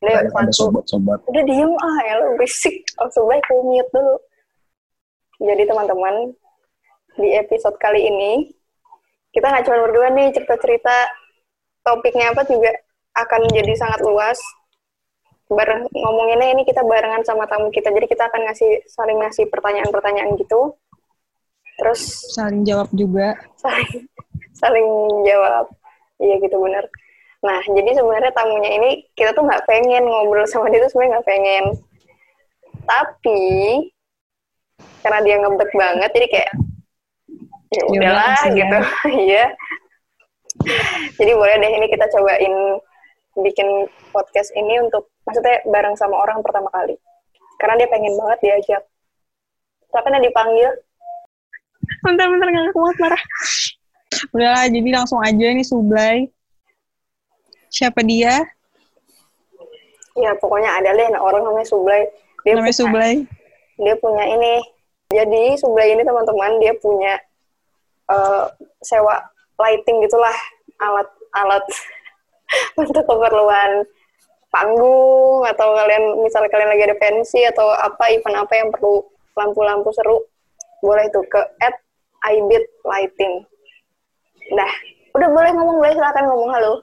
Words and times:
Ada 0.00 0.52
sobat-sobat. 0.52 1.20
Udah 1.28 1.42
diem 1.44 1.72
ah 1.76 1.98
ya 2.08 2.14
lu 2.24 2.40
berisik. 2.40 2.84
Langsung 2.96 3.28
baik 3.28 3.44
aku 3.44 3.60
mute 3.68 3.90
dulu. 3.92 4.16
Jadi 5.40 5.62
teman-teman, 5.68 6.14
di 7.16 7.28
episode 7.36 7.76
kali 7.80 8.08
ini, 8.08 8.52
kita 9.32 9.48
nggak 9.48 9.64
cuma 9.68 9.84
berdua 9.88 10.08
nih 10.12 10.32
cerita-cerita 10.32 11.08
topiknya 11.84 12.32
apa 12.32 12.44
juga 12.48 12.72
akan 13.16 13.48
jadi 13.52 13.72
sangat 13.76 14.00
luas. 14.04 14.40
Bareng 15.50 15.84
ngomonginnya 15.90 16.54
ini 16.56 16.62
kita 16.64 16.80
barengan 16.84 17.24
sama 17.24 17.44
tamu 17.48 17.68
kita. 17.68 17.92
Jadi 17.92 18.06
kita 18.08 18.28
akan 18.28 18.48
ngasih 18.48 18.84
saling 18.88 19.18
ngasih 19.20 19.48
pertanyaan-pertanyaan 19.52 20.36
gitu. 20.40 20.76
Terus 21.80 22.00
Saling 22.36 22.64
jawab 22.64 22.88
juga. 22.92 23.36
saling 23.64 24.08
saling 24.60 24.88
jawab 25.24 25.66
iya 26.20 26.36
gitu 26.36 26.56
bener 26.60 26.84
nah 27.40 27.60
jadi 27.64 27.90
sebenarnya 27.96 28.32
tamunya 28.36 28.70
ini 28.76 28.90
kita 29.16 29.32
tuh 29.32 29.48
nggak 29.48 29.64
pengen 29.64 30.04
ngobrol 30.04 30.44
sama 30.44 30.68
dia 30.68 30.84
tuh 30.84 30.92
sebenarnya 30.92 31.12
nggak 31.16 31.28
pengen 31.28 31.64
tapi 32.84 33.44
karena 35.00 35.18
dia 35.24 35.36
ngebet 35.40 35.70
banget 35.72 36.10
jadi 36.12 36.26
kayak 36.28 36.50
ya 36.50 36.58
Ya 37.70 37.82
udah, 37.86 37.94
udahlah 37.96 38.30
kasihan. 38.34 38.56
gitu 38.58 38.78
iya 39.30 39.44
jadi 41.16 41.32
boleh 41.38 41.54
deh 41.62 41.72
ini 41.80 41.86
kita 41.86 42.06
cobain 42.10 42.54
bikin 43.40 43.68
podcast 44.10 44.50
ini 44.58 44.82
untuk 44.82 45.06
maksudnya 45.22 45.62
bareng 45.64 45.94
sama 45.94 46.18
orang 46.18 46.42
pertama 46.42 46.66
kali 46.74 46.98
karena 47.56 47.78
dia 47.78 47.88
pengen 47.88 48.18
banget 48.18 48.38
diajak 48.42 48.82
tapi 49.94 50.06
nah 50.10 50.20
dipanggil 50.20 50.70
Bentar-bentar 52.04 52.48
gak 52.48 52.72
kuat 52.72 52.96
marah. 53.02 53.22
Udahlah, 54.30 54.66
jadi 54.70 54.88
langsung 54.94 55.20
aja 55.20 55.46
nih 55.52 55.66
Sublay. 55.66 56.18
Siapa 57.70 58.02
dia? 58.02 58.34
Ya 60.18 60.34
pokoknya 60.36 60.70
ada 60.82 60.90
deh 60.90 61.06
orang 61.16 61.46
namanya 61.46 61.66
Sublay. 61.70 62.02
Dia 62.42 62.58
Namanya 62.58 62.74
punya, 62.74 62.80
Sublay. 62.82 63.14
Dia 63.78 63.94
punya 64.02 64.24
ini. 64.26 64.54
Jadi 65.14 65.42
Sublay 65.56 65.94
ini 65.94 66.02
teman-teman 66.02 66.58
dia 66.58 66.74
punya 66.76 67.14
eh, 68.10 68.44
sewa 68.82 69.22
lighting 69.56 70.02
gitulah 70.02 70.34
alat-alat 70.82 71.64
untuk 72.82 73.06
keperluan 73.06 73.86
panggung 74.50 75.46
atau 75.46 75.78
kalian 75.78 76.26
misalnya 76.26 76.50
kalian 76.50 76.70
lagi 76.74 76.84
ada 76.90 76.98
pensi 76.98 77.40
atau 77.46 77.70
apa 77.70 78.10
event 78.10 78.42
apa 78.42 78.52
yang 78.58 78.68
perlu 78.74 79.06
lampu-lampu 79.38 79.94
seru 79.94 80.26
boleh 80.82 81.06
tuh 81.14 81.22
ke 81.30 81.38
at 81.62 81.78
ibit 82.34 82.66
lighting. 82.82 83.46
Dah, 84.50 84.72
udah 85.14 85.28
boleh 85.30 85.50
ngomong 85.54 85.76
boleh 85.78 85.94
silakan 85.94 86.24
ngomong 86.26 86.50
halo. 86.50 86.74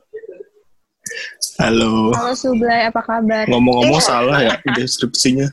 Halo. 1.58 2.14
Halo 2.14 2.34
Sublay, 2.34 2.86
apa 2.86 3.02
kabar? 3.02 3.46
Ngomong-ngomong 3.50 3.98
Iya. 3.98 4.08
salah 4.08 4.38
ya 4.40 4.54
deskripsinya. 4.73 5.48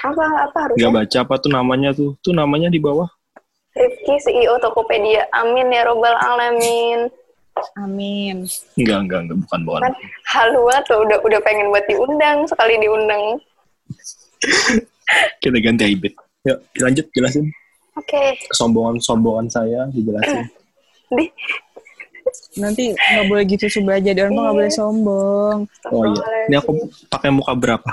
Apa 0.00 0.22
apa 0.44 0.58
harusnya? 0.64 0.78
Nggak 0.78 0.92
baca 0.94 1.18
apa 1.20 1.34
tuh 1.36 1.50
namanya 1.50 1.90
tuh. 1.92 2.10
Tuh 2.20 2.32
namanya 2.32 2.68
di 2.68 2.78
bawah. 2.78 3.08
Rifki 3.72 4.14
CEO 4.22 4.56
Tokopedia. 4.58 5.28
Amin 5.32 5.68
ya 5.68 5.84
robbal 5.84 6.16
alamin. 6.16 7.12
Amin. 7.76 8.44
Enggak, 8.76 8.98
enggak, 9.04 9.20
enggak. 9.24 9.36
Bukan, 9.44 9.60
bukan. 9.64 9.80
Kan 9.84 9.94
halu 10.28 10.60
banget 10.68 10.84
tuh 10.86 10.98
udah 11.00 11.18
udah 11.20 11.40
pengen 11.40 11.68
buat 11.68 11.84
diundang 11.84 12.38
sekali 12.44 12.76
diundang. 12.76 13.22
Kita 15.40 15.56
ganti 15.60 15.84
Ibit. 15.92 16.14
Yuk, 16.44 16.58
lanjut 16.78 17.06
jelasin. 17.12 17.46
Oke, 17.96 18.36
Kesombongan-sombongan 18.52 19.48
saya 19.48 19.88
dijelasin. 19.88 20.44
di 21.08 21.24
Nanti 22.56 22.92
nggak 22.92 23.26
boleh 23.26 23.44
gitu 23.46 23.64
Sublay, 23.68 24.00
jadi 24.00 24.26
orang 24.26 24.34
nggak 24.34 24.56
boleh 24.56 24.72
sombong. 24.72 25.58
Oh 25.88 26.02
iya. 26.04 26.22
Ini 26.48 26.56
aku 26.58 26.70
pakai 27.06 27.30
muka 27.30 27.52
berapa? 27.52 27.90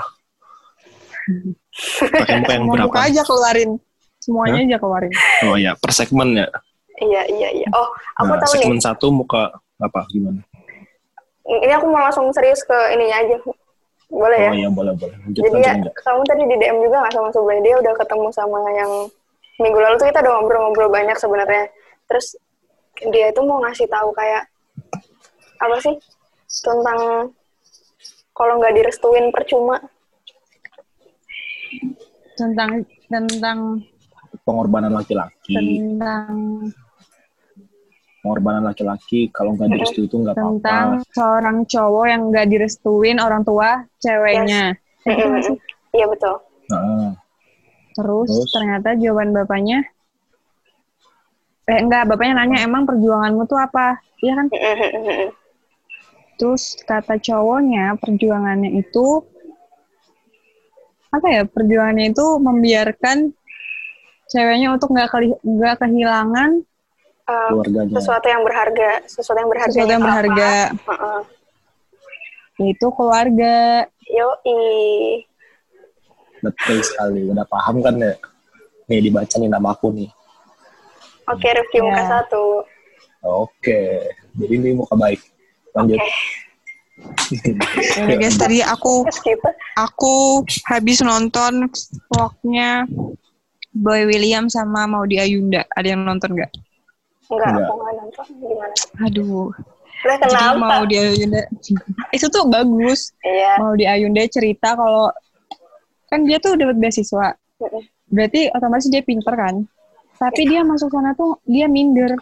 pakai 2.20 2.34
muka 2.40 2.52
yang 2.52 2.66
berapa? 2.68 2.86
buka 2.88 3.00
aja 3.06 3.22
keluarin. 3.24 3.70
Semuanya 4.20 4.60
aja 4.64 4.76
keluarin. 4.80 5.12
Oh 5.44 5.56
iya, 5.56 5.72
per 5.76 5.92
segmen 5.92 6.32
ya. 6.34 6.48
Iya 6.94 7.22
iya 7.28 7.48
iya. 7.50 7.68
Oh, 7.74 7.88
aku 8.16 8.32
Nah, 8.32 8.40
tahu 8.40 8.52
nih. 8.54 8.60
segmen 8.62 8.78
satu 8.80 9.06
muka 9.10 9.50
apa 9.76 10.00
gimana? 10.08 10.40
Ini 11.44 11.72
aku 11.76 11.86
mau 11.92 12.00
langsung 12.00 12.32
serius 12.32 12.64
ke 12.64 12.76
ininya 12.96 13.20
aja. 13.20 13.36
Boleh 14.08 14.38
ya? 14.38 14.50
Oh 14.52 14.56
iya, 14.56 14.68
boleh, 14.70 14.92
boleh. 14.96 15.16
Lanjut, 15.26 15.42
Jadi 15.42 15.48
lanjut, 15.50 15.66
ya, 15.66 15.72
lanjut. 15.76 15.92
kamu 16.00 16.20
tadi 16.24 16.42
di 16.46 16.56
DM 16.56 16.76
juga 16.80 16.96
nggak 17.04 17.12
sama 17.12 17.28
Sublay? 17.34 17.58
Dia 17.60 17.74
udah 17.82 17.92
ketemu 17.98 18.28
sama 18.32 18.58
yang 18.72 18.90
minggu 19.58 19.78
lalu 19.78 19.94
tuh 19.98 20.06
kita 20.08 20.18
udah 20.24 20.32
ngobrol-ngobrol 20.40 20.88
banyak 20.88 21.16
sebenarnya. 21.18 21.64
Terus 22.08 22.26
dia 23.10 23.26
itu 23.34 23.40
mau 23.42 23.58
ngasih 23.64 23.86
tahu 23.90 24.14
kayak 24.14 24.46
apa 25.58 25.76
sih 25.82 25.94
tentang 26.62 27.30
kalau 28.34 28.54
nggak 28.58 28.74
direstuin 28.74 29.30
percuma. 29.30 29.78
Tentang 32.34 32.82
tentang 33.06 33.58
Pengorbanan 34.44 34.92
laki-laki. 34.92 35.54
tentang 35.56 36.34
Pengorbanan 38.20 38.64
laki-laki 38.66 39.30
kalau 39.30 39.54
nggak 39.54 39.70
direstui 39.72 40.04
itu 40.10 40.16
nggak 40.20 40.36
tentang 40.36 41.00
apa-apa. 41.00 41.12
seorang 41.14 41.56
cowok 41.64 42.04
yang 42.08 42.22
nggak 42.28 42.46
direstuin 42.50 43.16
orang 43.22 43.42
tua 43.46 43.84
ceweknya. 44.02 44.74
Sih? 45.44 45.56
Iya 45.94 46.06
betul. 46.10 46.36
Nah, 46.72 47.14
Terus, 47.94 48.26
Terus? 48.26 48.50
ternyata 48.50 48.98
jawaban 48.98 49.30
bapaknya 49.30 49.86
eh 51.64 51.78
enggak, 51.80 52.04
bapaknya 52.08 52.44
nanya 52.44 52.58
emang 52.64 52.84
perjuanganmu 52.84 53.48
tuh 53.48 53.56
apa? 53.56 53.96
Iya 54.20 54.32
kan? 54.36 54.46
Terus 56.34 56.76
kata 56.84 57.16
cowoknya 57.16 57.96
perjuangannya 57.96 58.70
itu 58.74 59.24
apa 61.08 61.26
ya? 61.30 61.42
Perjuangannya 61.46 62.12
itu 62.12 62.26
membiarkan 62.42 63.32
ceweknya 64.28 64.74
untuk 64.74 64.92
nggak 64.92 65.08
keli- 65.12 65.40
nggak 65.40 65.76
kehilangan 65.80 66.50
Eh, 67.24 67.48
keluarganya. 67.48 67.96
sesuatu 67.96 68.26
yang 68.28 68.44
berharga, 68.44 68.90
sesuatu 69.08 69.38
yang 69.40 69.48
berharga. 69.48 69.72
sesuatu 69.72 69.92
yang 69.96 70.04
berharga, 70.04 70.52
Heeh. 70.76 71.20
yaitu 72.60 72.86
keluarga. 72.92 73.88
Yoi. 74.04 75.24
Betul 76.44 76.84
sekali. 76.84 77.24
Udah 77.24 77.48
paham 77.48 77.80
kan 77.80 77.96
ya? 77.96 78.12
Nih 78.92 79.00
dibaca 79.00 79.40
nih 79.40 79.48
nama 79.48 79.72
aku 79.72 79.88
nih. 79.96 80.12
Oke, 81.26 81.48
review 81.48 81.82
muka 81.84 81.98
Ya. 81.98 82.08
satu. 82.20 82.44
Oke. 83.20 83.80
Jadi 84.34 84.52
ini 84.52 84.70
muka 84.72 84.94
baik. 84.94 85.20
Lanjut. 85.72 85.98
Udah 87.98 88.16
guys, 88.22 88.36
tadi 88.36 88.62
aku 88.62 89.02
aku 89.74 90.14
habis 90.64 91.02
nonton 91.02 91.66
vlognya 92.06 92.86
Boy 93.74 94.06
William 94.06 94.46
sama 94.46 94.86
Maudi 94.86 95.18
Ayunda. 95.18 95.66
Ada 95.74 95.96
yang 95.96 96.06
nonton 96.06 96.38
nggak? 96.38 96.52
enggak, 97.26 97.48
Enggak. 97.50 97.66
aku 97.66 97.74
nggak 97.74 97.94
nonton. 97.98 98.24
Gimana? 98.38 98.74
Aduh. 99.02 99.48
Lah 100.04 100.16
Jadi 100.20 100.28
kenapa? 100.30 100.60
Maudi 100.60 100.96
Ayunda 101.00 101.40
itu 102.12 102.26
tuh 102.28 102.44
bagus. 102.46 103.10
Iya. 103.24 103.58
Maudi 103.58 103.84
Ayunda 103.88 104.20
cerita 104.28 104.76
kalau 104.76 105.10
kan 106.06 106.22
dia 106.22 106.38
tuh 106.38 106.54
dapat 106.54 106.76
beasiswa. 106.78 107.34
Berarti 108.06 108.52
otomatis 108.52 108.86
dia 108.86 109.02
pinter 109.02 109.34
kan. 109.34 109.66
Tapi 110.14 110.40
dia 110.46 110.62
masuk 110.62 110.88
sana 110.94 111.12
tuh 111.12 111.36
dia 111.44 111.66
minder 111.66 112.14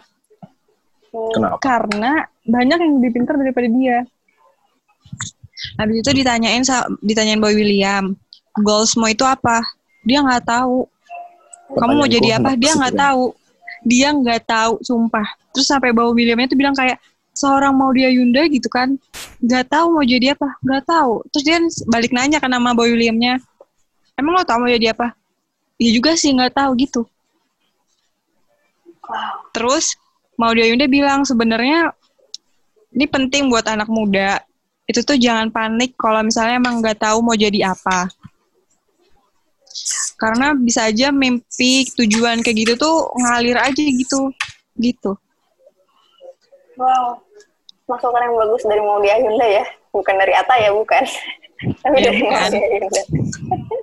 Kenapa? 1.13 1.61
karena 1.61 2.25
banyak 2.43 2.77
yang 2.81 2.93
lebih 2.99 3.11
pinter 3.21 3.37
daripada 3.37 3.67
dia. 3.69 3.97
Habis 5.77 6.03
itu 6.03 6.11
ditanyain 6.11 6.65
ditanyain 7.05 7.39
Boy 7.39 7.55
William, 7.55 8.17
goalsmu 8.57 9.07
itu 9.13 9.23
apa? 9.23 9.61
Dia 10.03 10.25
nggak 10.25 10.43
tahu. 10.43 10.89
Kamu 11.73 11.93
mau 12.03 12.09
jadi 12.09 12.41
apa? 12.41 12.57
Dia 12.59 12.75
nggak 12.75 12.93
kan? 12.97 13.03
tahu. 13.09 13.25
Dia 13.83 14.07
nggak 14.11 14.41
tahu, 14.43 14.73
sumpah. 14.83 15.27
Terus 15.53 15.69
sampai 15.69 15.93
Boy 15.93 16.11
Williamnya 16.11 16.49
tuh 16.49 16.57
bilang 16.59 16.75
kayak 16.75 16.97
seorang 17.33 17.73
mau 17.73 17.89
dia 17.93 18.09
Yunda 18.13 18.45
gitu 18.49 18.69
kan, 18.69 18.97
nggak 19.41 19.65
tahu 19.69 19.85
mau 19.97 20.05
jadi 20.05 20.37
apa, 20.37 20.49
nggak 20.61 20.83
tahu. 20.85 21.13
Terus 21.33 21.43
dia 21.43 21.57
balik 21.89 22.13
nanya 22.13 22.37
ke 22.37 22.47
nama 22.49 22.73
Boy 22.77 22.93
Williamnya, 22.93 23.41
emang 24.17 24.37
lo 24.37 24.43
tau 24.45 24.61
mau 24.61 24.69
jadi 24.69 24.93
apa? 24.93 25.17
Iya 25.81 25.97
juga 25.97 26.13
sih 26.13 26.29
nggak 26.33 26.53
tahu 26.53 26.71
gitu. 26.77 27.01
Terus 29.53 29.95
mau 30.37 30.51
Yunda 30.53 30.89
bilang 30.89 31.23
sebenarnya 31.23 31.93
ini 32.93 33.05
penting 33.09 33.49
buat 33.49 33.65
anak 33.65 33.89
muda. 33.89 34.41
Itu 34.83 35.01
tuh 35.01 35.15
jangan 35.15 35.49
panik 35.49 35.95
kalau 35.95 36.21
misalnya 36.21 36.59
emang 36.59 36.83
nggak 36.83 36.99
tahu 36.99 37.23
mau 37.23 37.37
jadi 37.37 37.71
apa. 37.71 38.11
Karena 40.19 40.53
bisa 40.53 40.85
aja 40.87 41.09
mimpi 41.09 41.87
tujuan 41.97 42.45
kayak 42.45 42.57
gitu 42.61 42.73
tuh 42.77 42.95
ngalir 43.17 43.57
aja 43.57 43.81
gitu. 43.81 44.29
Gitu. 44.77 45.11
Wow. 46.77 47.21
Masukan 47.83 48.23
yang 48.23 48.35
bagus 48.39 48.63
dari 48.63 48.81
Maudi 48.81 49.09
Ayunda 49.11 49.45
ya. 49.45 49.65
Bukan 49.91 50.15
dari 50.15 50.33
Ata 50.33 50.55
ya, 50.57 50.71
bukan. 50.71 51.03
Tapi 51.83 51.95
Iya, 51.99 52.09
dari 52.09 52.19
bukan. 52.23 52.49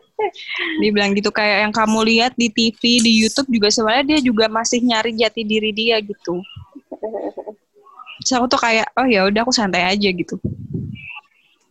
Dia 0.80 0.90
bilang 0.90 1.10
gitu 1.12 1.28
kayak 1.28 1.64
yang 1.64 1.72
kamu 1.72 1.98
lihat 2.06 2.32
di 2.34 2.48
TV, 2.48 3.00
di 3.00 3.12
YouTube 3.20 3.48
juga 3.48 3.68
sebenarnya 3.68 4.04
dia 4.06 4.20
juga 4.20 4.44
masih 4.46 4.80
nyari 4.80 5.12
jati 5.14 5.42
diri 5.42 5.70
dia 5.70 5.96
gitu. 6.00 6.40
Terus 8.20 8.32
aku 8.36 8.46
tuh 8.46 8.60
kayak, 8.60 8.92
oh 8.94 9.06
ya 9.08 9.24
udah 9.24 9.40
aku 9.42 9.50
santai 9.50 9.86
aja 9.86 10.08
gitu. 10.12 10.36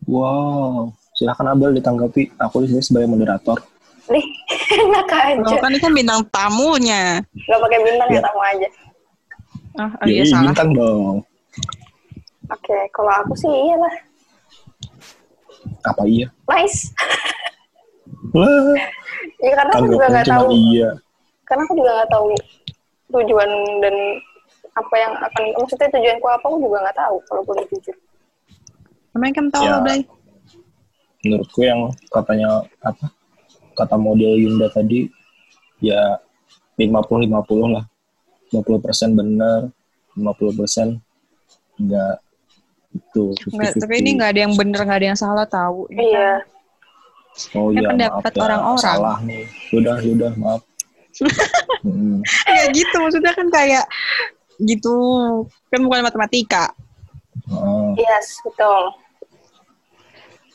Wow, 0.04 0.90
silakan 1.14 1.54
Abel 1.54 1.78
ditanggapi. 1.78 2.34
Aku 2.36 2.66
di 2.66 2.74
sini 2.74 2.82
sebagai 2.82 3.06
moderator. 3.06 3.62
Nih, 4.10 4.26
enak 4.82 5.06
aja. 5.06 5.54
kan 5.62 5.70
itu 5.70 5.86
bintang 5.94 6.26
tamunya. 6.34 7.22
Gak 7.46 7.58
pakai 7.62 7.78
bintang 7.78 8.08
ya 8.10 8.18
Ya. 8.18 8.22
tamu 8.26 8.40
aja. 8.42 8.68
Ah, 9.78 9.90
oh 10.02 10.06
iya 10.10 10.24
salah. 10.26 10.50
bintang 10.50 10.70
dong. 10.74 11.16
Oke, 12.50 12.78
kalau 12.90 13.12
aku 13.22 13.32
sih 13.38 13.46
iyalah. 13.46 13.94
Apa 15.86 16.02
iya? 16.10 16.26
Nice. 16.50 16.90
Wah, 18.30 18.76
Ya 19.40 19.52
karena 19.56 19.72
aku 19.74 19.86
juga 19.88 20.06
nggak 20.08 20.26
tahu. 20.28 20.46
iya. 20.52 20.90
Karena 21.44 21.62
aku 21.66 21.74
juga 21.74 21.90
nggak 21.98 22.10
tahu 22.12 22.26
tujuan 23.10 23.50
dan 23.82 23.94
apa 24.70 24.94
yang 24.96 25.12
akan 25.18 25.42
maksudnya 25.58 25.88
tujuanku 25.90 26.26
apa 26.30 26.44
aku 26.46 26.58
juga 26.62 26.78
nggak 26.86 26.98
tahu 26.98 27.16
kalau 27.26 27.42
boleh 27.42 27.64
jujur. 27.68 27.96
Emang 29.10 29.34
kamu 29.34 29.50
tahu 29.50 29.64
Ya. 29.66 29.72
lo, 29.74 29.78
Blay? 29.82 30.00
Menurutku 31.26 31.60
yang 31.66 31.80
katanya 32.08 32.48
apa? 32.80 33.10
Kata 33.74 33.96
model 33.98 34.38
Yunda 34.38 34.70
tadi 34.70 35.10
ya 35.82 36.16
50-50 36.78 37.26
lah. 37.74 37.84
50% 38.50 39.14
benar, 39.14 39.70
50% 40.14 40.98
enggak 41.78 42.14
itu. 42.90 43.24
Nggak, 43.50 43.72
tapi 43.78 43.94
ini 43.98 44.10
nggak 44.18 44.30
ada 44.34 44.40
yang 44.42 44.54
bener, 44.58 44.80
nggak 44.82 44.98
ada 45.02 45.08
yang 45.14 45.18
salah 45.18 45.46
tahu. 45.46 45.86
Kan 45.90 45.98
Iya. 45.98 46.30
Oh 47.56 47.70
iya, 47.72 47.88
pendapat 47.92 48.32
maaf 48.32 48.36
ya, 48.36 48.42
orang-orang. 48.44 48.82
Salah 48.84 49.18
nih. 49.24 49.44
Sudah, 49.70 49.96
sudah, 50.02 50.32
maaf. 50.36 50.62
Hmm. 51.80 52.20
Kayak 52.44 52.76
gitu, 52.76 52.96
maksudnya 53.00 53.32
kan 53.32 53.48
kayak 53.48 53.84
gitu. 54.60 54.96
Kan 55.72 55.80
bukan 55.80 56.04
matematika. 56.04 56.76
Ah, 57.48 57.96
Yes, 57.96 58.36
betul. 58.44 58.92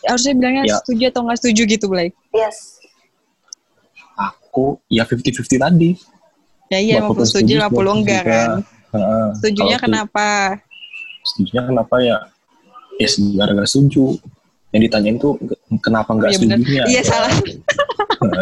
Harusnya 0.05 0.37
bilangnya 0.37 0.63
Ya. 0.69 0.77
setuju 0.85 1.09
atau 1.09 1.25
nggak 1.25 1.39
setuju 1.41 1.61
gitu, 1.65 1.85
Blay. 1.89 2.13
Yes. 2.29 2.77
aku 4.15 4.79
ya 4.87 5.03
50-50 5.03 5.59
tadi. 5.59 5.91
Ya 6.71 6.79
iya, 6.79 6.95
50 7.03 7.25
setuju, 7.27 7.59
50 7.59 7.99
enggak 7.99 8.23
kan. 8.23 8.49
Heeh. 8.95 9.27
Setujunya 9.41 9.77
kenapa? 9.81 10.27
Setujunya 11.27 11.63
kenapa 11.67 11.95
ya? 11.99 12.17
Ya 12.95 13.07
gara-gara 13.35 13.67
setuju. 13.67 14.15
Yang 14.71 14.81
ditanyain 14.87 15.17
tuh 15.19 15.35
kenapa 15.79 16.11
nggak 16.11 16.31
Iya 16.31 16.39
bener. 16.39 16.57
setujunya? 16.59 16.83
Iya 16.87 17.01
salah. 17.03 17.33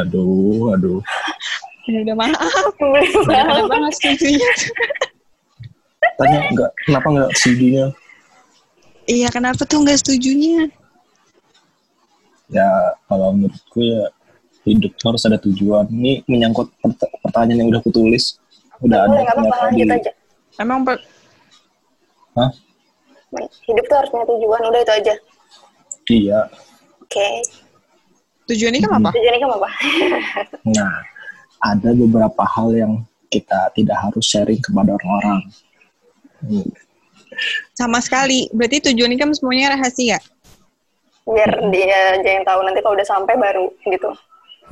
aduh, 0.01 0.73
aduh. 0.73 0.99
Ya 1.85 1.99
udah 2.01 2.15
maaf. 2.15 2.73
Banget. 2.75 3.11
Kenapa 3.27 3.75
nggak 3.75 3.93
setujunya? 3.93 4.51
Tanya 6.13 6.39
nggak 6.51 6.71
kenapa 6.83 7.07
nggak 7.09 7.29
setujunya? 7.33 7.85
Iya, 9.03 9.27
kenapa 9.29 9.61
tuh 9.63 9.77
nggak 9.83 9.99
setujunya? 9.99 10.71
Ya 12.47 12.69
kalau 13.05 13.33
menurutku 13.33 13.79
ya 13.79 14.07
hidup 14.63 14.93
harus 15.01 15.23
ada 15.23 15.35
tujuan. 15.37 15.89
Ini 15.89 16.23
menyangkut 16.23 16.71
pert- 16.79 17.11
pertanyaan 17.19 17.65
yang 17.65 17.69
udah 17.69 17.81
kutulis. 17.81 18.39
Udah 18.79 19.03
ada 19.03 19.11
Boleh, 19.11 19.23
apa-apa, 19.25 19.41
ternyata 19.43 19.55
di. 19.55 19.63
lanjut 19.79 19.95
aja. 19.95 20.11
Emang 20.55 20.79
per- 20.83 21.03
Hah? 22.33 22.49
Hidup 23.65 23.85
tuh 23.85 23.97
harus 23.97 24.09
punya 24.09 24.25
tujuan, 24.27 24.61
udah 24.63 24.81
itu 24.81 24.93
aja. 24.93 25.13
Iya. 26.05 26.39
Oke. 27.13 27.29
tujuannya 28.43 28.79
kan 28.81 28.91
apa? 28.97 29.09
Tujuannya 29.13 29.39
kamu 29.39 29.55
apa? 29.55 29.69
Nah, 30.73 30.93
ada 31.61 31.89
beberapa 31.93 32.43
hal 32.43 32.73
yang 32.73 32.93
kita 33.29 33.69
tidak 33.77 33.97
harus 34.01 34.25
sharing 34.25 34.57
kepada 34.59 34.97
orang-orang. 34.97 35.45
Hmm. 36.41 36.67
Sama 37.77 38.01
sekali. 38.01 38.49
Berarti 38.49 38.89
tujuannya 38.89 39.15
kan 39.15 39.29
semuanya 39.31 39.77
rahasia. 39.77 40.17
Biar 41.23 41.51
dia 41.71 42.17
aja 42.17 42.29
yang 42.33 42.43
tahu 42.43 42.65
nanti 42.65 42.81
kalau 42.81 42.97
udah 42.97 43.07
sampai 43.07 43.37
baru 43.37 43.69
gitu. 43.85 44.09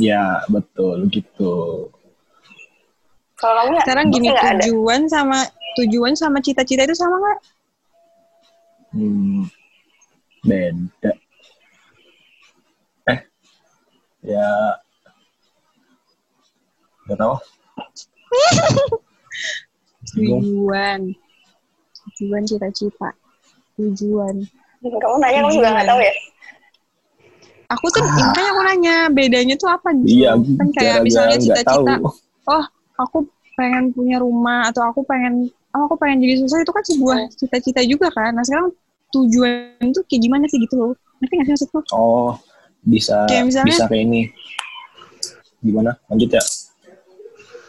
Ya, 0.02 0.42
betul 0.50 1.06
gitu. 1.14 1.88
Kalau 3.38 3.62
kamu 3.66 3.78
ya, 3.78 3.82
Sekarang 3.86 4.06
gini, 4.10 4.28
nggak 4.30 4.42
ada. 4.42 4.64
tujuan 4.66 5.02
sama 5.06 5.40
tujuan 5.80 6.14
sama 6.18 6.38
cita-cita 6.42 6.84
itu 6.84 6.96
sama 6.98 7.16
nggak? 7.18 7.40
Hmm, 8.92 9.48
beda. 10.44 11.12
Eh, 13.08 13.20
ya, 14.26 14.78
nggak 17.10 17.18
tahu. 17.18 17.36
Tujuan. 20.18 21.00
Tujuan 22.18 22.42
cita-cita. 22.46 23.10
Tujuan. 23.78 24.36
Kamu 24.82 25.16
nanya 25.22 25.40
kamu 25.46 25.54
juga 25.54 25.70
nggak 25.78 25.88
tahu 25.88 26.00
ya? 26.02 26.14
Aku 27.72 27.86
tuh, 27.88 28.04
Ah. 28.04 28.12
ya 28.12 28.20
makanya 28.20 28.50
aku 28.52 28.62
nanya, 28.68 28.96
bedanya 29.16 29.56
tuh 29.56 29.70
apa? 29.72 29.96
Ju? 29.96 30.04
Iya, 30.04 30.36
kan 30.36 30.68
kayak 30.76 30.98
misalnya 31.08 31.38
cita-cita, 31.40 31.94
oh 32.52 32.66
aku 33.00 33.24
pengen 33.56 33.96
punya 33.96 34.20
rumah, 34.20 34.68
atau 34.68 34.84
aku 34.92 35.08
pengen, 35.08 35.48
oh 35.72 35.88
aku 35.88 35.96
pengen 35.96 36.20
jadi 36.20 36.44
susah, 36.44 36.68
itu 36.68 36.72
kan 36.76 36.84
sebuah 36.84 37.18
cita-cita 37.32 37.82
juga 37.88 38.12
kan. 38.12 38.36
Nah 38.36 38.44
sekarang 38.44 38.76
tujuan 39.16 39.88
tuh 39.96 40.04
kayak 40.04 40.22
gimana 40.28 40.44
sih 40.52 40.60
gitu 40.60 40.76
loh. 40.76 40.92
Ngerti 41.24 41.34
nggak 41.38 41.46
sih 41.48 41.54
maksudku? 41.56 41.80
Oh, 41.96 42.36
bisa, 42.82 43.26
Kayak 43.26 43.46
misalnya- 43.48 43.68
bisa 43.68 43.84
kayak 43.86 44.04
ini. 44.04 44.22
Gimana? 45.60 45.92
Lanjut 46.08 46.30
ya. 46.32 46.44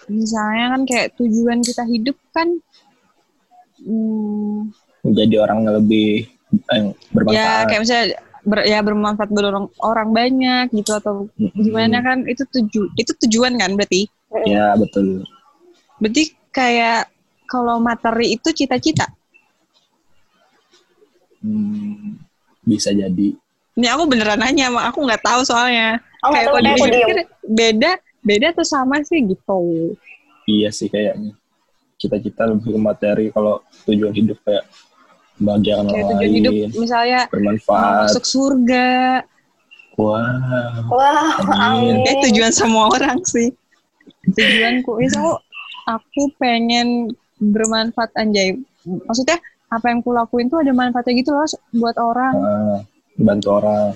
Misalnya 0.04 0.64
kan 0.70 0.82
kayak 0.82 1.08
tujuan 1.14 1.58
kita 1.60 1.84
hidup 1.84 2.16
kan, 2.30 2.48
hmm, 3.78 4.72
Menjadi 5.02 5.36
orang 5.36 5.58
yang 5.60 5.74
lebih 5.76 6.30
eh, 6.68 6.82
bermanfaat. 7.10 7.34
ya 7.34 7.66
kayak 7.66 7.80
misalnya 7.80 8.06
ber, 8.40 8.58
ya 8.62 8.78
bermanfaat 8.80 9.28
buat 9.28 9.46
orang, 9.46 9.66
orang 9.80 10.08
banyak 10.10 10.64
gitu 10.72 10.92
atau 10.92 11.26
Mm-mm. 11.32 11.50
gimana 11.56 11.98
kan 12.00 12.22
itu 12.24 12.42
tuju 12.44 12.86
itu 12.94 13.12
tujuan 13.20 13.56
kan 13.56 13.72
berarti 13.72 14.06
Ya, 14.42 14.72
betul. 14.74 15.26
berarti 15.98 16.22
kayak 16.48 17.10
kalau 17.44 17.76
materi 17.76 18.32
itu 18.32 18.48
cita-cita 18.48 19.10
Hmm, 21.38 22.22
bisa 22.62 22.90
jadi. 22.90 23.34
Ini 23.72 23.86
aku 23.88 24.04
beneran 24.04 24.36
nanya 24.36 24.68
Mak. 24.68 24.84
aku 24.92 24.98
nggak 25.02 25.22
tahu 25.22 25.40
soalnya 25.42 25.98
Oh, 26.22 26.30
kayak 26.30 26.46
kalau 26.48 26.58
aku 26.62 26.86
dipikir 26.86 27.16
beda 27.42 27.90
beda 28.22 28.46
tuh 28.54 28.62
sama 28.62 29.02
sih 29.02 29.18
gitu 29.20 29.90
Iya 30.42 30.70
sih 30.70 30.86
kayaknya. 30.86 31.34
Cita-cita 31.94 32.46
lebih 32.46 32.74
ke 32.74 32.80
materi 32.80 33.26
kalau 33.30 33.58
tujuan 33.84 34.10
hidup 34.10 34.38
kayak 34.42 34.66
kayak 35.38 35.76
orang 35.78 35.90
tujuan 35.90 36.18
lain, 36.18 36.34
hidup 36.36 36.52
misalnya 36.76 37.20
bermanfaat. 37.26 38.06
masuk 38.06 38.24
surga 38.24 38.90
Wah, 39.92 40.24
Wah, 40.88 41.36
Amin. 41.68 41.94
amin. 41.94 41.94
kayak 42.02 42.18
tujuan 42.30 42.52
semua 42.54 42.88
orang 42.88 43.18
sih 43.22 43.50
tujuanku 44.24 45.02
itu 45.02 45.24
aku 45.84 46.22
pengen 46.38 47.10
bermanfaat 47.36 48.14
anjay 48.14 48.54
maksudnya 49.04 49.36
apa 49.68 49.90
yang 49.90 50.00
kulakuin 50.00 50.46
tuh 50.46 50.62
ada 50.62 50.70
manfaatnya 50.70 51.12
gitu 51.18 51.30
loh 51.32 51.44
buat 51.74 51.96
orang 51.98 52.34
ah, 52.34 52.78
bantu 53.18 53.48
orang. 53.52 53.92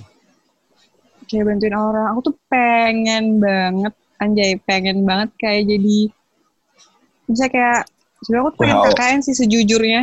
kayak 1.26 1.42
bantuin 1.42 1.74
orang 1.74 2.06
aku 2.14 2.20
tuh 2.30 2.34
pengen 2.46 3.42
banget 3.42 3.94
anjay 4.16 4.54
pengen 4.62 5.02
banget 5.02 5.34
kayak 5.42 5.66
jadi 5.66 5.98
bisa 7.26 7.50
kayak 7.50 7.82
sebenarnya 8.22 8.42
aku 8.46 8.50
tuh 8.54 8.60
pengen 8.62 8.76
Wow. 8.78 8.84
KKN 8.86 9.20
sih 9.26 9.34
sejujurnya 9.34 10.02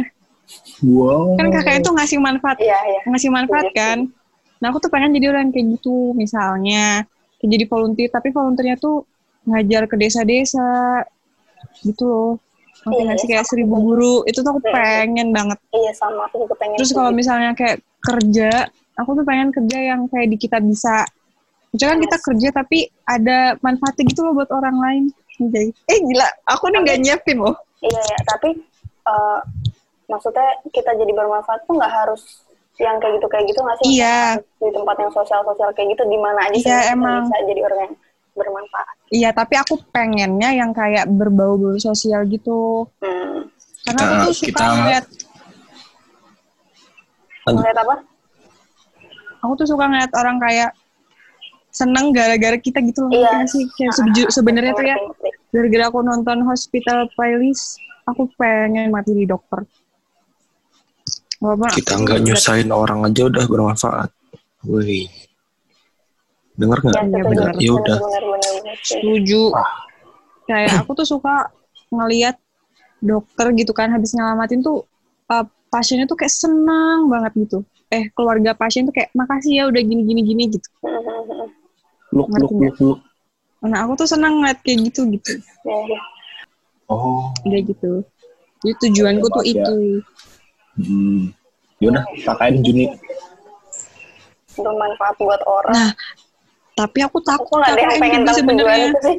Wow. 0.83 1.39
kan 1.39 1.47
KKN 1.47 1.81
tuh 1.81 1.93
ngasih 1.95 2.19
manfaat 2.19 2.57
Iya, 2.59 2.75
iya. 2.75 3.01
ngasih 3.07 3.29
manfaat 3.31 3.71
Setuju, 3.71 3.79
kan 3.79 3.99
nah 4.59 4.67
aku 4.67 4.79
tuh 4.79 4.91
pengen 4.91 5.15
jadi 5.15 5.31
orang 5.31 5.51
kayak 5.51 5.79
gitu 5.79 6.11
misalnya 6.13 7.07
kayak 7.39 7.49
jadi 7.55 7.65
volunteer 7.67 8.09
tapi 8.11 8.27
volunteernya 8.31 8.75
tuh 8.75 9.07
ngajar 9.43 9.87
ke 9.87 9.95
desa-desa 9.95 11.03
gitu 11.83 12.03
loh 12.03 12.31
Ngerti 12.83 12.99
Iya, 12.99 13.03
nggak 13.07 13.15
sih 13.15 13.27
iya, 13.27 13.31
kayak 13.39 13.47
seribu 13.47 13.75
guru 13.79 14.15
itu 14.27 14.43
tuh 14.43 14.51
aku 14.51 14.59
Mm-mm. 14.59 14.75
pengen 14.75 15.27
banget 15.31 15.55
Iya, 15.71 15.91
sama. 15.95 16.27
Aku 16.27 16.43
juga 16.43 16.55
pengen. 16.59 16.75
terus 16.75 16.91
kalau 16.91 17.15
misalnya 17.15 17.55
kayak 17.55 17.79
kerja 18.03 18.67
aku 18.95 19.09
tuh 19.13 19.23
pengen 19.23 19.49
kerja 19.49 19.77
yang 19.89 20.05
kayak 20.07 20.27
di 20.27 20.37
kita 20.37 20.57
bisa 20.57 21.05
Maksudnya 21.69 21.89
kan 21.89 22.01
kita 22.01 22.17
kerja 22.21 22.47
tapi 22.53 22.79
ada 23.03 23.37
manfaatnya 23.59 24.03
gitu 24.05 24.21
loh 24.21 24.33
buat 24.35 24.49
orang 24.49 24.77
lain 24.77 25.03
Anjay. 25.35 25.73
eh 25.83 25.97
gila 25.99 26.27
aku 26.45 26.69
nih 26.69 26.79
nggak 26.81 26.99
nyiapin 26.99 27.37
loh 27.39 27.57
Iya, 27.79 27.99
ya. 27.99 28.19
Tapi 28.25 28.49
eh, 29.03 29.39
maksudnya 30.05 30.45
kita 30.69 30.93
jadi 30.93 31.11
bermanfaat 31.11 31.59
tuh 31.63 31.73
nggak 31.73 31.91
harus 31.91 32.21
yang 32.75 32.95
kayak 32.97 33.17
gitu 33.17 33.27
kayak 33.27 33.45
gitu 33.45 33.59
nggak 33.59 33.77
sih? 33.77 33.85
Iya. 33.93 34.19
Di 34.55 34.69
tempat 34.69 34.95
yang 34.97 35.11
sosial-sosial 35.11 35.69
kayak 35.71 35.89
gitu 35.91 36.03
di 36.05 36.15
mana 36.15 36.39
aja 36.43 36.53
Iya, 36.53 36.63
kita 36.79 36.93
emang. 36.93 37.21
bisa 37.25 37.37
jadi 37.43 37.61
orang 37.61 37.79
yang 37.81 37.93
bermanfaat. 38.33 38.95
iya 39.09 39.29
tapi 39.29 39.53
aku 39.55 39.73
pengennya 39.89 40.49
yang 40.53 40.71
kayak 40.71 41.05
berbau-bau 41.07 41.77
sosial 41.77 42.25
gitu 42.25 42.85
Hmm. 42.97 43.45
karena 43.83 43.99
Kita- 43.99 44.07
aku 44.07 44.23
tuh 44.23 44.33
suka 44.33 44.47
kita- 44.47 44.69
ngeliat. 44.71 45.05
Ngeliat 47.45 47.77
apa? 47.77 47.95
Aku 49.43 49.53
tuh 49.59 49.67
suka 49.67 49.85
ngeliat 49.85 50.11
orang 50.15 50.39
kayak 50.39 50.71
seneng 51.69 52.09
gara-gara 52.09 52.55
kita 52.55 52.79
gitu 52.81 53.03
loh 53.03 53.11
Iya. 53.11 53.27
nggak 53.33 53.49
sih 53.49 53.63
kayak 53.75 53.93
sebeju- 53.93 54.29
sebenarnya 54.29 54.71
tuh 54.71 54.85
ya 54.85 54.97
gara-gara 55.49 55.83
aku 55.89 55.99
nonton 56.01 56.37
Hospital 56.45 57.11
Playlist 57.11 57.77
aku 58.05 58.29
pengen 58.33 58.89
mati 58.89 59.11
di 59.11 59.25
dokter 59.25 59.61
Walaupun 61.37 61.75
Kita 61.75 61.99
nggak 61.99 62.19
nyusahin 62.23 62.71
orang 62.71 63.03
aja 63.03 63.27
udah 63.27 63.43
bermanfaat. 63.43 64.07
Wih. 64.63 65.11
Dengar 66.55 66.79
nggak? 66.79 66.95
Ya. 66.95 67.03
Dengar. 67.19 67.51
Ya 67.59 67.71
udah. 67.75 67.99
Setuju. 68.79 69.51
Kayak 70.47 70.87
aku 70.87 70.95
tuh 70.95 71.03
suka 71.03 71.51
ngeliat 71.91 72.39
dokter 73.03 73.51
gitu 73.59 73.75
kan 73.75 73.91
habis 73.91 74.15
ngelamatin 74.15 74.63
tuh 74.63 74.87
uh, 75.27 75.43
pasiennya 75.67 76.07
tuh 76.07 76.15
kayak 76.15 76.31
senang 76.31 77.11
banget 77.11 77.35
gitu. 77.35 77.59
Eh 77.93 78.03
keluarga 78.17 78.57
pasien 78.57 78.89
tuh 78.89 78.93
kayak 78.95 79.13
makasih 79.13 79.61
ya 79.61 79.63
udah 79.69 79.81
gini 79.85 80.01
gini 80.01 80.21
gini 80.25 80.43
gitu. 80.49 80.67
Luk, 82.09 82.25
luk, 82.33 82.49
Ngerti 82.49 82.53
luk, 82.57 82.77
luk. 82.81 82.99
Nah 83.63 83.85
aku 83.85 83.93
tuh 84.01 84.07
senang 84.09 84.41
ngeliat 84.41 84.59
kayak 84.65 84.89
gitu 84.91 85.05
gitu. 85.13 85.33
Ya, 85.63 85.77
ya. 85.93 85.99
Oh. 86.89 87.29
Udah 87.45 87.59
gitu. 87.63 87.91
Jadi 88.65 88.73
tujuanku 88.81 89.27
tuh 89.29 89.43
ya. 89.45 89.51
itu. 89.55 89.77
Hmm. 90.81 91.21
Yaudah, 91.79 92.03
KKN 92.23 92.55
Juni. 92.63 92.85
Bermanfaat 94.55 95.15
buat 95.19 95.41
orang. 95.45 95.73
Nah, 95.73 95.89
tapi 96.73 97.03
aku 97.03 97.19
takut 97.21 97.45
Aku 97.49 97.59
nggak 97.59 97.71
ada 97.71 97.81
yang 97.81 97.91
KKN 97.93 98.01
pengen 98.01 98.21
juga 98.21 98.31
tahu 98.31 98.35
tujuan 98.35 98.57
sebenarnya. 98.57 98.87
itu 98.89 98.99
sih. 99.03 99.17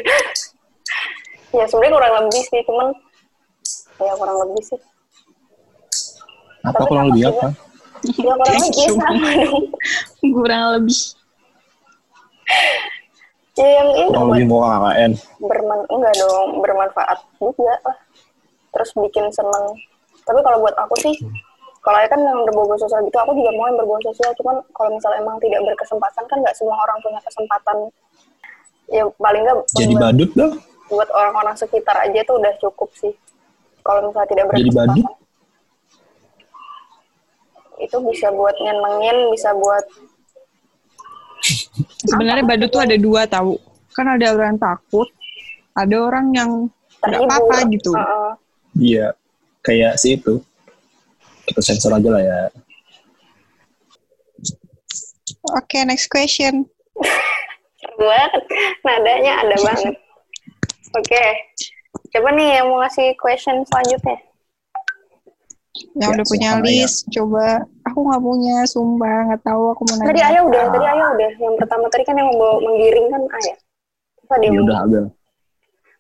Ya 1.50 1.64
sebenarnya 1.66 1.92
kurang 1.98 2.12
lebih 2.20 2.42
sih, 2.46 2.60
cuman 2.68 2.88
ya 4.02 4.14
kurang 4.16 4.38
lebih 4.42 4.62
sih. 4.64 4.80
Apa 6.60 6.76
Tapi 6.76 6.88
kurang 6.88 7.06
lebih 7.12 7.22
apa? 7.28 7.46
Ya 8.16 8.32
kurang 8.32 8.58
lebih 8.60 8.86
sama 8.96 9.28
dong. 9.36 9.64
Kurang 10.20 10.64
lebih. 10.76 10.98
Ya 13.58 13.68
yang 13.76 13.88
ini 13.92 14.08
Kurang 14.08 14.26
lebih 14.32 14.44
mau 14.48 14.60
KKN. 14.64 15.12
berman 15.42 15.80
enggak 15.92 16.14
dong 16.16 16.48
bermanfaat 16.64 17.18
juga 17.36 17.74
lah. 17.84 17.96
Terus 18.72 18.90
bikin 18.96 19.26
seneng. 19.34 19.64
Tapi 20.24 20.40
kalau 20.40 20.62
buat 20.62 20.76
aku 20.78 20.94
sih, 21.02 21.14
kalau 21.82 21.98
ya 21.98 22.08
kan 22.08 22.20
yang 22.22 22.40
berbau 22.46 22.70
sosial 22.78 23.02
gitu, 23.04 23.18
aku 23.18 23.34
juga 23.34 23.50
mau 23.52 23.66
yang 23.68 23.78
berbau 23.80 24.00
sosial. 24.00 24.30
Cuman 24.38 24.62
kalau 24.72 24.94
misalnya 24.94 25.18
emang 25.20 25.36
tidak 25.42 25.60
berkesempatan 25.66 26.24
kan 26.24 26.36
nggak 26.40 26.56
semua 26.56 26.76
orang 26.78 26.96
punya 27.02 27.20
kesempatan. 27.20 27.76
Ya 28.90 29.04
paling 29.18 29.42
nggak 29.44 29.56
Jadi 29.76 29.92
buat, 29.92 30.02
badut 30.02 30.30
dah. 30.34 30.52
buat 30.88 31.08
orang-orang 31.12 31.54
sekitar 31.58 31.96
aja 32.00 32.20
tuh 32.24 32.40
udah 32.40 32.52
cukup 32.62 32.90
sih. 32.96 33.12
Kalau 33.90 34.06
misalnya 34.06 34.28
tidak 34.30 34.44
Jadi 34.46 34.70
berkesempatan. 34.70 34.86
badut? 34.94 35.06
Itu 37.82 37.96
bisa 38.06 38.26
buat 38.30 38.56
nyenengin, 38.62 39.18
bisa 39.34 39.50
buat 39.58 39.84
Sebenarnya 42.06 42.44
badut 42.46 42.70
tuh 42.70 42.86
ada 42.86 42.94
dua 42.94 43.26
tahu. 43.26 43.58
Kan 43.90 44.06
ada 44.06 44.30
orang 44.30 44.54
takut, 44.62 45.10
ada 45.74 45.96
orang 45.98 46.30
yang 46.30 46.50
nggak 47.02 47.18
terhibur. 47.18 47.34
apa-apa 47.34 47.56
gitu. 47.74 47.90
Heeh. 47.98 48.30
Iya. 48.78 49.06
Kayak 49.66 49.98
si 49.98 50.14
itu. 50.14 50.38
Kita 51.50 51.60
sensor 51.66 51.98
aja 51.98 52.08
lah 52.14 52.22
ya. 52.22 52.38
Oke, 55.58 55.82
next 55.82 56.06
question. 56.06 56.70
Banget. 57.98 58.32
Nadanya 58.86 59.32
ada 59.42 59.56
banget. 59.66 59.94
Oke. 60.94 61.24
Coba 62.10 62.28
nih 62.34 62.48
yang 62.58 62.66
mau 62.70 62.82
ngasih 62.82 63.14
question 63.18 63.62
selanjutnya. 63.66 64.18
Yang 65.94 66.10
Ya, 66.10 66.14
udah 66.18 66.26
punya 66.26 66.50
Ayah. 66.58 66.64
list, 66.66 66.98
coba. 67.14 67.46
Aku 67.86 67.98
nggak 68.02 68.22
punya, 68.22 68.56
sumpah 68.66 69.16
nggak 69.30 69.42
tahu 69.46 69.62
aku 69.70 69.82
mau 69.86 69.94
nanya. 69.96 70.08
Tadi 70.10 70.22
ayah 70.26 70.42
udah, 70.42 70.62
tadi 70.74 70.86
ayah 70.86 71.06
udah. 71.14 71.30
Yang 71.38 71.54
pertama 71.62 71.84
tadi 71.88 72.02
kan 72.04 72.14
yang 72.18 72.28
membawa 72.34 72.56
menggiring 72.58 73.06
kan 73.08 73.22
ayah. 73.38 73.56
Apa 74.26 74.34
dia? 74.42 74.50
Ya 74.50 74.60
udah, 74.60 74.78
Abel. 74.82 75.04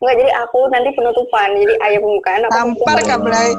Enggak, 0.00 0.14
jadi 0.16 0.32
aku 0.42 0.58
nanti 0.72 0.90
penutupan. 0.96 1.48
Jadi 1.54 1.74
ayah 1.86 1.98
pembukaan. 2.00 2.40
aku 2.48 2.52
Tampar 2.52 2.96
penutupan. 2.98 3.08
Kak 3.08 3.20
Blay. 3.22 3.50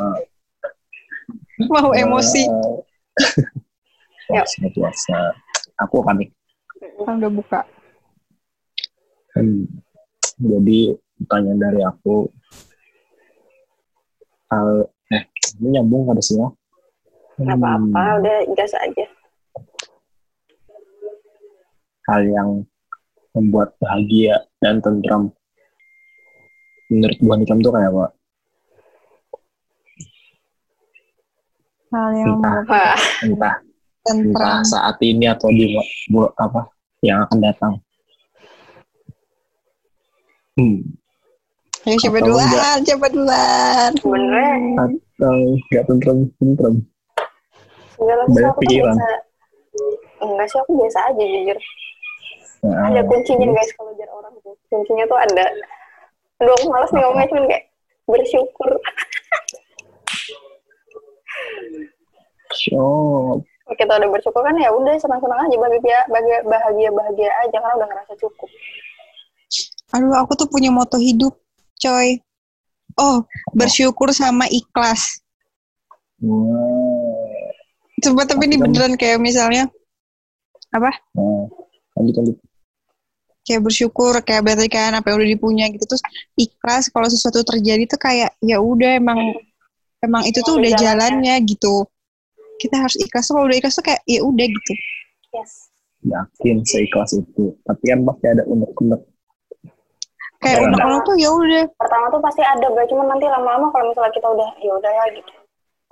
Mau 1.74 1.90
emosi. 1.94 2.44
Yuk. 4.32 4.46
Puasa, 4.46 4.68
puasa. 4.74 5.20
Aku 5.86 6.02
akan 6.04 6.26
nih. 6.26 6.30
Kan 7.06 7.22
udah 7.22 7.32
buka. 7.32 7.62
Hmm. 9.38 9.64
Jadi 10.42 10.98
pertanyaan 11.22 11.60
dari 11.60 11.82
aku 11.86 12.30
hal 14.50 14.68
eh 15.12 15.24
ini 15.62 15.80
nyambung 15.80 16.08
pada 16.08 16.22
sih 16.24 16.38
ya. 16.40 16.48
Apa-apa, 17.42 18.22
udah 18.22 18.38
gas 18.54 18.74
aja. 18.78 19.06
Hal 22.06 22.22
yang 22.28 22.50
membuat 23.32 23.74
bahagia 23.80 24.44
dan 24.60 24.84
tentram 24.84 25.32
menurut 26.92 27.18
Bu 27.24 27.34
Nikam 27.40 27.64
tuh 27.64 27.72
kayak 27.72 27.90
apa? 27.90 28.06
Hal 31.92 32.10
yang 32.16 32.28
Entah, 32.40 32.54
Wah, 32.68 32.96
entah, 33.24 33.56
entah 34.12 34.56
tentram. 34.60 34.64
saat 34.68 34.96
ini 35.00 35.26
atau 35.28 35.48
di 35.50 35.76
bu- 36.12 36.36
apa 36.36 36.68
yang 37.02 37.24
akan 37.26 37.40
datang. 37.40 37.74
Hmm. 40.60 40.84
Ayo 41.82 41.98
siapa 41.98 42.18
Atau 42.22 42.28
duluan? 42.30 42.78
Siapa 42.86 43.08
duluan? 43.10 43.92
sebenarnya 43.98 44.54
Atau 44.86 45.34
nggak 45.68 45.84
tentram. 45.90 46.76
segala 47.92 48.24
sesuatu 48.26 48.34
Banyak 48.34 48.54
tuh 48.54 48.62
pikiran. 48.66 48.96
biasa. 48.98 49.10
Enggak 50.22 50.48
sih, 50.50 50.60
aku 50.62 50.72
biasa 50.78 51.00
aja 51.10 51.24
jujur. 51.24 51.58
Nah, 52.62 52.86
ada 52.86 53.02
kuncinya 53.06 53.48
guys 53.50 53.72
kalau 53.74 53.92
biar 53.98 54.10
orang 54.10 54.34
tuh. 54.42 54.54
Kuncinya 54.70 55.06
tuh 55.06 55.18
ada. 55.18 55.46
Aduh, 56.38 56.54
aku 56.54 56.66
malas 56.70 56.90
nih 56.90 57.02
ngomongnya 57.02 57.30
cuman 57.30 57.46
kayak 57.50 57.64
bersyukur. 58.06 58.70
Kalau 62.70 63.42
kita 63.74 63.94
udah 63.96 64.10
bersyukur 64.12 64.42
kan 64.44 64.56
ya 64.58 64.70
udah 64.70 64.94
senang-senang 64.98 65.40
aja 65.48 65.56
bahagia 65.58 66.00
bahagia 66.12 66.38
bahagia 66.44 66.90
bahagia 66.92 67.30
aja 67.42 67.58
karena 67.58 67.76
udah 67.80 67.88
ngerasa 67.90 68.14
cukup. 68.20 68.50
Aduh, 69.92 70.14
aku 70.16 70.34
tuh 70.36 70.48
punya 70.48 70.70
moto 70.72 70.96
hidup, 70.96 71.34
coy. 71.82 72.22
Oh, 73.00 73.26
bersyukur 73.58 74.14
sama 74.14 74.46
ikhlas. 74.48 75.22
Wow. 76.22 77.22
Coba 78.02 78.26
tapi 78.26 78.50
ini 78.50 78.58
beneran 78.58 78.98
kayak 78.98 79.22
misalnya 79.22 79.70
apa? 80.74 80.92
Nah, 81.18 81.46
lanjut 81.98 82.16
lanjut. 82.18 82.38
Kayak 83.42 83.62
bersyukur, 83.66 84.14
kayak 84.22 84.42
berarti 84.46 84.70
kan 84.70 84.94
apa 84.94 85.12
yang 85.12 85.18
udah 85.22 85.30
dipunya 85.30 85.66
gitu. 85.74 85.86
Terus 85.86 86.04
ikhlas 86.38 86.94
kalau 86.94 87.10
sesuatu 87.10 87.42
terjadi 87.42 87.90
tuh 87.90 88.00
kayak 88.02 88.38
ya 88.42 88.62
udah 88.62 89.02
emang 89.02 89.34
emang 90.02 90.26
itu 90.26 90.42
tuh 90.46 90.62
udah 90.62 90.70
udah 90.70 90.72
jalannya. 90.78 91.42
jalannya 91.42 91.50
gitu. 91.50 91.86
Kita 92.62 92.86
harus 92.86 92.98
ikhlas. 93.02 93.30
Kalau 93.30 93.46
udah 93.50 93.58
ikhlas 93.58 93.76
tuh 93.78 93.86
kayak 93.86 94.02
ya 94.06 94.22
udah 94.22 94.46
gitu. 94.46 94.74
Yes. 95.34 95.52
Yakin 96.02 96.58
seikhlas 96.66 97.14
itu. 97.18 97.54
Tapi 97.66 97.84
kan 97.86 98.00
pasti 98.06 98.26
ada 98.30 98.44
unek-unek. 98.46 99.02
Kayak 100.42 100.58
Jalan. 100.58 100.74
unek-unek 100.74 101.02
tuh 101.06 101.16
ya 101.22 101.30
udah. 101.30 101.64
Pertama 101.78 102.06
tuh 102.10 102.22
pasti 102.26 102.42
ada, 102.42 102.66
Bro. 102.66 102.84
Cuman 102.90 103.08
nanti 103.14 103.26
lama-lama 103.30 103.70
kalau 103.70 103.86
misalnya 103.94 104.14
kita 104.14 104.28
udah 104.28 104.50
ya 104.58 104.72
udah 104.74 104.92
ya 104.92 105.06
gitu. 105.14 105.32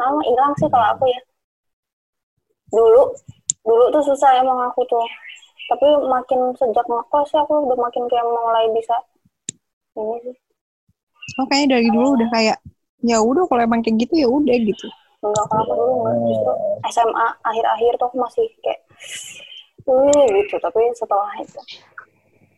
Lama 0.02 0.22
hilang 0.26 0.54
sih 0.58 0.70
kalau 0.74 0.88
aku 0.98 1.06
ya. 1.06 1.22
Dulu 2.74 3.02
dulu 3.62 3.84
tuh 3.94 4.04
susah 4.10 4.42
emang 4.42 4.58
aku 4.74 4.82
tuh. 4.90 5.06
Tapi 5.70 5.86
makin 6.10 6.50
sejak 6.58 6.86
ngekos 6.90 7.30
sih 7.30 7.38
aku 7.38 7.70
udah 7.70 7.78
makin 7.78 8.10
kayak 8.10 8.26
mulai 8.26 8.66
bisa 8.74 8.98
ini 9.94 10.18
sih. 10.26 10.36
Oh, 11.38 11.46
kayaknya 11.46 11.78
dari 11.78 11.88
dulu 11.94 12.18
udah 12.18 12.30
kayak 12.34 12.58
ya 13.06 13.22
udah 13.22 13.46
kalau 13.46 13.62
emang 13.62 13.86
kayak 13.86 14.02
gitu 14.02 14.18
ya 14.18 14.28
udah 14.28 14.58
gitu. 14.58 14.88
Enggak 15.22 15.46
kalau 15.46 15.62
aku 15.62 15.74
dulu 15.78 15.94
enggak 16.02 16.16
justru 16.26 16.54
SMA 16.90 17.28
akhir-akhir 17.46 17.92
tuh 18.02 18.06
aku 18.10 18.18
masih 18.18 18.46
kayak 18.66 18.82
wih 19.90 20.26
gitu 20.42 20.56
tapi 20.62 20.82
setelah 20.94 21.30
itu 21.42 21.62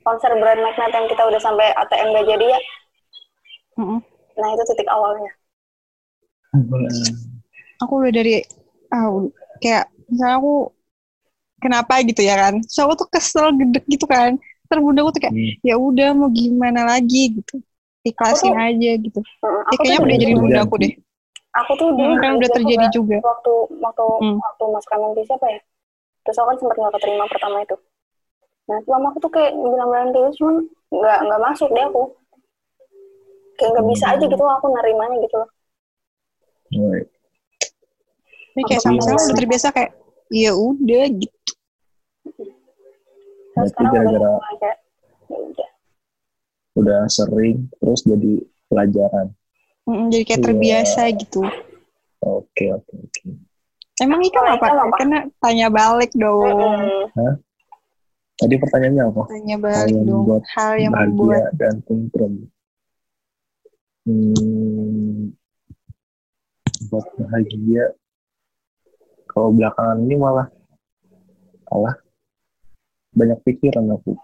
konser 0.01 0.31
brand 0.35 0.59
magnet 0.59 0.91
yang 0.91 1.07
kita 1.07 1.23
udah 1.23 1.37
sampai 1.37 1.67
ATM 1.73 2.07
gak 2.11 2.27
jadi 2.27 2.45
ya 2.51 2.59
Mm-mm. 3.77 3.99
nah 4.35 4.47
itu 4.51 4.63
titik 4.69 4.89
awalnya 4.89 5.31
Aku 7.81 7.97
udah 7.97 8.11
dari 8.11 8.43
ah, 8.89 9.07
udah- 9.09 9.31
kayak 9.57 9.87
misalnya 10.05 10.37
aku 10.37 10.53
kenapa 11.57 11.93
gitu 12.03 12.21
ya 12.21 12.35
kan. 12.35 12.59
So 12.67 12.85
aku 12.85 13.05
tuh 13.05 13.09
kesel 13.09 13.55
gedek 13.55 13.87
gitu 13.87 14.05
kan. 14.05 14.35
Terus 14.67 14.81
bunda 14.83 15.01
aku 15.01 15.15
tuh 15.15 15.21
kayak 15.23 15.33
Hmm. 15.33 15.53
ya 15.63 15.75
udah 15.79 16.09
mau 16.11 16.27
gimana 16.27 16.83
lagi 16.85 17.39
gitu. 17.39 17.63
Ikhlasin 18.03 18.51
tuh- 18.51 18.59
aja 18.59 18.91
gitu. 18.99 19.19
Mm, 19.41 19.47
Ya, 19.47 19.77
kayaknya 19.79 19.97
tuh 19.97 20.05
udah 20.05 20.17
jadi 20.19 20.33
bunda 20.35 20.59
aku 20.61 20.75
deh. 20.77 20.93
aku 21.51 21.71
tuh 21.75 21.87
dulu 21.91 22.13
Hmm, 22.15 22.21
kan 22.23 22.31
udah 22.39 22.49
terjadi 22.51 22.85
juga. 22.91 23.17
waktu 23.19 23.53
waktu 23.79 24.05
Hmm. 24.23 24.37
waktu 24.39 24.63
masuk 24.71 24.89
MMP 24.91 25.19
siapa 25.27 25.47
ya 25.51 25.59
terus 26.23 26.37
aku 26.39 26.47
kan 26.47 26.57
sempat 26.63 26.75
nggak 26.79 26.93
keterima 26.95 27.25
pertama 27.27 27.57
itu 27.59 27.75
nah 28.71 28.79
mama 28.87 29.11
aku 29.11 29.19
tuh 29.19 29.31
kayak 29.35 29.51
bilang-bilang 29.51 30.15
kayak 30.15 30.31
gitu 30.31 30.47
cuman 30.47 30.55
nggak 30.95 31.19
nggak 31.27 31.41
masuk 31.43 31.67
deh 31.75 31.83
aku 31.83 32.03
kayak 33.59 33.69
nggak 33.75 33.87
bisa 33.91 34.05
aja 34.15 34.23
gitu 34.23 34.43
aku 34.47 34.65
nerimanya 34.71 35.17
gitu 35.19 35.35
loh. 35.43 35.49
Ini 38.51 38.61
kayak 38.63 38.79
sama-sama 38.83 39.19
udah 39.19 39.35
terbiasa 39.35 39.67
kayak 39.75 39.91
ya 40.31 40.55
udah 40.55 41.03
gitu. 41.11 41.37
terus 43.51 43.67
sekarang 43.75 43.91
udah 43.91 44.03
gara-gara 44.07 44.31
ya 45.27 45.37
udah 45.43 45.69
udah 46.79 47.01
sering 47.11 47.67
terus 47.83 48.01
jadi 48.07 48.39
pelajaran. 48.71 49.27
Mm, 49.83 50.07
jadi 50.07 50.23
kayak 50.23 50.39
Iya. 50.39 50.45
terbiasa 50.47 51.01
gitu. 51.19 51.43
Oke, 52.23 52.71
oke, 52.71 52.93
oke. 52.95 53.21
Emang 53.99 54.23
Ika 54.23 54.39
Kalau 54.39 54.55
apa? 54.55 54.65
Ika 54.71 54.83
apa? 54.87 54.95
Kena 54.95 55.19
tanya 55.43 55.67
balik 55.67 56.11
dong. 56.15 56.55
Mm-mm. 56.55 57.35
Tadi 58.41 58.57
pertanyaannya 58.57 59.03
apa? 59.05 59.23
Tanya 59.29 59.55
balik 59.61 59.93
yang 59.93 60.01
dong. 60.01 60.25
membuat 60.25 60.43
Hal 60.57 60.73
yang 60.81 60.93
membuat 60.97 61.53
dan 61.61 61.75
tentram. 61.85 62.33
Hmm, 64.01 65.29
buat 66.89 67.05
bahagia. 67.21 67.93
Kalau 69.29 69.53
belakangan 69.53 70.01
ini 70.01 70.17
malah 70.17 70.49
malah 71.69 71.95
banyak 73.13 73.37
pikiran 73.45 73.93
aku. 73.93 74.17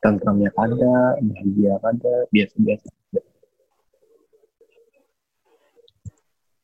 Tentramnya 0.00 0.48
ada, 0.56 1.20
bahagia 1.20 1.76
ada, 1.84 2.14
biasa-biasa. 2.32 2.88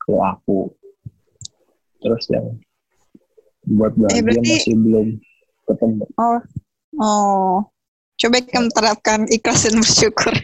Kalau 0.01 0.21
aku. 0.25 0.59
Terus 2.01 2.25
yang 2.33 2.57
buat 3.69 3.93
bahagia 3.93 4.25
berarti- 4.25 4.57
masih 4.57 4.77
belum 4.81 5.07
ketemu. 5.69 6.05
oh 6.17 6.41
oh 7.01 7.65
coba 8.15 8.39
kamu 8.47 8.71
terapkan 8.71 9.27
ikhlas 9.27 9.67
dan 9.67 9.83
bersyukur. 9.83 10.33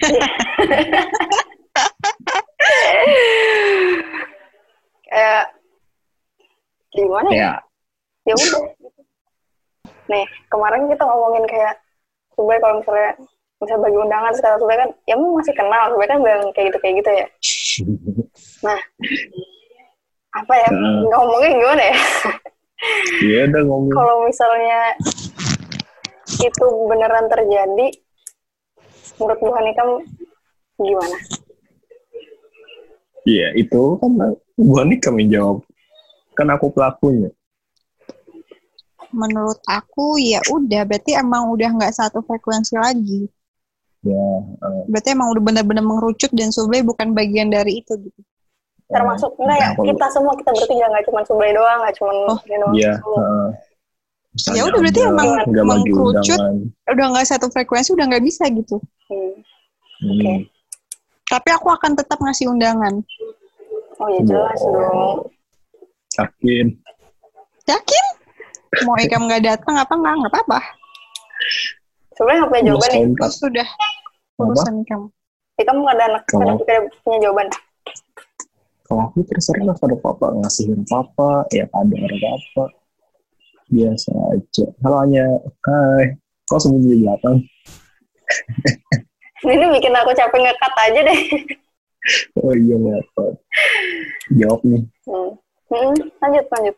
Kayak 5.11 5.45
gimana 6.95 7.28
ya? 7.35 7.38
Ya, 7.40 7.54
Ya 8.30 8.35
udah. 8.37 8.62
Nih, 10.11 10.26
kemarin 10.50 10.90
kita 10.90 11.02
ngomongin 11.07 11.47
kayak 11.47 11.78
sebenarnya 12.35 12.62
kalau 12.62 12.75
misalnya 12.83 13.11
misalnya 13.61 13.85
bagi 13.85 13.99
undangan 14.00 14.33
sekarang 14.35 14.59
sebenarnya 14.59 14.83
kan 14.83 14.90
ya 15.07 15.14
emang 15.14 15.30
masih 15.38 15.54
kenal 15.54 15.85
sebenarnya 15.90 16.11
kan 16.11 16.21
bilang 16.23 16.42
kayak 16.54 16.66
gitu 16.71 16.78
kayak 16.83 16.95
gitu 16.99 17.11
ya. 17.11 17.26
Apa 20.40 20.54
ya? 20.54 20.69
Hmm. 20.71 21.11
Ngomongnya 21.11 21.50
gimana 21.59 21.83
ya? 21.83 21.97
Iya 23.21 23.40
udah 23.52 23.62
ngomong. 23.69 23.92
kalau 23.92 24.25
misalnya 24.25 24.97
itu 26.40 26.66
beneran 26.88 27.26
terjadi, 27.28 27.87
menurut 29.20 29.38
Bu 29.38 29.50
Hanikam 29.52 29.88
gimana? 30.80 31.16
Iya, 33.28 33.52
itu 33.52 34.00
kan 34.00 34.11
gua 34.56 34.82
nih 34.88 34.99
kami 34.99 35.28
jawab. 35.28 35.61
Kan 36.32 36.49
aku 36.49 36.73
pelakunya. 36.73 37.28
Menurut 39.12 39.61
aku 39.66 40.16
ya 40.23 40.40
udah 40.49 40.87
berarti 40.87 41.18
emang 41.18 41.50
udah 41.52 41.68
nggak 41.76 41.92
satu 41.92 42.25
frekuensi 42.25 42.78
lagi. 42.78 43.28
Ya, 44.00 44.16
eh, 44.64 44.82
Berarti 44.88 45.12
emang 45.12 45.28
udah 45.37 45.42
benar-benar 45.44 45.85
mengerucut 45.85 46.32
dan 46.32 46.49
Sublay 46.49 46.80
bukan 46.80 47.12
bagian 47.12 47.52
dari 47.52 47.85
itu 47.85 48.00
gitu. 48.00 48.20
Termasuk 48.88 49.37
enggak 49.37 49.59
ya? 49.61 49.68
nah, 49.76 49.85
Kita 49.85 50.06
semua 50.09 50.32
kita 50.40 50.50
bertiga 50.56 50.88
nggak 50.88 51.04
cuma 51.04 51.20
Sublay 51.28 51.52
doang, 51.52 51.78
nggak 51.85 51.94
cuma 52.00 52.12
Oh, 52.32 52.38
doang. 52.40 52.75
Iya, 52.75 52.92
Semua. 52.97 53.20
Misalnya 54.34 54.56
Ya 54.56 54.62
udah, 54.66 54.78
berarti 54.80 55.00
emang 55.02 55.28
mengkerucut. 55.50 56.40
Udah 56.87 57.06
nggak 57.14 57.26
satu 57.26 57.46
frekuensi 57.50 57.90
udah 57.94 58.04
nggak 58.10 58.25
bisa 58.25 58.46
gitu. 58.50 58.78
Hmm. 59.10 59.34
Hmm, 60.00 60.10
Oke. 60.16 60.34
Tapi 61.30 61.49
aku 61.54 61.68
akan 61.70 61.92
tetap 61.94 62.18
ngasih 62.18 62.50
undangan. 62.50 62.94
Oh 64.00 64.08
ya 64.08 64.20
jelas 64.25 64.60
Oh. 64.64 64.72
dong. 64.72 65.18
Yakin. 66.18 66.66
Yakin? 67.68 68.04
Mau 68.87 68.96
Ikam 68.99 69.26
nggak 69.28 69.44
datang 69.44 69.75
apa 69.76 69.92
nggak 69.94 70.14
nggak 70.25 70.32
apa-apa. 70.32 70.60
Sebenarnya 72.16 72.38
nggak 72.42 72.50
punya 72.50 72.62
jawaban 72.66 72.90
nih. 72.90 73.30
Sudah 73.30 73.68
urusan 74.40 74.75
kamu. 74.88 75.06
Kamu 75.60 75.78
nggak 75.84 75.96
ada 76.00 76.04
anak, 76.08 76.22
anak 76.32 76.56
kita 76.64 76.72
punya 77.04 77.18
jawaban. 77.28 77.46
Kalau 78.88 79.02
aku 79.06 79.22
terserah 79.28 79.76
pada 79.76 79.96
papa 80.00 80.26
ngasihin 80.40 80.82
papa, 80.88 81.44
ya 81.54 81.68
ada 81.70 81.94
ada 81.94 82.28
apa. 82.34 82.64
Biasa 83.70 84.10
aja. 84.34 84.66
Halo 84.82 84.96
Anya, 85.06 85.26
hai. 85.70 86.18
Kok 86.50 86.59
sembunyi 86.59 86.98
di 86.98 87.06
belakang? 87.06 87.38
Ini 89.46 89.66
bikin 89.70 89.94
aku 89.94 90.11
capek 90.11 90.42
ngekat 90.42 90.74
aja 90.74 91.00
deh. 91.06 91.20
Oh 92.42 92.50
iya 92.50 92.74
nggak 92.74 92.98
apa. 92.98 93.24
Jawab 94.35 94.61
nih. 94.66 94.83
Hmm. 95.06 95.33
Hmm, 95.70 95.94
lanjut, 96.18 96.46
lanjut. 96.50 96.76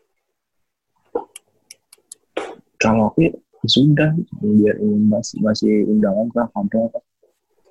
kalau 2.83 3.07
aku 3.07 3.31
ya 3.31 3.31
sudah 3.63 4.11
biar 4.43 4.75
masih 5.07 5.39
masih 5.39 5.87
undangan 5.87 6.27
kah 6.35 6.47
ada 6.51 6.81
kah 6.91 7.03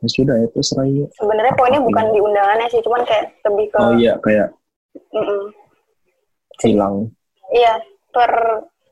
ya 0.00 0.08
sudah 0.08 0.36
itu 0.40 0.60
serai 0.64 1.04
Sebenarnya 1.20 1.52
poinnya 1.52 1.84
bukan 1.84 2.06
di 2.16 2.20
undangannya 2.24 2.66
sih, 2.72 2.80
cuman 2.80 3.04
kayak 3.04 3.36
lebih 3.44 3.68
ke, 3.68 3.76
oh 3.76 3.92
iya 4.00 4.16
kayak 4.24 4.48
Mm-mm. 5.12 5.52
hilang 6.64 7.12
iya, 7.52 7.76
per 8.08 8.32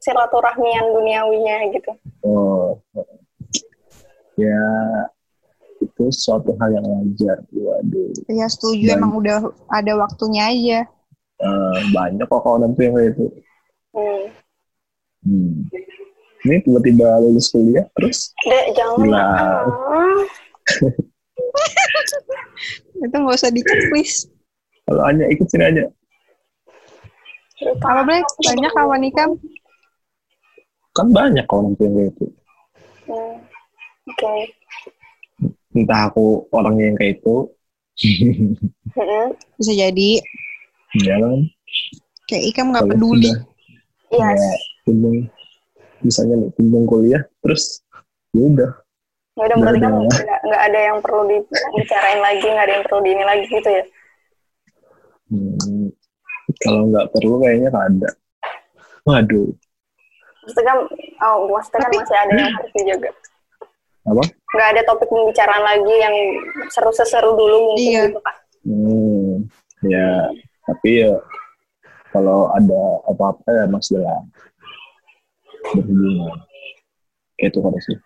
silaturahmian 0.00 0.84
duniawinya 0.90 1.56
gitu. 1.70 1.90
oh 2.22 2.80
ya 4.34 4.60
itu 5.78 6.04
suatu 6.10 6.56
hal 6.56 6.72
yang 6.72 6.84
wajar 6.84 7.40
waduh 7.50 8.08
Ya 8.26 8.46
setuju 8.46 8.92
Dan- 8.92 9.00
emang 9.00 9.12
udah 9.16 9.38
ada 9.68 9.92
waktunya 9.96 10.44
aja. 10.46 10.78
Eh, 11.40 11.78
banyak 11.90 12.24
kok 12.24 12.40
kawan 12.40 12.72
tuh 12.72 12.82
yang 12.82 12.94
kayak 12.94 13.10
itu 13.14 13.26
Hmm. 13.90 14.24
hmm. 15.24 15.52
ini 16.42 16.56
tiba-tiba 16.62 17.18
lulus 17.18 17.48
kuliah 17.48 17.82
terus 17.92 18.30
Dek, 18.40 18.70
jangan. 18.72 19.02
Itu 23.00 23.16
nggak 23.16 23.34
usah 23.34 23.50
di 23.50 23.64
please. 23.64 24.28
kalau 24.84 25.02
hanya 25.02 25.26
ikut 25.26 25.48
sini 25.48 25.64
aja 25.66 25.84
Apa 27.82 28.04
boleh 28.04 28.20
banyak 28.22 28.72
kawan 28.72 29.02
Ikam? 29.04 29.30
Kan 31.00 31.08
banyak 31.10 31.44
kawan 31.44 31.72
tuh 31.72 31.84
yang 31.84 31.94
kayak 31.96 32.10
itu 32.12 32.26
Hmm. 33.02 33.34
Oke. 34.06 34.32
entah 35.72 36.00
aku 36.06 36.46
orangnya 36.50 36.84
yang 36.86 36.96
kayak 36.96 37.18
itu. 37.18 37.36
Bisa 39.56 39.72
jadi 39.72 40.10
jalan 40.96 41.46
kayak 42.24 42.44
Ikam 42.46 42.70
nggak 42.70 42.86
peduli. 42.86 43.30
sudah 43.30 43.38
Yes. 44.10 44.42
ya 44.86 45.10
misalnya 46.00 46.34
nih 46.36 46.50
kumbung 46.54 46.82
kuliah 46.84 47.22
terus 47.40 47.78
ya 48.30 48.42
udah 48.44 48.72
Ya 49.34 49.42
udah 49.46 49.56
berarti 49.56 49.78
kan 49.78 49.90
Udah, 49.90 50.02
udah. 50.02 50.18
nggak 50.18 50.40
nggak 50.44 50.62
ada 50.66 50.80
yang 50.82 50.98
perlu 50.98 51.22
dibicarain 51.24 52.20
lagi, 52.20 52.42
nggak 52.44 52.66
ada 52.66 52.74
yang 52.74 52.84
perlu 52.84 53.00
di 53.00 53.10
ini 53.10 53.24
lagi 53.24 53.44
gitu 53.46 53.70
ya. 53.70 53.84
hmm, 55.30 55.86
kalau 56.58 56.82
nggak 56.90 57.06
perlu 57.10 57.34
kayaknya 57.38 57.68
nggak 57.70 57.86
ada 57.94 58.08
waduh 59.02 59.48
Maksudnya 60.50 60.74
oh, 61.22 61.46
maksudnya 61.46 61.78
kan 61.80 61.90
masih 61.94 62.16
ada 62.18 62.32
yang 62.34 62.50
harus 62.58 62.72
dijaga. 62.74 63.10
apa 64.00 64.22
Nggak 64.50 64.68
ada 64.74 64.82
topik 64.82 65.06
pembicaraan 65.06 65.62
lagi 65.62 65.94
yang 65.94 66.14
seru-seseru 66.68 67.38
dulu 67.38 67.56
mungkin 67.70 67.86
Iya. 67.86 68.02
gitu 68.10 68.18
kan. 68.18 68.36
hmm, 68.66 69.30
ya 69.86 70.08
tapi 70.66 70.90
ya 71.00 71.12
kalau 72.10 72.50
ada 72.50 72.82
apa-apa 73.06 73.46
ya 73.46 73.64
masih 73.70 74.02
lah 74.02 74.18
berhubungan 75.70 76.34
kayak 77.38 77.48
itu 77.48 77.58
harus 77.62 77.82
sih 77.86 77.98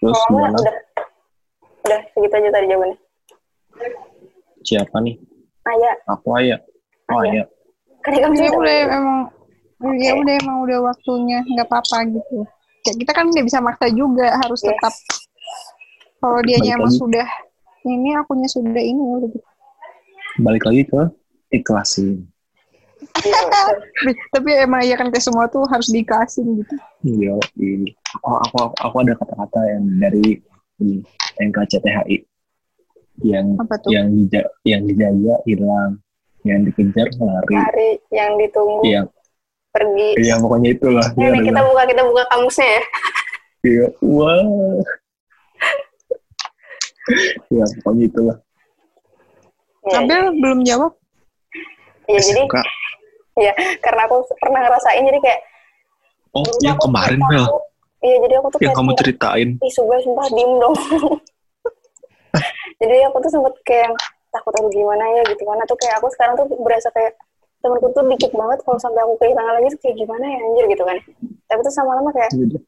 terus 0.00 0.16
nggak, 0.16 0.28
gimana 0.32 0.56
udah, 0.56 0.76
udah 1.84 2.00
segitu 2.10 2.34
aja 2.34 2.48
tadi 2.50 2.66
jawabannya. 2.66 2.98
siapa 4.62 4.96
nih 5.04 5.16
Ah 5.60 5.76
ya, 5.76 5.92
aku 6.08 6.28
Aya 6.32 6.56
oh 7.12 7.20
Aya. 7.20 7.44
Aya 7.44 7.44
kan 8.00 8.12
kamu 8.16 8.34
Ya 8.36 8.50
udah 8.52 8.76
emang 8.88 9.18
ya 10.00 10.12
udah 10.16 10.34
emang 10.40 10.56
udah 10.64 10.78
waktunya 10.84 11.38
nggak 11.44 11.66
apa-apa 11.68 12.04
gitu. 12.08 12.44
Kayak 12.80 12.96
kita 13.04 13.12
kan 13.12 13.24
nggak 13.28 13.46
bisa 13.46 13.58
maksa 13.60 13.86
juga 13.92 14.26
harus 14.40 14.60
Yes. 14.64 14.68
tetap 14.72 14.94
kalau 16.20 16.40
dia 16.44 16.56
emang 16.60 16.92
sudah 16.92 17.28
ini 17.84 18.12
akunya 18.12 18.48
sudah 18.48 18.82
ini 18.82 19.00
udah 19.00 19.28
gitu. 19.28 19.48
balik 20.40 20.64
lagi 20.64 20.84
ke 20.84 21.00
ikhlasin 21.50 22.28
Iya. 23.20 23.40
Tapi, 24.36 24.48
emang 24.60 24.84
ya 24.84 24.94
kan 24.94 25.08
kayak 25.08 25.24
semua 25.24 25.48
tuh 25.48 25.64
harus 25.72 25.88
diikhlasin 25.88 26.60
gitu. 26.60 26.74
Iya, 27.02 27.32
ini. 27.56 27.90
Aku, 28.20 28.28
aku, 28.44 28.56
aku 28.76 28.96
ada 29.00 29.12
kata-kata 29.16 29.60
yang 29.72 29.84
dari 29.98 30.36
ini, 30.78 31.00
NKCTHI 31.40 32.16
yang 33.24 33.56
Apa 33.56 33.76
tuh? 33.80 33.92
yang 33.92 34.08
dija, 34.12 34.44
yang 34.64 34.84
dijaga 34.84 35.34
hilang, 35.44 35.96
yang 36.42 36.60
dikejar 36.64 37.08
lari, 37.16 37.54
Hari 37.54 37.90
yang 38.10 38.34
ditunggu 38.36 38.82
yang 38.82 39.06
pergi. 39.70 40.08
ya 40.18 40.34
pokoknya 40.36 40.68
itulah. 40.72 41.06
Ini 41.12 41.20
Ya, 41.20 41.28
nih, 41.30 41.40
kita 41.46 41.60
buka 41.62 41.82
kita 41.84 42.02
buka 42.02 42.22
kamusnya 42.26 42.66
ya. 42.66 42.82
Iya, 43.60 43.86
wah. 44.00 44.80
ya 47.50 47.64
pokoknya 47.76 48.04
itulah. 48.06 48.36
Iya, 49.82 49.98
Abel 49.98 50.22
belum 50.36 50.58
jawab. 50.62 50.92
iya, 52.06 52.20
jadi 52.20 52.42
SMK. 52.44 52.56
ya 53.38 53.52
karena 53.80 54.04
aku 54.04 54.20
pernah 54.36 54.60
ngerasain 54.60 55.02
jadi 55.02 55.20
kayak 55.20 55.40
Oh, 56.30 56.46
yang 56.62 56.78
kemarin 56.78 57.18
Mel, 57.26 57.42
Iya, 58.00 58.16
jadi 58.22 58.34
aku 58.38 58.46
tuh 58.48 58.58
yang 58.62 58.72
kamu 58.72 58.90
ceritain. 58.96 59.48
Ih, 59.58 59.68
sumpah, 59.68 59.98
sumpah, 59.98 60.24
diem 60.30 60.56
dong. 60.56 60.72
jadi 62.80 63.04
aku 63.04 63.18
tuh 63.18 63.28
sempet 63.28 63.54
kayak 63.62 63.92
takut 64.30 64.52
aku 64.54 64.68
gimana 64.70 65.04
ya 65.18 65.22
gitu 65.28 65.42
mana 65.46 65.62
tuh 65.66 65.76
kayak 65.78 65.98
aku 65.98 66.08
sekarang 66.14 66.34
tuh 66.38 66.46
berasa 66.62 66.88
kayak 66.94 67.18
temenku 67.60 67.92
tuh 67.92 68.04
dikit 68.08 68.32
banget 68.32 68.58
kalau 68.64 68.78
sampai 68.80 69.00
aku 69.04 69.14
kehilangan 69.20 69.52
lagi 69.60 69.68
tuh 69.76 69.80
kayak 69.84 69.96
gimana 70.00 70.24
ya 70.24 70.38
anjir 70.40 70.64
gitu 70.72 70.82
kan 70.86 70.96
tapi 71.50 71.60
tuh 71.66 71.74
sama 71.74 71.92
lama 71.98 72.10
kayak 72.14 72.32
Udah. 72.34 72.62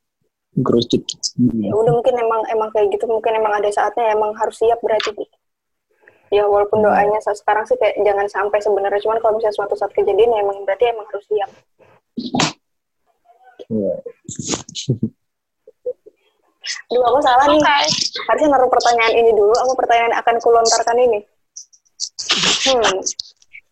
Gerocet. 0.53 1.01
ya 1.64 1.72
udah 1.72 1.92
mungkin 1.96 2.12
emang 2.12 2.44
emang 2.53 2.68
kayak 2.77 2.92
gitu 2.92 3.09
mungkin 3.09 3.33
emang 3.40 3.57
ada 3.57 3.72
saatnya 3.72 4.12
emang 4.12 4.37
harus 4.37 4.61
siap 4.61 4.77
berarti 4.85 5.16
gitu. 5.16 5.37
ya 6.29 6.44
walaupun 6.44 6.85
doanya 6.85 7.16
saat 7.25 7.40
sekarang 7.40 7.64
sih 7.64 7.77
kayak 7.81 7.96
jangan 8.05 8.29
sampai 8.29 8.61
sebenarnya 8.61 9.01
cuman 9.01 9.16
kalau 9.25 9.40
misalnya 9.40 9.57
suatu 9.57 9.81
saat 9.81 9.96
kejadian 9.96 10.29
ya 10.29 10.44
emang 10.44 10.61
berarti 10.68 10.92
emang 10.92 11.09
harus 11.09 11.25
siap 11.25 11.51
Iya. 13.72 13.94
Duh, 16.92 17.03
aku 17.09 17.18
salah 17.25 17.46
nih. 17.48 17.61
Harusnya 18.29 18.48
naruh 18.53 18.70
pertanyaan 18.70 19.14
ini 19.16 19.31
dulu. 19.33 19.55
Aku 19.66 19.72
pertanyaan 19.75 20.14
akan 20.20 20.37
kulontarkan 20.44 20.98
ini. 21.01 21.20
Hmm. 22.33 22.99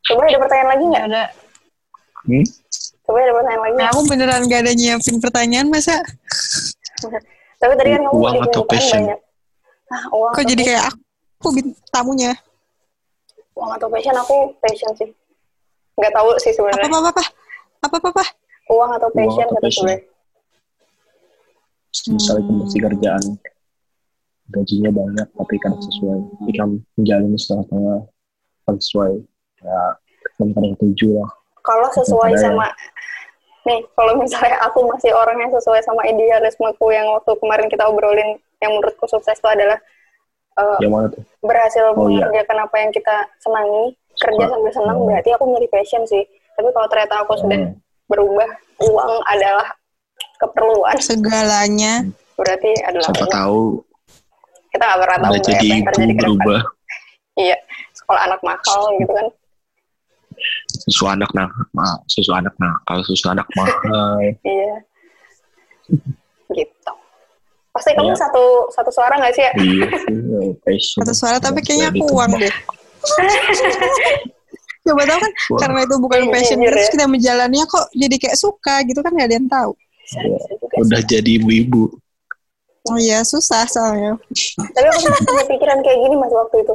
Coba 0.03 0.20
ada 0.27 0.38
pertanyaan 0.38 0.68
lagi 0.68 0.85
nggak? 0.85 1.05
Ada. 1.07 1.23
Hmm? 2.20 2.44
Coba 3.03 3.16
ada 3.18 3.33
pertanyaan 3.33 3.62
lagi. 3.62 3.77
Nah, 3.77 3.88
aku 3.88 4.01
beneran 4.07 4.42
gak 4.44 4.61
ada 4.61 4.73
nyiapin 4.73 5.16
pertanyaan 5.18 5.68
masa 5.68 5.96
Tapi 7.57 7.73
tadi 7.75 7.88
kan 7.92 8.01
kamu 8.03 8.14
Uang 8.14 8.37
atau 8.42 8.62
passion? 8.64 9.01
banyak. 9.05 9.18
Ah, 9.87 10.05
uang 10.11 10.31
kok 10.31 10.38
atau 10.38 10.49
jadi 10.49 10.62
passion? 10.62 10.68
kayak 10.70 10.85
aku 11.40 11.49
tamunya. 11.90 12.33
Uang 13.53 13.70
atau 13.75 13.88
passion? 13.88 14.14
Aku 14.16 14.37
passion 14.59 14.90
sih. 14.94 15.09
Nggak 15.94 16.12
tahu 16.12 16.29
sih 16.38 16.51
Apa 16.51 16.57
sebenarnya. 16.57 16.88
apa 16.88 17.09
apa? 17.11 17.25
Apa 17.81 17.96
apa 17.96 18.09
apa? 18.11 18.25
Uang 18.70 18.90
atau 18.94 19.09
passion 19.11 19.44
atau 19.44 19.57
kata 19.57 19.64
passion? 19.66 19.87
Misalnya 22.09 22.40
Hmm. 22.40 22.49
kondisi 22.49 22.79
kerjaan 22.79 23.25
gajinya 24.49 24.90
banyak 24.90 25.29
tapi 25.31 25.57
kan 25.59 25.73
sesuai. 25.77 26.18
Tapi 26.38 26.53
kan 26.55 26.68
menjalani 26.94 27.37
setengah-setengah 27.37 27.99
sesuai. 28.76 29.12
Ya, 29.61 29.80
kan 30.37 30.46
kadang 30.52 30.74
tujuh 30.78 31.11
lah. 31.16 31.30
Kalau 31.61 31.88
sesuai 31.90 32.33
ya. 32.33 32.40
sama 32.46 32.66
nih, 33.62 33.85
kalau 33.92 34.16
misalnya 34.16 34.56
aku 34.62 34.80
masih 34.88 35.12
orang 35.12 35.37
yang 35.37 35.52
sesuai 35.52 35.80
sama 35.83 36.00
idealismeku 36.02 36.87
yang 36.88 37.04
waktu 37.12 37.33
kemarin 37.37 37.68
kita 37.68 37.85
obrolin 37.85 38.30
yang 38.59 38.72
menurutku 38.72 39.04
sukses 39.04 39.37
itu 39.37 39.44
adalah 39.44 39.76
eh, 40.56 40.76
Yang 40.80 40.92
mana 40.92 41.06
tuh? 41.09 41.22
berhasil 41.40 41.83
Oh, 41.92 42.09
iya. 42.09 42.24
mengerjakan 42.24 42.59
apa 42.64 42.76
yang 42.78 42.90
kita 42.90 43.16
senangi 43.38 43.85
kerja 44.16 44.44
sambil 44.48 44.72
senang 44.72 44.96
oh. 44.96 45.04
berarti 45.04 45.30
aku 45.33 45.44
milih 45.46 45.68
passion 45.68 46.02
sih 46.04 46.24
tapi 46.52 46.68
kalau 46.72 46.88
ternyata 46.88 47.14
aku 47.20 47.33
sudah 47.37 47.56
Hmm. 47.56 47.76
berubah 48.06 48.48
uang 48.80 49.12
adalah 49.24 49.68
keperluan 50.37 50.96
Segalanya. 50.98 51.94
berarti 52.35 52.72
adalah 52.83 53.06
Siapa 53.06 53.22
uang. 53.22 53.33
tahu 53.33 53.61
kita 54.70 54.83
nggak 54.83 55.00
pernah 55.00 55.18
tahu 55.18 55.33
apa 55.33 55.44
jadi 55.44 55.66
yang 55.66 55.80
ibu 55.80 56.16
berubah. 56.16 56.61
Iya 57.40 57.57
sekolah 57.92 58.20
anak 58.26 58.40
makal 58.42 58.83
gitu 58.96 59.11
kan 59.11 59.29
Susu 60.81 61.05
anak 61.05 61.29
nakal, 61.37 62.00
susu 62.07 62.33
anak 62.33 62.55
nakal, 62.57 62.96
susu 63.05 63.29
anak 63.29 63.44
mahal. 63.53 64.16
iya 64.40 64.72
gitu 66.50 66.92
pasti 67.70 67.92
kamu 67.92 68.11
Iya. 68.11 68.18
satu 68.18 68.44
satu 68.72 68.90
suara 68.90 69.14
nggak 69.14 69.33
sih 69.33 69.42
ya 69.42 69.53
iya 69.57 69.87
sih, 69.87 70.16
ya. 70.66 70.79
Satu 71.03 71.12
suara 71.12 71.37
tapi 71.38 71.61
kayaknya 71.61 71.92
aku 71.92 72.05
uang 72.09 72.31
deh. 72.37 72.50
Coba 74.81 75.03
tahu 75.05 75.18
kan 75.20 75.33
Wah. 75.53 75.59
karena 75.61 75.79
itu 75.85 75.94
bukan 75.98 76.18
Iya, 76.20 76.31
passion 76.33 76.59
terus 76.59 76.83
ya. 76.83 76.90
kita 76.90 77.05
menjalaninya 77.07 77.66
kok 77.68 77.87
jadi 77.92 78.16
kayak 78.16 78.35
suka 78.35 78.74
gitu 78.83 78.98
kan 78.98 79.12
gak 79.12 79.29
ada 79.29 79.37
yang 79.37 79.46
tahu. 79.46 79.70
Sih. 80.03 80.24
Udah 80.81 81.00
jadi 81.05 81.31
ibu-ibu. 81.37 81.94
Oh 82.83 82.96
iya 82.96 83.20
susah 83.22 83.68
soalnya. 83.68 84.16
tapi 84.72 84.87
aku 84.88 84.98
punya 85.22 85.44
pikiran 85.46 85.79
kayak 85.81 85.98
gini 86.00 86.14
mas 86.16 86.33
waktu 86.33 86.64
itu 86.64 86.74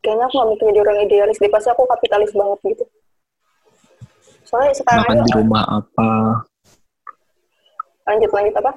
kayaknya 0.00 0.24
aku 0.24 0.34
gak 0.36 0.48
mikir 0.50 0.64
jadi 0.68 0.80
orang 0.80 0.98
idealis 1.02 1.38
deh 1.38 1.50
pasti 1.50 1.68
aku 1.68 1.82
kapitalis 1.84 2.30
banget 2.32 2.58
gitu 2.66 2.84
soalnya 4.42 4.72
sekarang 4.72 5.04
Makan 5.04 5.18
di 5.20 5.32
rumah 5.34 5.64
apa? 5.68 6.10
lanjut 8.04 8.30
lanjut 8.32 8.56
apa 8.56 8.72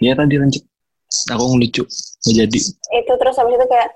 Ya 0.00 0.16
tadi 0.16 0.40
lanjut. 0.40 0.64
Aku 1.28 1.44
ngelucu. 1.52 1.84
Nggak 2.24 2.48
jadi. 2.48 2.58
itu 2.72 3.12
terus 3.14 3.36
habis 3.36 3.52
itu 3.52 3.66
kayak 3.68 3.92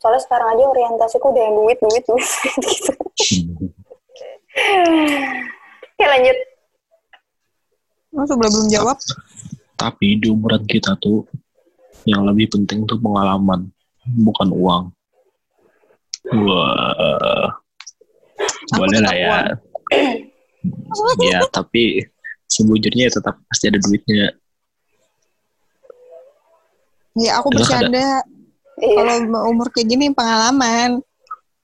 soalnya 0.00 0.24
sekarang 0.24 0.48
aja 0.48 0.64
orientasiku 0.64 1.28
udah 1.28 1.42
yang 1.44 1.54
duit 1.54 1.76
duit 1.76 2.04
duit 2.06 2.24
gitu 2.56 2.92
oke 5.92 6.04
lanjut 6.06 6.36
Oh, 8.12 8.24
sebelum 8.24 8.48
belum 8.48 8.68
jawab. 8.72 8.96
Tapi 9.76 10.16
di 10.16 10.32
umuran 10.32 10.64
kita 10.64 10.96
tuh 10.96 11.28
yang 12.08 12.24
lebih 12.24 12.48
penting 12.48 12.88
tuh 12.88 12.96
pengalaman, 12.96 13.68
bukan 14.08 14.48
uang. 14.56 14.84
Wah, 16.26 17.46
Aku 18.66 18.82
boleh 18.82 18.98
lah 18.98 19.14
ya. 19.14 19.36
ya, 21.22 21.38
tapi 21.48 22.02
sebujurnya 22.44 23.06
ya 23.06 23.12
tetap 23.12 23.38
pasti 23.46 23.64
ada 23.66 23.78
duitnya. 23.78 24.34
Ya 27.14 27.38
aku 27.38 27.48
Terus 27.50 27.70
ada- 27.70 27.88
bercanda. 27.88 28.08
iya 28.76 28.96
Kalau 28.98 29.48
umur 29.48 29.70
kayak 29.70 29.88
gini 29.88 30.10
pengalaman. 30.10 31.00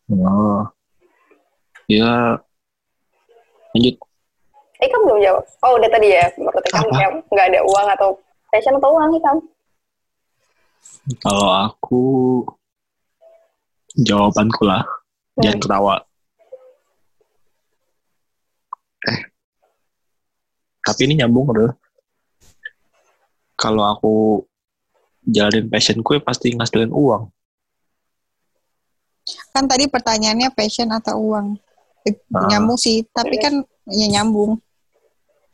Oh, 0.08 0.64
ya 1.86 2.36
lanjut. 3.72 3.96
eh 4.76 4.88
kamu 4.90 5.02
belum 5.06 5.20
jawab 5.22 5.44
oh 5.62 5.72
udah 5.78 5.88
tadi 5.88 6.10
ya 6.10 6.26
berarti 6.34 6.68
kamu 6.68 6.88
kayak 6.90 7.10
nggak 7.30 7.46
ada 7.48 7.60
uang 7.62 7.86
atau 7.88 8.08
passion 8.50 8.76
atau 8.76 8.90
uang 8.92 9.08
nih 9.08 9.22
kamu 9.22 9.40
Kalau 11.18 11.48
aku 11.64 12.02
jawabanku 13.94 14.62
lah, 14.64 14.82
jangan 15.36 15.56
Hmm. 15.58 15.62
ketawa. 15.62 15.94
Eh, 19.02 19.20
tapi 20.80 21.00
ini 21.04 21.20
nyambung 21.20 21.50
udah. 21.50 21.70
Kalau 23.58 23.84
aku 23.86 24.14
jalanin 25.22 25.70
passionku 25.70 26.18
ya 26.18 26.22
pasti 26.22 26.50
ngasilin 26.54 26.90
uang. 26.90 27.30
Kan 29.54 29.70
tadi 29.70 29.86
pertanyaannya 29.86 30.50
passion 30.50 30.90
atau 30.90 31.18
uang. 31.30 31.54
Eh, 32.02 32.18
Ah. 32.34 32.50
Nyambung 32.50 32.74
sih, 32.74 33.06
tapi 33.14 33.38
kan 33.38 33.62
ya 33.86 34.06
nyambung. 34.10 34.58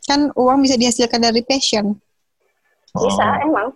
Kan 0.09 0.33
uang 0.33 0.64
bisa 0.64 0.81
dihasilkan 0.81 1.20
dari 1.20 1.44
passion. 1.44 1.92
bisa 2.88 3.24
Oh, 3.29 3.44
emang 3.44 3.68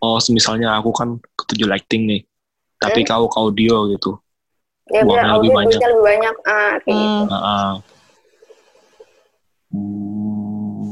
oh 0.00 0.18
misalnya 0.32 0.76
aku 0.80 0.90
kan 0.92 1.20
ketujuh 1.36 1.68
lighting 1.68 2.08
nih, 2.08 2.20
tapi 2.80 3.04
kau 3.04 3.28
ke 3.28 3.36
audio 3.38 3.88
gitu. 3.92 4.16
ya 4.90 5.06
biar 5.06 5.22
Uangnya 5.22 5.34
lebih 5.38 5.50
banyak. 5.54 5.78
lebih 5.78 6.02
banyak 6.02 6.36
ah 6.50 6.72
kayak 6.82 6.96
gitu 6.98 7.22
Hmm. 7.22 7.30
Ah, 7.30 7.46
ah. 7.46 7.72
Hmm, 9.70 10.90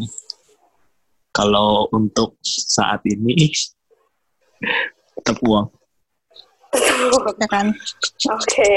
kalau 1.34 1.90
untuk 1.90 2.38
saat 2.46 3.02
ini 3.10 3.50
tetap 5.18 5.42
uang. 5.42 5.66
Ya 7.42 7.48
kan? 7.50 7.72
oke 8.28 8.70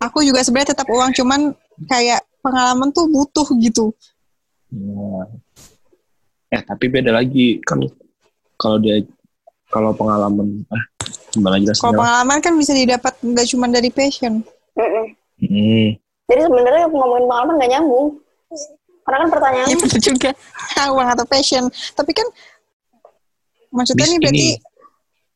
Aku 0.00 0.20
juga 0.20 0.44
sebenarnya 0.44 0.76
tetap 0.76 0.88
uang, 0.92 1.10
cuman 1.16 1.56
kayak 1.88 2.20
pengalaman 2.44 2.92
tuh 2.92 3.08
butuh 3.08 3.48
gitu. 3.60 3.92
Ya. 4.72 5.24
Eh 6.52 6.62
tapi 6.62 6.92
beda 6.92 7.16
lagi 7.16 7.58
kan 7.64 7.80
kalau 8.60 8.76
dia 8.76 9.00
kalau 9.66 9.90
pengalaman 9.92 10.62
ah 10.68 10.82
gimana 11.30 11.58
Kalau 11.72 11.92
pengalaman 11.94 12.38
kan 12.40 12.54
bisa 12.54 12.72
didapat 12.72 13.12
nggak 13.20 13.46
cuma 13.48 13.66
dari 13.66 13.90
passion. 13.90 14.40
Hmm, 14.76 15.88
jadi 16.26 16.40
sebenarnya 16.42 16.88
ngomongin 16.88 17.24
pengalaman 17.24 17.54
nggak 17.56 17.70
nyambung 17.72 18.06
karena 19.02 19.16
kan 19.22 19.28
pertanyaannya 19.30 19.70
Iya 19.70 19.78
betul 19.78 20.00
juga. 20.02 20.30
uang 20.96 21.08
atau 21.08 21.24
passion. 21.24 21.64
Tapi 21.92 22.10
kan 22.10 22.26
maksudnya 23.70 24.02
Bis- 24.02 24.12
nih 24.12 24.20
berarti 24.20 24.48
ini. 24.50 24.58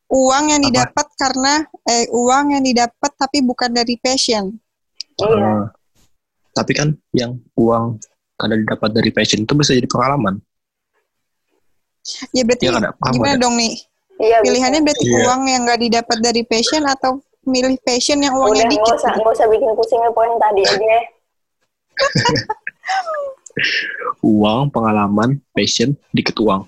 uang 0.09 0.45
yang 0.49 0.61
Apa? 0.61 0.67
didapat 0.67 1.07
karena 1.15 1.53
eh 1.85 2.05
uang 2.09 2.45
yang 2.51 2.63
didapat 2.63 3.11
tapi 3.15 3.37
bukan 3.41 3.69
dari 3.71 3.95
passion. 3.95 4.57
iya 5.17 5.37
ah. 5.37 5.65
tapi 6.51 6.71
kan 6.73 6.91
yang 7.13 7.37
uang 7.53 7.95
kada 8.35 8.57
didapat 8.57 8.89
dari 8.91 9.09
passion 9.09 9.45
itu 9.45 9.53
bisa 9.53 9.71
jadi 9.71 9.85
pengalaman. 9.85 10.41
Ya 12.33 12.41
berarti 12.41 12.65
Iya. 12.65 12.89
Paham 12.97 13.13
gimana 13.13 13.37
ada. 13.37 13.43
dong 13.45 13.55
nih? 13.55 13.73
Iya 14.21 14.37
Pilihannya 14.39 14.81
berarti 14.81 15.03
Iya. 15.03 15.17
uang 15.23 15.41
yang 15.45 15.61
nggak 15.65 15.81
didapat 15.81 16.17
dari 16.19 16.41
passion 16.43 16.83
atau 16.85 17.11
milih 17.43 17.73
passion 17.81 18.17
yang 18.17 18.31
udah 18.31 18.45
uangnya 18.45 18.63
nggak 18.63 18.73
dikit. 18.77 18.95
usah 18.95 19.09
gitu. 19.09 19.19
nggak 19.19 19.33
usah 19.33 19.47
bikin 19.49 19.69
pusing 19.73 20.01
poin 20.11 20.31
tadi 20.37 20.61
aja 20.63 20.97
Uang, 24.23 24.71
pengalaman, 24.71 25.41
passion, 25.51 25.91
dikit 26.09 26.39
uang. 26.39 26.63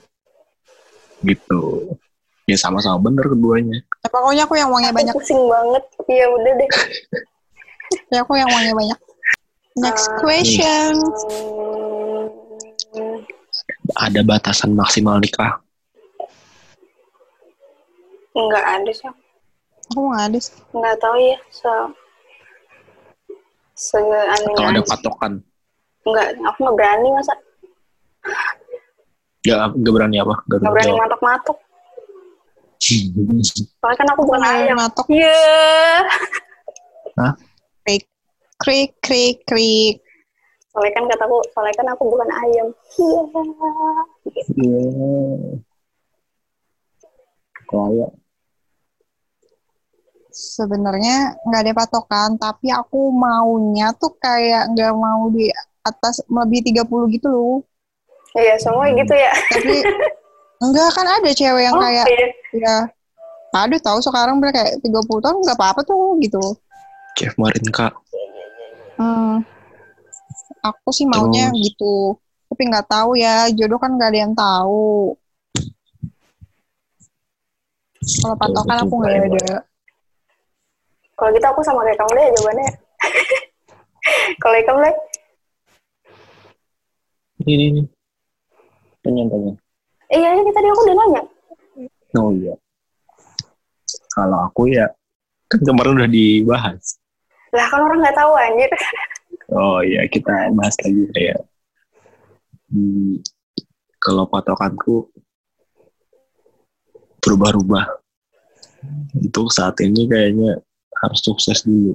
Gitu. 1.22 1.62
Ya 2.44 2.60
sama-sama 2.60 3.00
bener 3.02 3.24
keduanya. 3.24 3.80
Ya, 4.04 4.10
pokoknya 4.10 4.44
aku 4.44 4.54
yang 4.54 4.68
uangnya 4.68 4.92
Aku 4.92 5.00
banyak. 5.00 5.16
pusing 5.16 5.42
banget 5.48 5.84
iya 6.06 6.26
udah 6.28 6.52
deh 6.54 6.70
Ya 8.12 8.20
aku 8.20 8.36
yang 8.36 8.52
uangnya 8.52 8.74
banyak. 8.76 9.00
Next 9.76 10.06
Ah. 10.06 10.18
question. 10.20 10.94
Hmm, 12.92 13.24
Ada 13.96 14.22
batasan 14.22 14.76
maksimal 14.76 15.18
nikah. 15.18 15.64
Enggak 18.34 18.66
ada 18.66 18.92
sih. 18.92 19.10
Aku 19.92 20.00
nggak 20.10 20.24
ada 20.28 20.38
sih. 20.40 20.54
Enggak 20.72 20.96
tahu 20.98 21.16
ya. 21.18 21.38
Se 21.50 21.72
se 23.74 23.98
Atau 24.00 24.66
ada 24.66 24.82
patokan? 24.82 25.34
Enggak, 26.04 26.28
aku 26.44 26.58
nggak 26.62 26.78
berani 26.78 27.08
masa. 27.12 27.34
Ya, 29.44 29.68
nggak 29.70 29.94
berani 29.94 30.18
apa? 30.18 30.36
Nggak 30.46 30.60
Nggak 30.60 30.74
berani 30.74 30.90
jawab. 30.90 31.02
matok-matok. 31.06 31.58
Soalnya 33.80 33.98
kan 33.98 34.08
aku 34.12 34.22
bukan 34.24 34.42
Kalau 34.42 34.56
ayam. 34.60 34.76
matok 34.76 35.06
Iya. 35.08 35.40
krik 37.84 38.04
krik 38.60 38.92
krik 39.00 39.38
krik. 39.46 39.96
Soalnya 40.68 40.92
kan 40.92 41.06
kataku, 41.06 41.38
soalnya 41.54 41.76
kan 41.78 41.88
aku 41.94 42.04
bukan 42.10 42.30
ayam. 42.34 42.68
Iya. 42.98 43.22
Iya. 44.58 44.84
Kayak 47.64 48.12
Sebenarnya 50.34 51.38
nggak 51.46 51.62
ada 51.62 51.74
patokan, 51.78 52.30
tapi 52.42 52.74
aku 52.74 53.14
maunya 53.14 53.94
tuh 53.94 54.18
kayak 54.18 54.74
nggak 54.74 54.94
mau 54.98 55.30
di 55.30 55.46
atas 55.86 56.26
lebih 56.26 56.66
30 56.74 57.06
gitu 57.14 57.28
loh. 57.30 57.58
Iya, 58.34 58.58
semua 58.58 58.90
gitu 58.90 59.14
ya. 59.14 59.30
Tapi 59.30 59.78
enggak 60.64 60.90
kan 60.98 61.06
ada 61.06 61.30
cewek 61.30 61.64
yang 61.70 61.76
Oh, 61.78 61.82
kayak 61.86 62.06
iya. 62.10 62.28
ya 62.58 62.78
ada 63.54 63.78
tahu 63.78 64.02
sekarang 64.02 64.42
mereka 64.42 64.66
kayak 64.66 64.82
30 64.82 65.22
tahun 65.22 65.38
nggak 65.46 65.58
apa-apa 65.62 65.82
tuh 65.86 66.18
gitu. 66.18 66.42
kayak 67.14 67.38
kemarin 67.38 67.66
kak. 67.70 67.94
Hmm. 68.98 69.46
Aku 70.66 70.90
sih 70.90 71.06
maunya 71.06 71.54
Terus? 71.54 71.62
gitu. 71.62 71.96
Tapi 72.50 72.62
nggak 72.74 72.90
tahu 72.90 73.14
ya, 73.14 73.54
jodoh 73.54 73.78
kan 73.78 73.94
nggak 73.94 74.10
ada 74.10 74.20
yang 74.26 74.34
tahu. 74.34 75.14
Kalau 78.02 78.36
patokan 78.36 78.78
aku 78.82 78.94
nggak 78.98 79.16
ada. 79.30 79.56
Kalau 81.14 81.30
gitu 81.32 81.46
aku 81.46 81.62
sama 81.62 81.86
kayak 81.86 81.98
kamu 82.02 82.12
deh 82.18 82.28
jawabannya. 82.38 82.70
Kalau 84.42 84.58
kamu 84.66 84.80
deh, 84.84 84.96
Ini, 87.44 87.64
ini. 87.76 87.82
Tanya, 89.04 89.28
tanya. 89.28 89.52
iya 90.08 90.32
ini 90.40 90.48
tadi 90.56 90.68
aku 90.72 90.82
udah 90.88 90.96
nanya. 90.96 91.22
Oh 92.16 92.32
iya. 92.32 92.56
Kalau 94.16 94.48
aku 94.48 94.72
ya, 94.72 94.88
kan 95.52 95.60
kemarin 95.60 96.00
udah 96.00 96.08
dibahas. 96.08 96.96
Lah 97.52 97.68
kan 97.68 97.84
orang 97.84 98.00
nggak 98.00 98.18
tahu 98.18 98.32
anjir. 98.36 98.72
Oh 99.54 99.84
iya, 99.86 100.08
kita 100.10 100.50
bahas 100.56 100.74
lagi 100.82 101.04
ya. 101.14 101.38
Hmm, 102.72 103.22
kalau 104.02 104.26
patokanku 104.26 105.12
berubah-ubah. 107.22 107.86
Untuk 109.20 109.54
saat 109.54 109.78
ini 109.84 110.10
kayaknya 110.10 110.58
harus 111.04 111.20
sukses 111.20 111.68
dulu. 111.68 111.94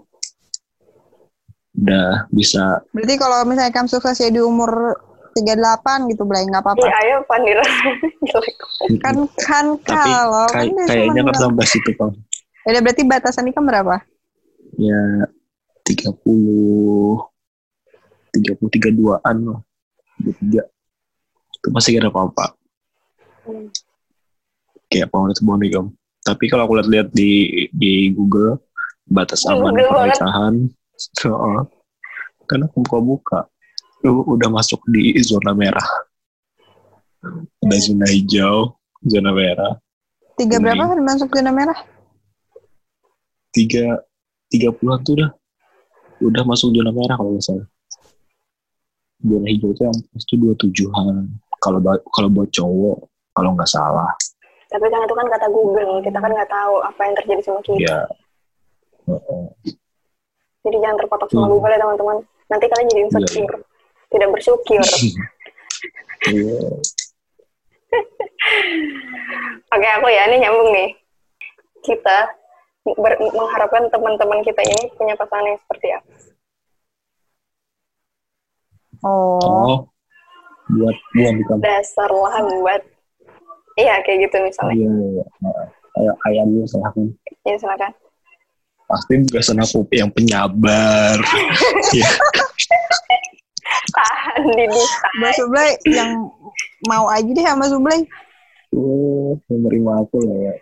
Udah 1.79 2.27
bisa 2.35 2.83
Berarti 2.91 3.15
kalau 3.17 3.47
misalnya 3.47 3.73
kamu 3.73 3.89
sukses 3.89 4.19
ya 4.21 4.29
di 4.29 4.43
umur 4.43 4.99
38 5.39 6.11
gitu, 6.11 6.27
Blay, 6.27 6.43
nggak 6.51 6.63
apa-apa. 6.67 6.83
Iya, 6.83 6.95
ayo 7.07 7.17
pandir. 7.31 7.59
Jelek. 8.29 8.57
Kan 8.99 9.17
kan 9.39 9.67
tapi 9.87 10.11
kalau 10.11 10.47
kan 10.51 10.67
kayaknya 10.91 11.23
kan 11.31 11.37
sampai 11.39 11.67
situ 11.69 11.91
kan. 11.95 12.11
Ya 12.67 12.83
berarti 12.85 13.03
batasan 13.07 13.47
nikah 13.49 13.63
berapa? 13.65 14.03
Ya 14.77 15.31
30 15.87 16.19
33 18.35 18.99
duaan 18.99 19.37
lah. 19.47 19.61
33. 20.21 20.67
Itu 21.59 21.69
masih 21.73 21.91
kira 21.97 22.11
apa-apa. 22.11 22.59
Hmm. 23.49 23.73
kayak 24.93 25.09
Paulus 25.09 25.41
Bonigam. 25.41 25.89
Tapi 26.21 26.53
kalau 26.53 26.69
aku 26.69 26.77
lihat-lihat 26.77 27.09
di 27.17 27.65
di 27.73 28.13
Google 28.13 28.61
batas 29.09 29.45
Di 29.45 29.53
aman 29.53 29.73
pernikahan, 29.75 30.55
soal 31.17 31.67
karena 32.49 32.65
aku 32.65 32.81
buka-buka, 32.81 33.45
lu 34.05 34.25
udah 34.25 34.49
masuk 34.49 34.81
di 34.89 35.13
zona 35.21 35.53
merah. 35.53 35.85
Ada 37.61 37.77
zona 37.83 38.07
hijau, 38.09 38.73
zona 39.05 39.31
merah, 39.35 39.75
Tiga 40.39 40.57
Ini. 40.57 40.65
berapa 40.65 40.83
kan 40.95 40.99
masuk 41.03 41.29
zona 41.35 41.51
merah? 41.51 41.79
tiga 43.49 43.99
tiga 44.53 44.71
puluhan 44.71 45.01
tuh 45.03 45.19
udah 45.19 45.31
udah 46.23 46.43
masuk 46.47 46.71
zona 46.73 46.95
merah 46.95 47.17
kalau 47.19 47.35
nggak 47.35 47.43
salah. 47.45 47.67
Zona 49.19 49.47
hijau 49.51 49.75
itu 49.75 49.83
yang 49.83 49.99
pasti 50.15 50.35
dua 50.39 50.55
tujuan. 50.63 51.27
Kalau 51.59 51.83
kalau 52.15 52.29
buat 52.31 52.49
cowok, 52.55 52.99
kalau 53.35 53.51
nggak 53.59 53.67
salah, 53.67 54.15
Tapi 54.71 54.85
kan 54.87 55.01
itu 55.03 55.15
kan 55.17 55.27
kata 55.27 55.47
Google, 55.51 55.99
kita 56.07 56.19
kan 56.23 56.31
nggak 56.31 56.51
tahu 56.53 56.75
apa 56.87 57.01
yang 57.03 57.15
terjadi 57.19 57.43
sama 57.43 57.61
kita. 57.67 57.83
ya. 57.83 57.99
Jadi 60.67 60.77
jangan 60.83 60.97
terpatok 61.01 61.29
sama. 61.33 61.47
Google 61.49 61.73
ya 61.73 61.81
teman-teman. 61.81 62.17
Nanti 62.49 62.65
kalian 62.69 62.89
jadi 62.93 63.01
insecure, 63.07 63.57
tidak 64.13 64.29
bersyukur. 64.33 64.83
Iya. 66.29 66.61
Oke, 69.71 69.89
aku 69.97 70.07
ya, 70.11 70.27
ini 70.29 70.43
nyambung 70.43 70.75
nih. 70.75 70.91
Kita 71.81 72.19
ber- 72.99 73.23
mengharapkan 73.23 73.87
teman-teman 73.87 74.43
kita 74.43 74.61
ini 74.67 74.91
punya 74.99 75.15
pasangan 75.15 75.47
yang 75.47 75.59
seperti 75.63 75.95
apa. 75.95 76.11
Oh. 79.07 79.39
Oh, 79.39 79.79
buat 80.75 80.97
buat 81.15 81.35
bukan 81.39 81.57
Dasar 81.63 82.11
lambat. 82.11 82.83
Iya, 83.79 84.03
kayak 84.03 84.27
gitu 84.27 84.37
misalnya. 84.43 84.75
Iya, 84.75 84.91
iya, 84.91 85.07
iya. 85.23 85.25
Nah, 85.47 85.67
Kayak 85.99 86.15
kayak 86.23 86.45
gue 86.51 86.65
salah 86.67 86.89
aku. 86.95 87.03
Ya, 87.47 87.55
silakan. 87.59 87.93
Pasti 88.89 89.21
bukan 89.21 89.61
aku 89.61 89.85
yang 89.93 90.09
penyabar. 90.09 91.17
Iya. 91.89 92.11
Tahan 93.89 94.43
di 94.53 94.65
duka. 94.69 95.09
Mbak 95.21 95.33
Sublay 95.41 95.71
yang 95.89 96.11
mau 96.89 97.09
aja 97.09 97.29
deh 97.29 97.45
sama 97.45 97.65
Sublay. 97.69 98.05
Oh, 98.77 99.41
menerima 99.49 99.93
aku 100.05 100.17
lah 100.21 100.37
ya. 100.37 100.55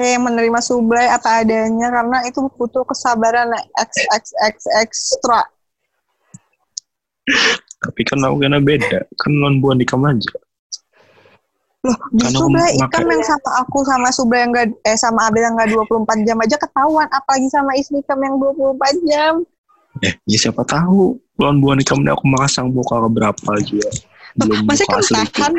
Eh, 0.00 0.16
menerima 0.20 0.60
Sublay 0.60 1.08
apa 1.08 1.40
adanya 1.44 1.88
karena 1.88 2.18
itu 2.28 2.44
butuh 2.56 2.84
kesabaran 2.84 3.48
XXX 3.80 4.54
extra. 4.80 5.40
Tapi 7.80 8.00
kan 8.04 8.20
aku 8.24 8.44
kena 8.44 8.60
beda. 8.60 9.08
Kan 9.16 9.32
non 9.40 9.60
buan 9.64 9.80
di 9.80 9.88
kamar 9.88 10.16
aja. 10.16 10.43
Loh, 11.84 11.98
justru 12.16 12.48
makan- 12.48 12.80
Ikam 12.80 13.04
yang 13.12 13.24
sama 13.28 13.50
aku 13.60 13.84
sama 13.84 14.08
Sublay 14.08 14.40
yang 14.40 14.56
gak, 14.56 14.72
eh 14.88 14.96
sama 14.96 15.28
Abel 15.28 15.44
yang 15.44 15.54
gak 15.60 15.68
24 15.68 16.24
jam 16.24 16.36
aja 16.40 16.56
ketahuan, 16.56 17.04
apalagi 17.12 17.48
sama 17.52 17.76
istri 17.76 18.00
Ikam 18.00 18.24
yang 18.24 18.40
24 18.40 18.96
jam. 19.04 19.44
Eh, 20.00 20.16
ya 20.24 20.38
siapa 20.48 20.64
tahu. 20.64 21.20
Non 21.36 21.60
buan 21.60 21.78
di 21.78 21.86
kamar 21.86 22.16
aku 22.16 22.24
makasang 22.30 22.72
muka 22.72 23.04
ke 23.04 23.08
berapa 23.12 23.52
juga. 23.62 23.90
Belum 24.34 24.66
Masa 24.66 24.82
muka 24.88 24.98
kan 25.04 25.26
tahan 25.30 25.54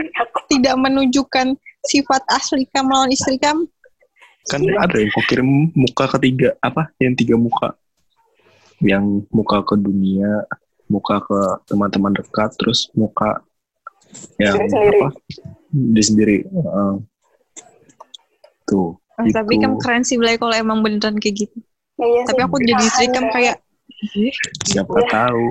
tidak 0.49 0.75
menunjukkan 0.81 1.47
sifat 1.85 2.21
asli 2.33 2.65
Ikam 2.65 2.89
lawan 2.89 3.13
istri 3.13 3.38
Ikam? 3.38 3.69
Kan 4.49 4.65
ada 4.65 4.97
yang 4.97 5.13
kau 5.13 5.23
kirim 5.29 5.69
muka 5.77 6.09
ketiga. 6.17 6.57
Apa? 6.65 6.89
Yang 6.97 7.21
tiga 7.21 7.35
muka. 7.38 7.77
Yang 8.81 9.29
muka 9.29 9.61
ke 9.63 9.75
dunia, 9.79 10.43
muka 10.89 11.21
ke 11.21 11.39
teman-teman 11.69 12.13
dekat, 12.17 12.49
terus 12.59 12.89
muka 12.97 13.39
yang 14.38 14.55
apa? 14.59 15.09
Diri 15.75 16.03
sendiri. 16.03 16.38
Heeh. 16.47 16.93
Tuh. 18.65 18.95
Oh, 18.95 19.23
tapi 19.31 19.51
Itu. 19.55 19.59
Ikam 19.59 19.73
keren 19.79 20.03
sih 20.07 20.15
Blay 20.15 20.39
kalau 20.39 20.55
emang 20.55 20.79
beneran 20.79 21.19
kayak 21.19 21.47
gitu. 21.47 21.57
Iya 21.95 22.27
Tapi 22.27 22.39
sih. 22.39 22.47
aku 22.47 22.55
jadi 22.59 22.83
istri 22.83 23.07
Tahan, 23.07 23.25
kayak, 23.31 23.55
siapa 24.67 24.91
Iya. 24.99 25.07
tahu 25.07 25.45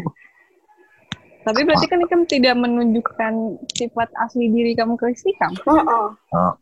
tapi 1.45 1.61
berarti 1.61 1.87
kan 1.93 2.01
Ikam 2.01 2.25
tidak 2.25 2.57
menunjukkan 2.57 3.33
sifat 3.77 4.09
asli 4.17 4.49
diri 4.49 4.73
kamu 4.73 4.97
ke 4.97 5.13
istri 5.13 5.37
Ikam. 5.37 5.53
Heeh. 5.53 6.09
Ah. 6.33 6.57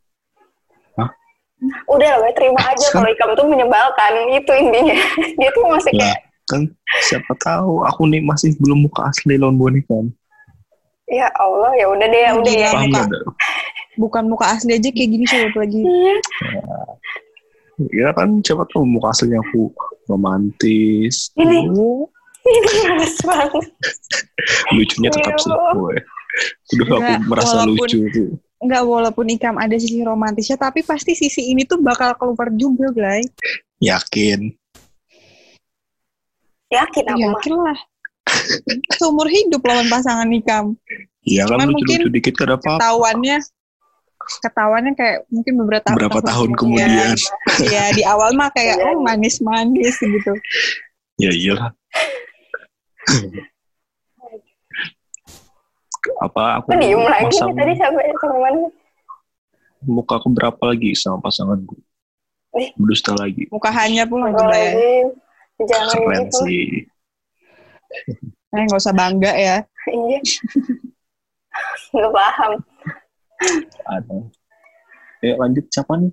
Hah? 0.99 1.11
Udah 1.87 2.19
lah, 2.19 2.35
terima 2.35 2.59
aja 2.67 2.91
Kan- 2.91 2.99
kalau 2.99 3.09
Ikam 3.15 3.31
tuh 3.39 3.47
menyebalkan. 3.47 4.11
Itu 4.35 4.51
intinya. 4.51 4.99
Dia 5.39 5.51
tuh 5.55 5.71
masih 5.71 5.95
kayak, 5.95 6.19
kan 6.51 6.63
siapa 7.07 7.31
tahu 7.39 7.87
aku 7.87 8.11
nih 8.11 8.27
masih 8.27 8.59
belum 8.59 8.91
muka 8.91 9.07
asli 9.07 9.39
lawan 9.39 9.55
boneka 9.55 9.95
ya 11.07 11.29
Allah, 11.39 11.71
ya 11.79 11.87
udah 11.93 12.07
deh, 12.09 12.21
ya 12.25 12.33
udah 12.35 12.53
ya. 12.57 12.69
Paham 12.75 12.89
muka. 12.91 13.03
Bukan 13.95 14.25
muka 14.25 14.57
asli 14.57 14.73
aja 14.73 14.89
kayak 14.89 15.09
gini 15.11 15.25
coba 15.25 15.63
lagi. 15.63 15.81
Iya. 15.83 16.17
ya 17.91 18.09
kan 18.13 18.39
siapa 18.41 18.63
tahu 18.69 18.85
muka 18.85 19.11
aslinya 19.11 19.41
aku 19.43 19.73
romantis 20.07 21.33
Ini. 21.35 21.67
Oh, 21.73 22.07
Ini 22.43 22.61
males 22.87 23.17
banget. 23.23 23.65
lucunya 24.71 25.09
tetap 25.11 25.35
sih 25.37 25.51
Ya 25.51 25.73
gue 25.73 25.95
udah 26.79 26.97
aku 26.97 27.13
merasa 27.27 27.55
walaupun- 27.59 27.89
lucu 27.89 27.99
tuh 28.09 28.31
Enggak 28.59 28.83
walaupun 28.87 29.27
Ikam 29.27 29.59
ada 29.59 29.75
sisi 29.75 29.99
romantisnya, 30.01 30.55
tapi 30.55 30.81
pasti 30.81 31.13
sisi 31.13 31.51
ini 31.51 31.67
tuh 31.67 31.83
bakal 31.83 32.15
keluar 32.15 32.47
juga, 32.55 32.95
Blay. 32.95 33.27
yakin 33.81 34.55
Yakin 36.71 37.05
aku. 37.05 37.21
Yakin 37.21 37.53
lah. 37.59 37.79
Seumur 38.95 39.27
hidup 39.27 39.61
lawan 39.61 39.91
pasangan 39.91 40.31
Ikam. 40.31 40.79
Iya 41.23 41.45
kan 41.45 41.59
lucu-lucu 41.61 41.75
mungkin 41.75 41.99
dikit 42.09 42.33
gak 42.35 42.47
ada 42.47 42.57
apa-apa 42.57 42.79
Ketahuannya, 42.79 43.37
ketahuannya 44.43 44.93
kayak 44.95 45.27
mungkin 45.29 45.55
beberapa 45.63 45.85
tahun, 45.87 45.99
Berapa 45.99 46.21
tahun 46.23 46.51
kemudian. 46.57 47.15
Iya, 47.63 47.85
di 47.95 48.03
awal 48.07 48.35
mah 48.35 48.51
kayak 48.55 48.79
oh 48.87 49.03
manis-manis 49.03 49.97
gitu. 49.99 50.33
Ya 51.21 51.31
iyalah. 51.33 51.71
Apa 56.23 56.63
aku 56.63 56.75
diem 56.79 56.99
lagi 56.99 57.31
pasang 57.31 57.55
tadi 57.55 57.73
sampai 57.79 58.11
sampai 58.19 58.39
mana? 58.43 58.71
muka 59.87 60.23
keberapa 60.23 60.63
lagi 60.63 60.95
sama 60.95 61.19
pasanganku? 61.19 61.75
Ih. 62.59 62.71
Berdusta 62.79 63.17
lagi. 63.17 63.49
Muka 63.51 63.73
hanya 63.73 64.07
pulang 64.07 64.31
tuh 64.35 64.47
ya. 64.51 64.73
Jangan 65.63 65.95
Keren 65.95 66.23
gitu. 66.27 66.39
sih. 66.47 66.67
Eh 68.53 68.63
nggak 68.69 68.81
usah 68.81 68.95
bangga 68.95 69.33
ya. 69.35 69.57
Iya. 69.89 70.21
Nggak 71.93 72.13
paham. 72.13 72.53
Ada. 73.87 74.19
Ya 75.23 75.35
lanjut 75.39 75.65
siapa 75.71 75.93
nih? 75.99 76.11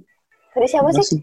Tadi 0.53 0.67
siapa 0.69 0.89
Apa 0.89 0.97
sih? 1.01 1.05
sih? 1.17 1.21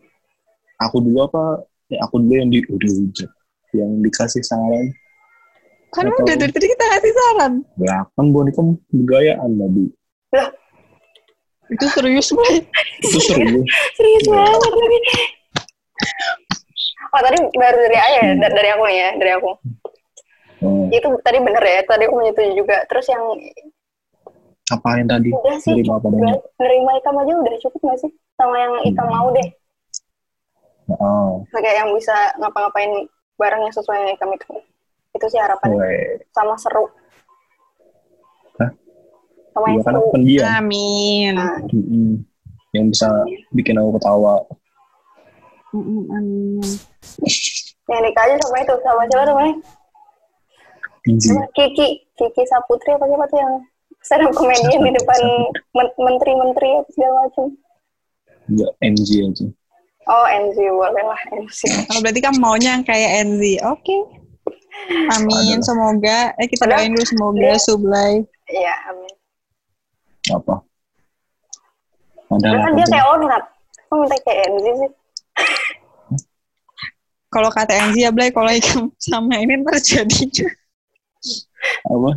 Aku 0.83 1.01
dulu 1.01 1.19
apa? 1.25 1.65
Ya, 1.87 2.03
aku 2.03 2.19
dulu 2.19 2.35
yang 2.35 2.51
di 2.51 2.61
udah 2.67 2.91
hujat. 2.91 3.31
Yang 3.73 3.91
dikasih 4.11 4.43
saran. 4.43 4.87
Kan 5.95 6.11
Nggak 6.11 6.19
udah 6.27 6.35
dari 6.37 6.53
tadi 6.53 6.67
kita 6.67 6.85
ngasih 6.85 7.13
saran. 7.15 7.53
Ya 7.79 7.97
kan 8.13 8.27
boneka 8.35 8.61
bergayaan 8.91 9.51
tadi. 9.55 9.85
Itu 11.67 11.87
serius 11.91 12.31
banget. 12.31 12.65
Itu 13.03 13.19
serius. 13.23 13.67
Serius 13.99 14.23
Iya. 14.23 14.39
banget 14.39 14.73
lagi. 14.77 14.99
Oh 17.11 17.21
tadi 17.23 17.39
baru 17.59 17.79
dari 17.91 17.99
ayah 17.99 18.23
ya, 18.23 18.35
Da- 18.39 18.55
dari 18.55 18.69
aku 18.71 18.83
nih 18.87 18.99
ya, 18.99 19.11
dari 19.19 19.31
aku. 19.35 19.51
Oh, 20.63 20.87
Itu 20.89 21.09
tadi 21.27 21.39
bener 21.43 21.65
ya, 21.65 21.81
tadi 21.83 22.07
aku 22.07 22.15
menyetujui 22.23 22.55
juga. 22.55 22.87
Terus 22.87 23.07
yang 23.11 23.25
apa 24.67 24.89
yang 24.99 25.07
tadi? 25.07 25.31
udah 25.31 25.57
sih, 25.59 25.73
Nerima 25.73 25.95
apa 25.97 26.07
udah, 26.09 26.35
nerima 26.59 26.91
ikam 26.99 27.15
aja 27.17 27.33
udah 27.39 27.55
cukup 27.61 27.81
gak 27.87 27.99
sih? 28.03 28.11
Sama 28.35 28.55
yang 28.57 28.73
ikam 28.85 29.07
mau 29.07 29.29
deh. 29.31 29.49
Oh, 30.89 31.43
Kayak 31.51 31.83
yang 31.83 31.91
bisa 31.93 32.15
ngapa-ngapain 32.39 33.11
barang 33.37 33.61
yang 33.61 33.75
sesuai 33.75 33.97
dengan 33.97 34.15
ikam 34.15 34.31
itu. 34.33 34.51
Itu 35.13 35.27
sih 35.27 35.41
harapannya. 35.41 35.77
weh. 35.77 36.23
Sama 36.31 36.55
seru. 36.57 36.87
Hah? 38.57 38.71
Sama 39.51 39.67
Iya 39.67 39.73
yang 39.73 39.83
kan 39.83 39.95
seru. 39.95 40.11
pendiam. 40.11 40.47
Amin. 40.63 41.33
Nah, 41.35 41.59
Mm-mm. 41.67 42.11
Yang 42.71 42.85
bisa 42.93 43.09
bikin 43.51 43.75
aku 43.77 43.99
ketawa. 43.99 44.35
Amin. 45.75 46.63
yang 47.91 48.01
nikah 48.03 48.23
aja 48.25 48.35
sama 48.41 48.57
itu, 48.61 48.75
sama 48.81 49.03
siapa 49.07 49.25
namanya? 49.25 49.55
Sama 51.23 51.45
Kiki, 51.51 51.87
Kiki 52.15 52.43
Saputri 52.45 52.91
apa 52.93 53.07
siapa 53.07 53.27
tuh 53.27 53.39
yang 53.39 53.55
stand 54.07 54.23
up 54.23 54.33
comedian 54.33 54.87
di 54.87 54.93
depan 54.95 55.21
men- 55.75 55.97
menteri-menteri 55.99 56.69
apa 56.79 56.91
segala 56.95 57.13
macam. 57.27 57.45
Enggak, 58.47 58.71
MG 58.79 59.09
aja. 59.27 59.47
Oh, 60.07 60.27
NZ, 60.31 60.55
boleh 60.71 61.03
lah 61.03 61.21
NZ. 61.35 61.91
Oh, 61.91 61.99
berarti 61.99 62.23
kamu 62.23 62.39
maunya 62.39 62.79
yang 62.79 62.87
kayak 62.87 63.27
Enzi. 63.27 63.59
Oke. 63.67 63.99
Amin. 65.11 65.59
Adalah. 65.59 65.67
Semoga 65.67 66.19
eh 66.39 66.47
kita 66.47 66.63
doain 66.71 66.95
dulu 66.95 67.03
semoga 67.03 67.39
dia- 67.43 67.59
Sublay. 67.59 68.15
Iya, 68.47 68.75
amin. 68.87 69.13
Apa? 70.31 70.55
Karena 72.27 72.31
Padahal 72.31 72.59
kan 72.63 72.73
dia 72.79 72.87
kayak 72.87 73.07
Onat. 73.19 73.43
Kok 73.87 73.97
minta 73.99 74.17
kayak 74.23 74.41
NZ 74.47 74.67
sih? 74.79 74.91
Kalau 77.27 77.51
kata 77.51 77.73
Enzi 77.75 78.07
ya 78.07 78.11
Blay, 78.15 78.31
kalau 78.31 78.49
sama 79.03 79.43
ini 79.43 79.59
ntar 79.61 79.77
jadinya. 79.83 80.47
Apa? 81.91 82.11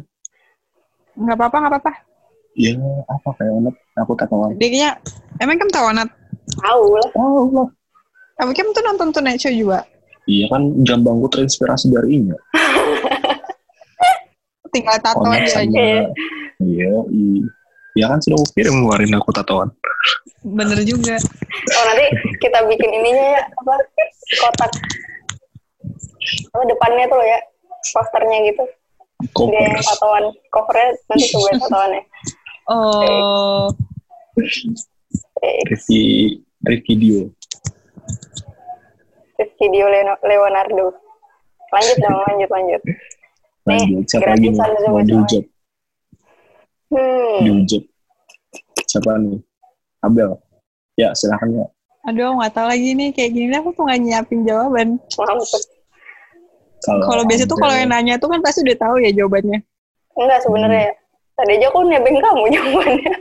Nggak 1.19 1.35
apa-apa, 1.35 1.57
nggak 1.59 1.73
apa-apa. 1.75 1.93
Ya, 2.55 2.73
apa 3.07 3.29
kayak 3.35 3.53
anak 3.59 3.75
aku 3.99 4.13
ketawa. 4.15 4.47
Dia 4.55 4.69
kayaknya, 4.71 4.91
emang 5.43 5.59
kamu 5.59 5.71
tahu 5.71 5.85
Nat? 5.91 6.09
Tahu 6.59 6.83
lah. 6.97 7.09
Oh, 7.15 7.45
Allah. 7.45 7.67
Tapi 8.39 8.51
kamu 8.55 8.71
tuh 8.71 8.83
nonton 8.87 9.09
Tonight 9.11 9.39
Show 9.43 9.51
juga. 9.51 9.83
Iya 10.29 10.45
kan 10.47 10.61
jambangku 10.85 11.27
terinspirasi 11.27 11.91
dari 11.91 12.21
ini. 12.21 12.31
Tinggal 14.73 15.01
tato 15.01 15.25
aja. 15.25 15.65
Iya, 15.65 16.05
iya. 16.61 16.91
Ya 17.97 18.05
kan 18.07 18.21
sudah 18.21 18.37
kirim 18.53 18.79
ngeluarin 18.79 19.17
aku 19.17 19.33
tatoan. 19.33 19.73
Bener 20.45 20.79
juga. 20.85 21.17
Oh, 21.75 21.83
nanti 21.89 22.05
kita 22.39 22.63
bikin 22.69 22.89
ininya 22.93 23.25
ya, 23.35 23.41
apa, 23.49 23.73
kotak. 24.39 24.71
Apa, 26.53 26.63
depannya 26.69 27.05
tuh 27.09 27.21
ya, 27.25 27.39
posternya 27.91 28.37
gitu. 28.53 28.63
Cover. 29.29 29.67
tatoan. 29.77 30.23
Covernya 30.49 30.87
nanti 31.05 31.25
coba 31.29 31.49
tatoannya. 31.57 32.01
Oh, 32.69 33.67
Eh, 35.39 35.59
Ricky, 35.65 36.01
Ricky 36.63 36.93
Dio. 36.95 37.23
video 39.59 39.87
Leno- 39.87 40.19
Leonardo. 40.21 40.95
Lanjut 41.69 41.97
dong, 41.99 42.17
lanjut, 42.25 42.49
lanjut. 42.49 42.81
Lanjut, 43.65 44.03
siapa 44.07 44.27
lagi 44.31 44.47
nih? 44.47 44.59
Mau. 44.87 44.99
Hmm. 46.89 47.63
Siapa 48.81 49.11
nih? 49.17 49.39
Abel. 50.01 50.29
Ya, 50.95 51.11
silahkan 51.13 51.49
ya. 51.53 51.67
aduh 51.99 52.31
nggak 52.31 52.55
tahu 52.55 52.65
lagi 52.65 52.95
nih 52.95 53.11
kayak 53.11 53.31
gini 53.35 53.53
aku 53.53 53.75
tuh 53.75 53.83
nggak 53.83 53.99
nyiapin 54.01 54.39
jawaban. 54.41 54.95
mampus. 55.19 55.51
Kalau 56.89 57.23
biasa 57.23 57.43
tuh 57.45 57.57
kalau 57.57 57.75
yang 57.75 57.89
nanya 57.89 58.17
tuh 58.17 58.29
kan 58.29 58.39
pasti 58.41 58.65
udah 58.65 58.77
tahu 58.77 58.95
ya 58.99 59.11
jawabannya. 59.13 59.59
Enggak 60.15 60.39
sebenarnya 60.41 60.81
ya. 60.89 60.93
Tadi 61.35 61.51
aja 61.55 61.65
aku 61.69 61.79
nebeng 61.85 62.17
kamu 62.19 62.43
jawabannya. 62.51 63.11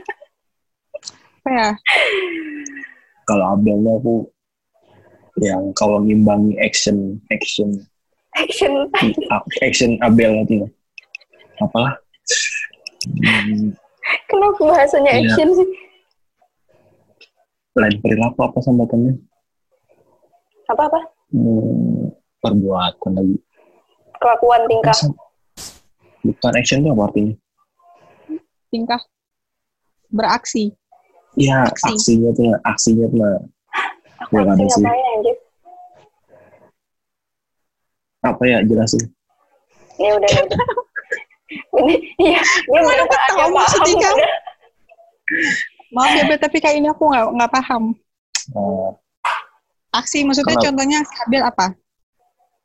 Apa 1.39 1.49
ya? 1.49 1.69
Kalau 3.23 3.45
Abelnya 3.53 3.93
aku 3.95 4.15
yang 5.39 5.71
kalau 5.71 6.03
ngimbangi 6.03 6.57
action 6.59 7.15
action 7.31 7.71
Action. 8.35 8.73
action 9.63 9.91
Abel 10.03 10.35
nanti 10.35 10.59
apalah 11.57 11.95
hmm, 13.23 13.71
Kenapa 14.27 14.59
bahasanya 14.59 15.15
Iya. 15.15 15.21
action 15.25 15.49
sih? 15.55 15.69
lain 17.73 17.95
perilaku 18.03 18.39
apa 18.43 18.59
sambatannya 18.59 19.15
Apa-apa? 20.67 20.99
hmm, 21.31 22.11
perbuatan 22.37 23.11
lagi 23.15 23.35
Kelakuan 24.19 24.61
tingkah. 24.67 24.97
Bukan 26.19 26.53
action 26.53 26.83
itu 26.83 26.89
apa 26.89 27.03
artinya 27.07 27.33
Tingkah 28.69 29.01
beraksi. 30.07 30.75
ya 31.33 31.63
Aksi. 31.63 31.87
aksinya 31.87 32.29
tuh 32.33 32.51
aksinya 32.63 33.05
tuh. 33.07 33.23
Aku 34.19 34.35
Ya, 34.35 34.43
ada 34.45 34.65
sih. 34.67 34.83
apa 38.19 38.43
ya 38.43 38.59
jelasin 38.61 39.03
Ya 39.95 40.11
udah, 40.15 40.27
ya 40.27 40.41
udah. 40.43 40.59
Ini, 41.49 41.93
iya, 42.21 42.39
merasa 42.69 43.03
aku 43.09 43.35
tahu 43.35 43.49
maksudnya 43.51 43.95
paham. 43.99 44.17
Maaf 45.89 46.11
ya, 46.13 46.23
Bet, 46.23 46.39
tapi 46.39 46.57
kayak 46.57 46.77
ini 46.77 46.87
aku 46.87 47.03
nggak 47.03 47.25
nggak 47.33 47.51
paham. 47.51 47.83
Oh, 48.53 48.95
Aksi 49.89 50.21
maksudnya 50.23 50.53
Kenapa? 50.53 50.65
contohnya 50.69 50.99
Abel 51.19 51.43
apa? 51.43 51.65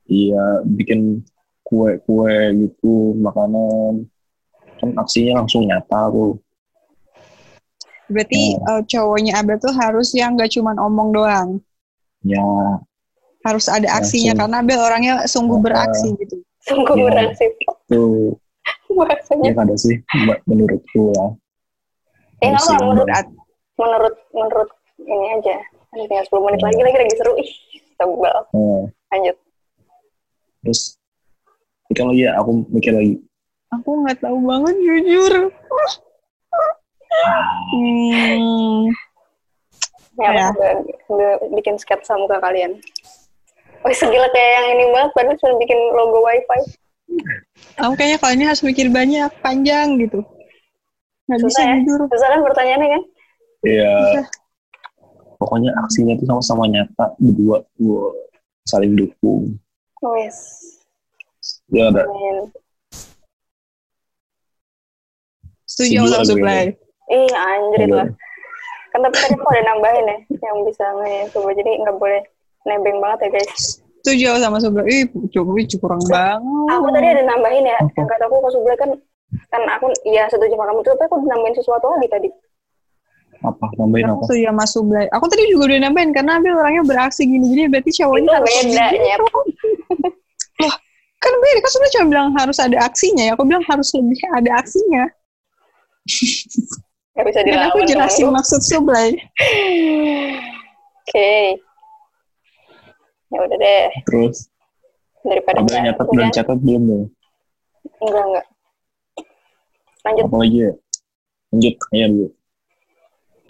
iya 0.04 0.42
bikin 0.68 1.24
kue-kue 1.74 2.36
gitu 2.56 2.94
makanan 3.18 4.06
kan 4.78 4.90
aksinya 4.96 5.42
langsung 5.42 5.66
nyata 5.66 6.06
tuh 6.08 6.38
Berarti 8.04 8.60
Oh. 8.60 8.68
eh, 8.70 8.82
cowoknya 8.84 9.32
Abel 9.34 9.56
tuh 9.56 9.72
harus 9.72 10.12
yang 10.12 10.36
nggak 10.36 10.52
cuman 10.52 10.76
omong 10.78 11.08
doang. 11.10 11.48
ya 12.22 12.44
Harus 13.40 13.64
ada 13.66 13.88
aksinya 13.94 14.32
Langsung. 14.32 14.40
karena 14.44 14.56
Abel 14.60 14.78
orangnya 14.78 15.14
sungguh 15.24 15.56
Oh. 15.56 15.62
beraksi 15.62 16.08
gitu. 16.14 16.36
Sungguh 16.60 16.94
Iya. 16.94 17.04
beraksi. 17.06 17.44
tuh 17.86 18.36
Bahasanya. 18.94 19.50
ya 19.50 19.58
ada 19.58 19.74
sih 19.74 19.96
menurutku 20.44 21.10
lah 21.12 21.32
Ya 22.38 22.46
nggak 22.46 22.54
apa, 22.54 22.66
seimbang. 22.66 22.88
menurut, 22.92 23.08
menurut, 23.74 24.14
menurut 24.30 24.68
ini 25.00 25.26
aja. 25.32 25.56
Ini 25.90 26.04
tinggal 26.04 26.24
10 26.28 26.44
menit 26.44 26.60
lagi, 26.60 26.80
lagi 26.82 26.96
lagi 26.98 27.14
seru. 27.16 27.32
Ih, 27.36 27.50
tebal. 27.96 28.36
Oh, 28.52 28.84
Lanjut. 29.08 29.36
terus 30.60 31.00
mikir 31.88 32.04
lagi 32.04 32.22
ya 32.24 32.32
aku 32.38 32.50
mikir 32.70 32.92
lagi 32.94 33.14
Aku 33.72 33.90
nggak 34.06 34.22
tahu 34.22 34.38
banget 34.46 34.74
jujur. 34.78 35.50
Hmm, 37.74 38.86
Ya, 40.14 40.30
Ya. 40.30 40.46
aku 40.46 40.62
udah, 40.62 40.74
udah 41.10 41.32
bikin 41.58 41.74
sketsa 41.74 42.14
muka 42.14 42.38
kalian. 42.38 42.78
Wih, 43.82 43.96
segila 43.98 44.30
kayak 44.30 44.50
yang 44.54 44.66
ini 44.78 44.84
banget, 44.94 45.10
padahal 45.10 45.36
cuma 45.42 45.54
bikin 45.58 45.78
logo 45.90 46.22
wifi. 46.22 46.60
aku 47.74 47.92
kayaknya 47.98 48.18
kalau 48.22 48.32
ini 48.32 48.44
harus 48.46 48.62
mikir 48.62 48.86
banyak, 48.94 49.26
panjang 49.42 49.98
gitu. 49.98 50.22
Nggak 51.26 51.40
bisa 51.42 51.60
ya? 51.66 51.74
jujur. 51.82 52.00
Susah 52.14 52.28
kan 52.30 52.40
pertanyaannya 52.46 52.88
kan? 52.94 53.02
Iya. 53.66 53.94
Susah. 53.98 54.26
Pokoknya 55.34 55.70
aksinya 55.82 56.14
tuh 56.14 56.26
sama-sama 56.30 56.70
nyata 56.70 57.10
berdua 57.18 57.66
wow, 57.82 58.14
saling 58.64 58.94
dukung. 58.94 59.58
Wes. 59.98 60.38
Ya 61.74 61.90
ada. 61.90 62.02
Amin. 62.06 62.36
Setuju 65.64 66.06
lagi, 66.06 66.26
supply. 66.28 66.62
Ih, 67.04 67.30
anjir 67.34 67.80
itu 67.84 67.94
lah. 67.94 68.08
kan 68.88 69.02
tapi 69.02 69.16
tadi 69.18 69.34
aku 69.34 69.48
ada 69.50 69.62
nambahin 69.66 70.06
ya 70.06 70.18
yang 70.40 70.62
bisa 70.62 70.86
nge 71.02 71.34
coba 71.34 71.50
jadi 71.50 71.82
nggak 71.82 71.98
boleh 71.98 72.22
nebeng 72.62 73.02
banget 73.02 73.26
ya 73.26 73.30
guys 73.34 73.82
Setuju 74.00 74.38
sama 74.38 74.62
Subla. 74.62 74.86
Ih, 74.86 75.02
Jokowi 75.28 75.66
kurang 75.74 75.98
banget. 76.06 76.38
aku 76.70 76.86
tadi 76.88 77.06
ada 77.10 77.22
nambahin 77.26 77.66
ya 77.66 77.74
Apa? 77.76 77.90
yang 77.90 78.06
kata 78.06 78.24
aku 78.24 78.36
ke 78.38 78.50
Subla 78.54 78.74
kan 78.78 78.90
kan 79.50 79.62
aku 79.66 79.90
iya 80.06 80.30
setuju 80.30 80.54
sama 80.54 80.70
kamu 80.70 80.80
tuh 80.80 80.94
tapi 80.94 81.10
aku 81.10 81.16
nambahin 81.26 81.56
sesuatu 81.58 81.86
lagi 81.90 82.06
tadi 82.06 82.28
Apa? 83.42 83.66
Nambahin 83.74 84.06
Aku 84.06 84.14
apa? 84.14 84.24
setuju 84.24 84.44
sama 84.46 84.64
Subla. 84.64 85.00
Aku 85.10 85.24
tadi 85.26 85.42
juga 85.50 85.62
udah 85.66 85.78
nambahin 85.82 86.10
karena 86.14 86.32
Abil 86.38 86.54
orangnya 86.54 86.82
beraksi 86.86 87.22
gini-gini 87.24 87.66
berarti 87.66 87.90
cowoknya 87.92 88.22
Itu 88.22 88.32
harus 88.32 88.48
beda, 88.62 88.84
gini 88.88 89.04
Nyep. 89.04 89.18
dong. 89.20 89.46
Loh, 90.62 90.74
kan 91.24 91.32
beda. 91.40 91.58
Kan 91.64 91.70
Subla 91.72 91.88
cuma 91.96 92.06
bilang 92.12 92.28
harus 92.36 92.58
ada 92.60 92.76
aksinya 92.84 93.24
ya. 93.24 93.32
Aku 93.32 93.48
bilang 93.48 93.64
harus 93.64 93.88
lebih 93.96 94.20
ada 94.36 94.50
aksinya. 94.60 95.04
nggak 97.14 97.24
bisa 97.30 97.40
Dan 97.46 97.70
aku 97.70 97.78
jelasin 97.86 98.26
maksud 98.34 98.60
Subla. 98.60 99.06
oke 101.04 101.30
ya 103.30 103.38
udah 103.38 103.58
deh 103.58 103.86
Terus, 104.06 104.50
daripada 105.22 105.62
nyatet, 105.62 106.06
udah. 106.06 106.10
udah 106.10 106.26
catat 106.34 106.58
belum 106.58 106.82
dong? 106.86 107.04
enggak 108.02 108.24
enggak 108.26 108.46
lanjut 110.04 110.24
Apa 110.28 110.36
lagi 110.42 110.58
ya? 110.58 110.72
Lanjut, 111.54 111.74
ayo 111.94 112.06
dulu. 112.10 112.28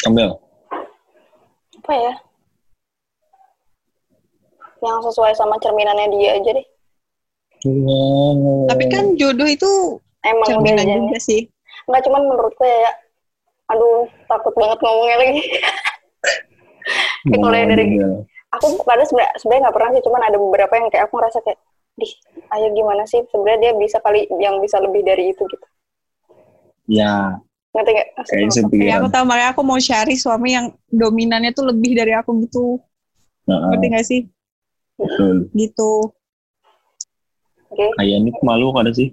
Ambil. 0.05 0.31
apa 1.85 1.93
ya 1.97 2.15
yang 4.85 5.01
sesuai 5.01 5.33
sama 5.37 5.57
cerminannya 5.65 6.13
dia 6.13 6.37
aja 6.37 6.51
deh 6.53 6.67
Tapi 8.69 8.85
kan 8.93 9.05
jodoh 9.17 9.49
itu 9.49 9.71
emang 10.25 10.49
udah 10.61 10.85
juga 10.85 11.19
sih. 11.21 11.49
Enggak 11.89 12.03
cuman 12.09 12.23
menurutku 12.29 12.65
ya, 12.65 12.77
ya, 12.89 12.93
aduh 13.73 14.09
takut 14.29 14.55
banget 14.57 14.79
ngomongnya 14.81 15.17
lagi. 15.21 15.43
kalau 17.41 17.57
yang 17.57 17.71
dari- 17.73 17.97
juga. 17.97 18.09
aku 18.53 18.67
pada 18.85 19.03
sebenarnya 19.09 19.33
sebenarnya 19.41 19.63
nggak 19.69 19.77
pernah 19.77 19.91
sih, 19.97 20.03
cuman 20.05 20.23
ada 20.23 20.37
beberapa 20.39 20.73
yang 20.77 20.89
kayak 20.93 21.05
aku 21.09 21.15
ngerasa 21.19 21.39
kayak, 21.45 21.59
di 21.95 22.07
ayo 22.55 22.67
gimana 22.75 23.03
sih 23.09 23.21
sebenarnya 23.31 23.61
dia 23.61 23.73
bisa 23.79 23.97
kali 24.03 24.27
yang 24.39 24.61
bisa 24.61 24.77
lebih 24.79 25.03
dari 25.03 25.33
itu 25.33 25.43
gitu. 25.47 25.67
Ya, 26.85 27.41
Ngerti 27.75 27.91
nggak? 27.91 28.09
Saya 28.31 28.47
Ya 28.87 29.03
aku 29.03 29.09
tahu 29.11 29.25
makanya 29.27 29.51
aku 29.51 29.63
mau 29.67 29.81
cari 29.83 30.15
suami 30.15 30.55
yang 30.55 30.67
dominannya 30.87 31.51
tuh 31.51 31.67
lebih 31.75 31.99
dari 31.99 32.15
aku 32.15 32.39
gitu. 32.47 32.79
Nah, 33.51 33.75
Ngerti 33.75 33.87
gak 33.91 34.07
sih? 34.07 34.21
betul. 34.95 35.51
Gitu. 35.53 35.93
Oke, 37.75 37.91
Kayak 37.99 38.23
ini 38.23 38.31
malu 38.47 38.71
kan 38.71 38.87
sih? 38.95 39.11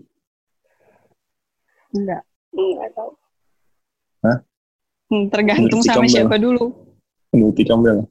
Enggak. 1.97 2.21
nggak 2.53 2.93
tahu. 2.93 3.09
Hmm, 5.11 5.27
tergantung 5.33 5.81
sama 5.81 6.05
siapa 6.05 6.37
dulu. 6.37 6.71
Bukti 7.33 7.65
Ambil. 7.67 8.05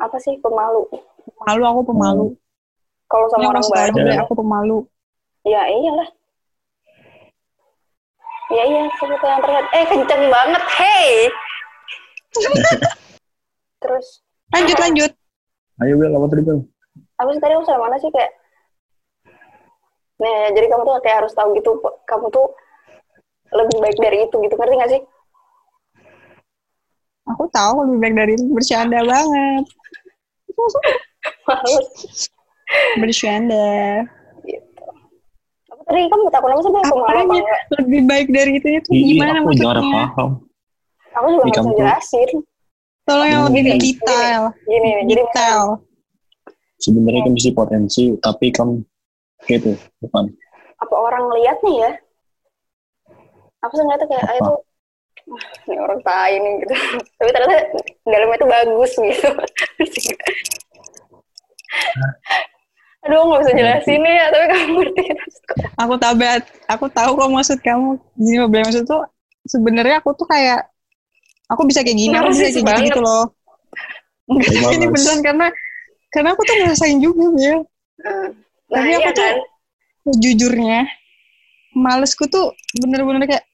Apa 0.00 0.16
sih 0.16 0.40
pemalu? 0.40 0.88
Malu 1.44 1.62
aku 1.68 1.80
pemalu. 1.92 2.26
Kalau 3.06 3.28
sama 3.28 3.44
Yang 3.44 3.52
orang 3.52 3.66
baru, 3.68 3.96
ya. 4.00 4.16
aku 4.24 4.32
pemalu. 4.34 4.78
ya 5.44 5.62
iyalah. 5.68 6.08
Ya 8.48 8.62
iya, 8.64 8.82
seperti 8.96 9.26
yang 9.28 9.40
terlihat. 9.44 9.66
Eh, 9.76 9.84
kenceng 9.86 10.24
banget, 10.32 10.62
hey! 10.80 11.08
Terus, 13.82 14.06
Lanjut 14.56 14.78
lanjut. 14.80 15.10
Ayo 15.84 15.94
Bel, 16.00 16.12
apa 16.16 16.26
tadi 16.32 16.42
Bel? 16.48 16.71
Apa 17.22 17.30
sih 17.30 17.40
tadi 17.40 17.54
aku 17.54 17.64
sama 17.64 17.86
mana 17.86 17.96
sih 18.02 18.10
kayak 18.10 18.32
Nah, 20.22 20.54
jadi 20.54 20.70
kamu 20.70 20.86
tuh 20.86 20.94
kayak 21.02 21.18
harus 21.26 21.34
tahu 21.34 21.50
gitu, 21.58 21.82
kamu 22.06 22.30
tuh 22.30 22.46
lebih 23.50 23.74
baik 23.82 23.98
dari 23.98 24.22
itu 24.22 24.36
gitu, 24.38 24.54
ngerti 24.54 24.74
gak 24.78 24.90
sih? 24.94 25.02
Aku 27.26 27.50
tahu 27.50 27.82
lebih 27.82 27.98
baik 27.98 28.14
dari 28.14 28.32
itu 28.38 28.46
bercanda 28.54 29.02
banget. 29.02 29.64
Males 31.50 31.86
Bercanda. 33.02 33.66
gitu. 34.46 34.86
Apa 35.74 35.82
tadi 35.90 36.06
kamu 36.06 36.22
takut 36.30 36.48
apa 36.54 36.60
sih? 36.62 36.70
Apanya 36.70 37.22
enggak? 37.26 37.60
lebih 37.82 38.00
baik 38.06 38.26
dari 38.30 38.52
itu 38.62 38.68
itu 38.78 38.88
Ih, 38.94 39.02
gimana 39.18 39.42
aku 39.42 39.50
jarang 39.58 39.82
maksudnya? 39.82 40.06
paham. 40.06 40.30
Aku 41.12 41.26
juga 41.34 41.42
nggak 41.42 41.50
bisa 41.66 41.72
jelasin. 41.74 42.30
Tolong 43.02 43.26
yang 43.26 43.42
lebih 43.50 43.62
gini. 43.66 43.78
detail. 43.82 44.42
Gini, 44.70 44.86
nih, 44.86 45.04
jadi 45.10 45.22
Detail. 45.26 45.66
Sebenarnya 46.82 47.30
kan 47.30 47.32
bisa 47.38 47.54
potensi, 47.54 48.10
tapi 48.18 48.50
kan 48.50 48.68
gitu, 49.46 49.78
bukan? 50.02 50.34
apa 50.82 50.96
orang 50.98 51.30
lihat 51.38 51.62
nih 51.62 51.76
ya? 51.78 51.94
Aku 53.62 53.78
sih 53.78 53.86
ngeliatnya 53.86 54.10
kayak, 54.10 54.24
ah 54.26 54.34
itu, 54.34 54.52
"Wah, 55.30 55.44
ini 55.70 55.78
orang 55.78 56.00
tai 56.02 56.34
nih 56.42 56.52
gitu. 56.66 56.74
Tapi 57.22 57.30
ternyata 57.30 57.54
dalamnya 58.02 58.36
itu 58.42 58.46
bagus 58.50 58.92
gitu. 58.98 59.30
Aduh, 63.02 63.18
nggak 63.26 63.40
bisa 63.42 63.52
jelasin 63.58 63.98
nih 64.02 64.14
ya, 64.14 64.26
tapi 64.30 64.46
kamu 64.46 64.72
ngerti. 64.78 65.04
Aku 65.74 65.94
tahu 65.98 66.14
bet, 66.18 66.42
aku 66.70 66.86
tahu 66.90 67.10
kok 67.18 67.30
maksud 67.34 67.58
kamu. 67.58 67.98
Gini 68.14 68.38
loh, 68.38 68.46
Bel, 68.50 68.62
maksud 68.62 68.86
tuh 68.86 69.02
sebenarnya 69.46 69.98
aku 69.98 70.14
tuh 70.14 70.26
kayak 70.30 70.70
aku 71.50 71.66
bisa 71.66 71.82
kayak 71.82 71.98
gini, 71.98 72.14
aku 72.14 72.30
bisa 72.30 72.62
kayak 72.62 72.78
gitu, 72.86 72.94
gitu 72.94 73.00
loh. 73.02 73.26
Enggak, 74.30 74.54
ini 74.70 74.86
beneran 74.86 75.18
karena 75.18 75.46
karena 76.12 76.36
aku 76.36 76.42
tuh 76.44 76.56
ngerasain 76.60 76.98
juga. 77.00 77.24
Nah, 77.32 78.28
Tapi 78.68 78.88
iya 78.88 78.98
aku 79.00 79.10
tuh 79.16 79.24
kan? 79.24 79.36
jujurnya 80.20 80.80
malesku 81.72 82.28
tuh 82.28 82.52
bener-bener 82.78 83.24
kayak 83.24 83.44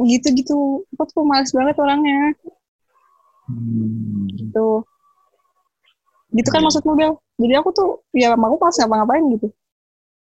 gitu-gitu. 0.00 0.82
Aku 0.96 1.02
tuh 1.12 1.24
males 1.24 1.52
banget 1.52 1.76
orangnya. 1.76 2.32
Hmm. 3.46 4.28
Gitu. 4.32 4.68
Gitu 6.32 6.48
kan 6.48 6.60
Hmm. 6.64 6.66
maksudmu, 6.72 6.92
Bel? 6.96 7.12
Jadi 7.36 7.54
aku 7.60 7.70
tuh, 7.76 7.90
ya 8.16 8.32
aku 8.32 8.56
pas 8.56 8.72
ngapa-ngapain 8.72 9.24
gitu. 9.36 9.52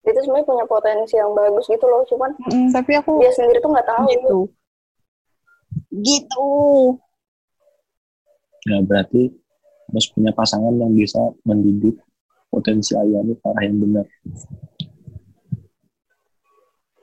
Itu 0.07 0.19
sebenarnya 0.23 0.47
punya 0.47 0.65
potensi 0.69 1.15
yang 1.19 1.33
bagus 1.35 1.67
gitu 1.67 1.83
loh, 1.89 2.05
cuman 2.07 2.31
Mm, 2.47 2.71
tapi 2.71 2.95
aku 2.95 3.19
dia 3.19 3.33
sendiri 3.35 3.59
tuh 3.59 3.71
nggak 3.75 3.89
tahu. 3.89 4.05
gitu. 4.13 4.39
Gitu. 6.05 6.47
Ya 8.67 8.79
berarti 8.83 9.31
harus 9.87 10.07
punya 10.11 10.30
pasangan 10.34 10.74
yang 10.74 10.93
bisa 10.93 11.20
mendidik 11.47 11.97
potensi 12.51 12.95
ayahnya 12.99 13.34
ke 13.39 13.45
arah 13.47 13.62
yang 13.62 13.78
benar. 13.78 14.07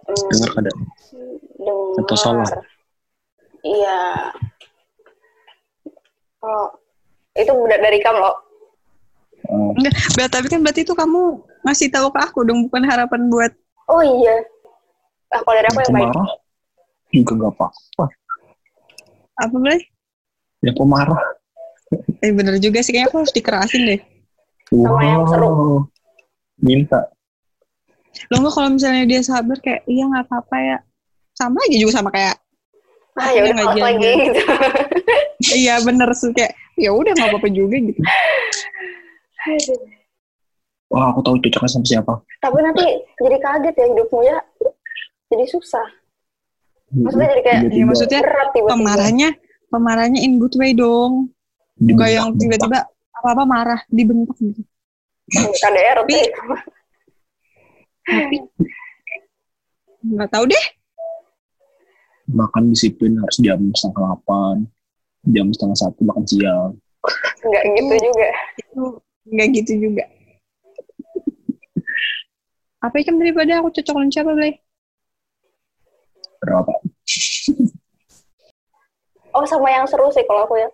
Hmm, 0.03 0.27
Dengar 0.31 0.49
kada? 0.51 0.71
dengar. 0.73 2.01
Atau 2.03 2.17
salah? 2.19 2.49
Iya. 3.63 3.99
Oh, 6.43 6.67
itu 7.39 7.51
udah 7.55 7.77
dari 7.79 8.03
kamu 8.03 8.19
loh. 8.19 8.35
Enggak, 9.79 9.95
Bel, 10.15 10.27
tapi 10.31 10.47
kan 10.51 10.59
berarti 10.63 10.83
itu 10.83 10.95
kamu 10.95 11.39
ngasih 11.63 11.87
tahu 11.91 12.07
ke 12.11 12.19
aku 12.19 12.43
dong, 12.47 12.67
bukan 12.67 12.83
harapan 12.87 13.27
buat 13.31 13.51
Oh 13.91 13.99
iya. 13.99 14.39
Ah, 15.31 15.43
kalau 15.43 15.59
dari 15.59 15.67
aku 15.67 15.79
yang 15.83 15.91
baik. 15.91 16.07
pemarah 16.07 16.27
juga 17.11 17.31
nggak 17.35 17.53
apa-apa. 17.59 18.05
apa, 19.39 19.55
Bel? 19.59 19.79
Ya 20.63 20.71
pemarah. 20.71 21.19
Eh 22.23 22.31
bener 22.31 22.55
juga 22.57 22.79
sih, 22.81 22.91
kayaknya 22.95 23.09
aku 23.11 23.17
harus 23.23 23.33
dikerasin 23.35 23.81
deh. 23.87 24.01
Sama 24.71 25.01
yang 25.03 25.23
seru. 25.27 25.49
Minta. 26.61 27.11
Lo 28.29 28.41
nggak 28.41 28.53
kalau 28.53 28.69
misalnya 28.73 29.03
dia 29.09 29.21
sabar 29.25 29.57
kayak, 29.59 29.83
iya 29.89 30.03
nggak 30.07 30.25
apa-apa 30.29 30.57
ya. 30.61 30.77
Sama 31.33 31.57
aja 31.65 31.77
juga 31.81 31.93
sama 31.97 32.09
kayak, 32.13 32.37
Ah 33.13 33.29
ya 33.29 33.45
udah 33.45 33.53
Nggak 33.53 33.67
malas 33.69 33.85
lagi 33.85 34.11
gitu. 34.25 34.41
iya 35.61 35.75
bener 35.85 36.09
sih 36.17 36.33
kayak, 36.33 36.53
ya 36.81 36.89
udah 36.93 37.13
nggak 37.13 37.29
apa-apa 37.29 37.49
juga 37.53 37.75
gitu. 37.77 38.01
Wah 40.89 41.09
aku 41.09 41.19
tahu 41.25 41.37
cocoknya 41.41 41.69
sama 41.69 41.85
siapa. 41.85 42.13
Tapi 42.41 42.57
nanti 42.61 42.85
jadi 43.21 43.37
kaget 43.41 43.75
ya 43.77 43.85
hidupmu 43.89 44.19
ya. 44.25 44.37
Jadi 45.33 45.45
susah. 45.49 45.87
Maksudnya 46.93 47.27
jadi 47.33 47.41
kayak 47.41 47.59
Iya, 47.73 47.83
maksudnya 47.89 48.21
berat 48.21 48.49
tiba-tiba. 48.53 48.73
Pemarahnya, 48.77 49.29
pemarahnya 49.73 50.19
in 50.21 50.37
good 50.37 50.53
way 50.61 50.77
dong. 50.77 51.32
Nggak 51.79 52.09
yang 52.13 52.29
tiba-tiba 52.37 52.79
apa-apa 53.17 53.43
marah, 53.47 53.81
dibentak 53.89 54.37
gitu. 54.37 54.61
KDR 55.33 56.03
Tapi- 56.03 56.13
tuh. 56.13 56.59
Tapi 58.03 58.37
nggak 60.03 60.29
tahu 60.29 60.43
deh. 60.51 60.65
Makan 62.33 62.71
disiplin 62.71 63.15
harus 63.19 63.37
jam 63.39 63.59
setengah 63.75 63.99
delapan. 63.99 64.55
Jam 65.31 65.47
setengah 65.55 65.77
satu 65.79 66.01
makan 66.03 66.23
siang. 66.27 66.71
Enggak 67.43 67.63
gitu 67.79 67.93
juga. 68.11 68.29
Itu 68.59 68.83
nggak 69.31 69.47
gitu 69.55 69.73
juga. 69.89 70.05
Apa 72.83 72.99
ikan 72.99 73.15
daripada 73.15 73.63
aku 73.63 73.71
cocok 73.71 73.95
dengan 73.95 74.11
siapa, 74.11 74.31
Blay? 74.35 74.59
Berapa? 76.43 76.73
Oh 79.31 79.47
sama 79.47 79.71
yang 79.71 79.87
seru 79.87 80.11
sih 80.11 80.27
kalau 80.27 80.43
aku 80.43 80.59
ya. 80.59 80.67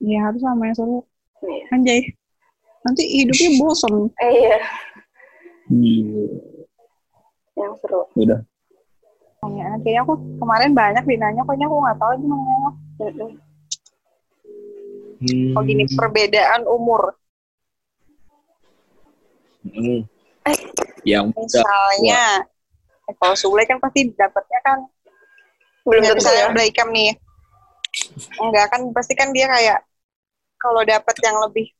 Ya 0.00 0.18
harus 0.28 0.40
sama 0.44 0.68
yang 0.68 0.76
seru. 0.76 0.98
Iya. 1.42 1.64
Anjay. 1.72 2.00
Nanti 2.86 3.02
hidupnya 3.02 3.50
bosan. 3.58 3.94
Eh, 4.22 4.30
iya, 4.30 4.56
Iya. 5.72 6.24
yang 7.56 7.74
seru. 7.82 8.06
Udah. 8.14 8.40
Tanya, 9.42 9.78
kayaknya 9.82 10.00
aku 10.06 10.14
kemarin 10.38 10.70
banyak 10.72 11.04
dinanya, 11.04 11.42
kayaknya 11.44 11.66
aku 11.66 11.76
nggak 11.82 11.98
tahu 11.98 12.12
gimana. 12.22 12.70
Hmm. 15.16 15.56
Oh 15.56 15.62
gini, 15.64 15.84
perbedaan 15.96 16.62
umur. 16.68 17.16
Hmm. 19.66 20.04
Eh. 20.46 20.58
Yang. 21.02 21.34
Misalnya, 21.34 22.44
eh, 23.08 23.14
kalau 23.18 23.34
Sule 23.34 23.64
kan 23.66 23.80
pasti 23.82 24.12
dapatnya 24.14 24.60
kan, 24.62 24.78
belum 25.86 26.02
tentu 26.02 26.18
misalnya 26.22 26.50
ya 26.50 26.54
Blaikam 26.54 26.88
nih. 26.90 27.14
Enggak 28.36 28.66
kan, 28.72 28.80
pasti 28.92 29.12
kan 29.16 29.32
dia 29.32 29.46
kayak, 29.48 29.78
kalau 30.60 30.82
dapat 30.84 31.16
yang 31.24 31.36
lebih 31.40 31.72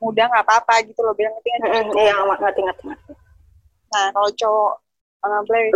muda 0.00 0.28
nggak 0.28 0.44
apa-apa 0.44 0.84
gitu 0.84 1.00
loh, 1.00 1.14
bilang 1.16 1.32
ngerti 1.38 1.48
kan? 1.54 1.60
Mm-mm. 1.64 1.96
iya 1.96 2.12
nggak 2.12 2.38
ngerti 2.40 2.60
ngerti 2.60 2.82
ngerti 2.88 3.12
Nah, 3.94 4.06
kalau 4.10 4.30
cowok 4.34 4.72
sama 5.22 5.38
Blay, 5.46 5.70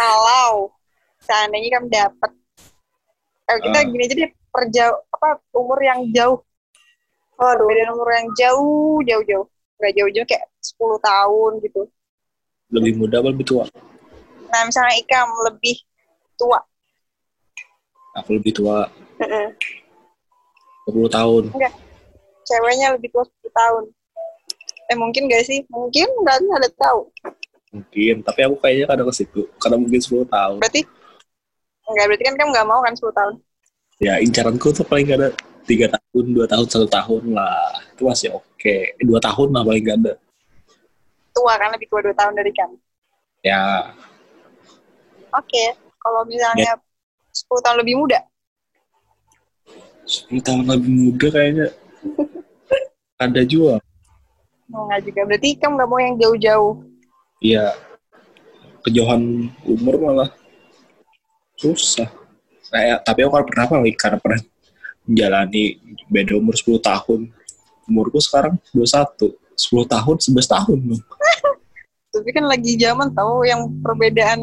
kalau 0.00 0.72
seandainya 1.20 1.68
kamu 1.76 1.88
dapat, 1.92 2.30
eh, 3.52 3.58
kita 3.60 3.78
Ah. 3.78 3.84
gini 3.84 4.02
aja 4.08 4.14
deh, 4.16 4.30
perjauh, 4.48 4.96
apa, 5.12 5.28
umur 5.52 5.78
yang 5.84 6.00
jauh, 6.10 6.40
waduh 7.36 7.68
beda 7.68 7.92
umur 7.92 8.08
yang 8.16 8.28
jauh, 8.32 8.96
jauh, 9.04 9.24
jauh. 9.28 9.46
Nggak 9.76 9.92
jauh-jauh 9.98 10.26
kayak 10.26 10.46
10 10.64 10.98
tahun 11.04 11.52
gitu. 11.60 11.84
Lebih 12.72 12.92
muda 12.96 13.20
apa 13.20 13.28
lebih 13.28 13.44
tua? 13.44 13.64
Nah, 14.48 14.62
misalnya 14.64 14.94
Ikam 14.96 15.28
lebih 15.50 15.76
tua, 16.40 16.62
Aku 18.22 18.38
lebih 18.38 18.54
tua. 18.54 18.86
20 20.86 21.08
tahun. 21.08 21.42
ceweknya 22.44 22.92
lebih 22.92 23.08
tua 23.08 23.24
10 23.24 23.50
tahun. 23.50 23.84
Eh, 24.92 24.96
mungkin 25.00 25.32
gak 25.32 25.48
sih? 25.48 25.64
Mungkin, 25.72 26.04
nggak 26.20 26.44
ada 26.60 26.68
tahu. 26.76 27.08
Mungkin. 27.72 28.20
Tapi 28.20 28.40
aku 28.44 28.56
kayaknya 28.60 28.86
kadang 28.92 29.08
ke 29.08 29.14
situ. 29.16 29.48
Karena 29.56 29.80
mungkin 29.80 29.96
10 29.96 30.28
tahun. 30.28 30.60
Berarti, 30.60 30.80
enggak, 31.88 32.04
berarti 32.12 32.24
kan 32.28 32.34
kamu 32.36 32.50
nggak 32.52 32.68
mau 32.68 32.80
kan 32.84 32.92
10 32.92 33.16
tahun? 33.16 33.34
Ya, 33.96 34.14
incaranku 34.20 34.68
tuh 34.76 34.84
paling 34.84 35.08
gak 35.08 35.18
ada 35.24 35.30
3 35.64 35.88
tahun, 35.88 36.24
2 36.36 36.44
tahun, 36.44 36.66
1 36.68 36.84
tahun 36.92 37.22
lah. 37.32 37.72
Itu 37.96 38.02
masih 38.04 38.28
oke. 38.36 38.76
2 39.00 39.08
tahun 39.24 39.48
lah 39.56 39.62
paling 39.64 39.82
gak 39.88 39.98
ada. 40.04 40.12
Tua 41.32 41.54
kan, 41.56 41.72
lebih 41.72 41.88
tua 41.88 42.04
2 42.04 42.12
tahun 42.12 42.34
dari 42.36 42.52
kamu. 42.52 42.76
Ya, 43.44 43.92
Oke, 45.34 45.64
kalau 45.98 46.22
misalnya 46.30 46.78
10 47.50 47.64
tahun 47.64 47.76
lebih 47.84 47.94
muda, 48.00 48.20
10 50.04 50.44
tahun 50.44 50.68
lebih 50.68 50.92
muda 50.92 51.26
kayaknya. 51.32 51.68
ada 53.24 53.42
juga. 53.46 53.80
enggak 54.68 55.00
juga. 55.06 55.20
Berarti 55.24 55.48
kamu 55.56 55.72
nggak 55.80 55.88
mau 55.88 56.00
yang 56.00 56.16
jauh-jauh. 56.20 56.74
Iya. 57.40 57.66
Kejauhan 58.84 59.48
umur 59.64 59.94
malah 59.96 60.30
susah. 61.56 62.08
Kayak, 62.68 63.00
tapi 63.06 63.24
aku 63.24 63.32
kan 63.32 63.44
pernah 63.48 63.66
kali 63.70 63.90
karena 63.96 64.18
pernah 64.20 64.40
menjalani 65.08 65.80
beda 66.10 66.36
umur 66.36 66.52
10 66.56 66.80
tahun. 66.84 67.20
Umurku 67.88 68.20
sekarang 68.20 68.60
21. 68.76 69.36
10 69.54 69.86
tahun, 69.86 70.16
11 70.18 70.50
tahun 70.50 70.78
loh. 70.82 71.00
Tapi 72.14 72.30
kan 72.30 72.44
lagi 72.46 72.74
zaman 72.78 73.10
tahu 73.14 73.46
yang 73.46 73.70
perbedaan 73.82 74.42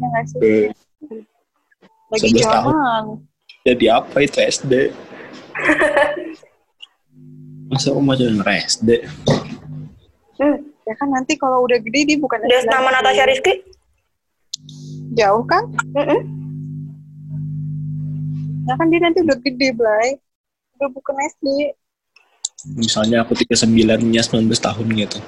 ya 0.00 0.20
sih? 0.28 0.72
Lagi 2.14 2.30
11 2.38 2.46
tahun. 2.46 3.04
Jadi 3.64 3.84
apa 3.90 4.16
itu 4.22 4.38
SD? 4.38 4.72
Masa 7.70 7.90
aku 7.90 8.00
macam 8.04 8.44
SD? 8.46 8.90
Hmm. 10.38 10.56
Ya 10.84 10.94
kan 11.00 11.08
nanti 11.08 11.32
kalau 11.40 11.64
udah 11.64 11.80
gede 11.80 12.12
dia 12.12 12.18
bukan 12.20 12.44
Dia 12.44 12.60
nama. 12.68 12.92
Natasha 12.92 13.24
Rizky 13.24 13.64
Jauh 15.16 15.46
kan? 15.48 15.64
Mm-mm. 15.96 16.20
Ya 18.68 18.74
kan 18.76 18.86
dia 18.92 19.00
nanti 19.00 19.22
udah 19.22 19.38
gede, 19.40 19.72
Blay. 19.72 20.18
Udah 20.76 20.88
bukan 20.92 21.14
SD. 21.34 21.72
Misalnya 22.74 23.24
aku 23.24 23.36
39-nya 23.36 24.24
19 24.24 24.48
tahun 24.50 24.86
gitu. 24.96 25.18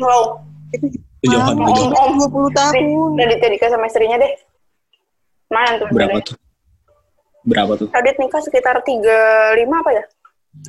wow 0.00 0.40
Itu 0.72 0.88
kejauhan. 1.20 1.54
om, 1.60 1.92
om 1.92 2.12
20 2.18 2.56
tahun. 2.56 3.10
Raditya 3.20 3.48
nikah 3.52 3.68
sama 3.70 3.86
istrinya 3.86 4.16
deh 4.18 4.32
mana 5.52 5.76
tuh 5.76 5.86
Berapa 5.92 6.18
tuh? 6.24 6.36
Berapa 7.44 7.72
tuh? 7.76 7.88
Radit 7.92 8.16
nikah 8.16 8.40
sekitar 8.40 8.80
35 8.80 8.96
apa 9.68 9.90
ya 9.92 10.04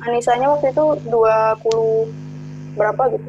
Anisanya 0.04 0.48
waktu 0.48 0.70
itu 0.70 0.84
20 1.08 2.76
berapa 2.76 3.02
gitu 3.12 3.28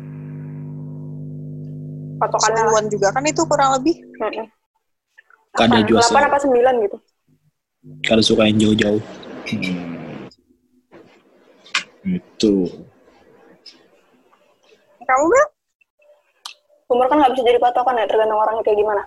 patokannya 2.15 2.63
lah. 2.63 2.83
Juga 2.87 3.11
kan 3.11 3.27
itu 3.27 3.43
kurang 3.43 3.75
lebih. 3.75 3.99
Mm-mm. 4.17 4.47
Kada 5.51 5.67
Delapan- 5.75 5.87
jual 5.87 5.99
delapan 5.99 6.23
apa 6.27 6.37
sembilan 6.39 6.73
gitu 6.83 6.97
Kalau 8.01 8.23
suka 8.23 8.49
yang 8.49 8.57
jauh-jauh. 8.57 9.01
Hmm. 9.45 9.93
Itu. 12.07 12.53
Kamu 15.01 15.25
kan? 15.27 15.47
umur 16.85 17.09
kan 17.09 17.17
nggak 17.17 17.33
bisa 17.33 17.43
jadi 17.43 17.57
patokan 17.57 17.97
ya 17.97 18.05
tergantung 18.05 18.37
orangnya 18.37 18.61
kayak 18.61 18.77
gimana 18.77 19.01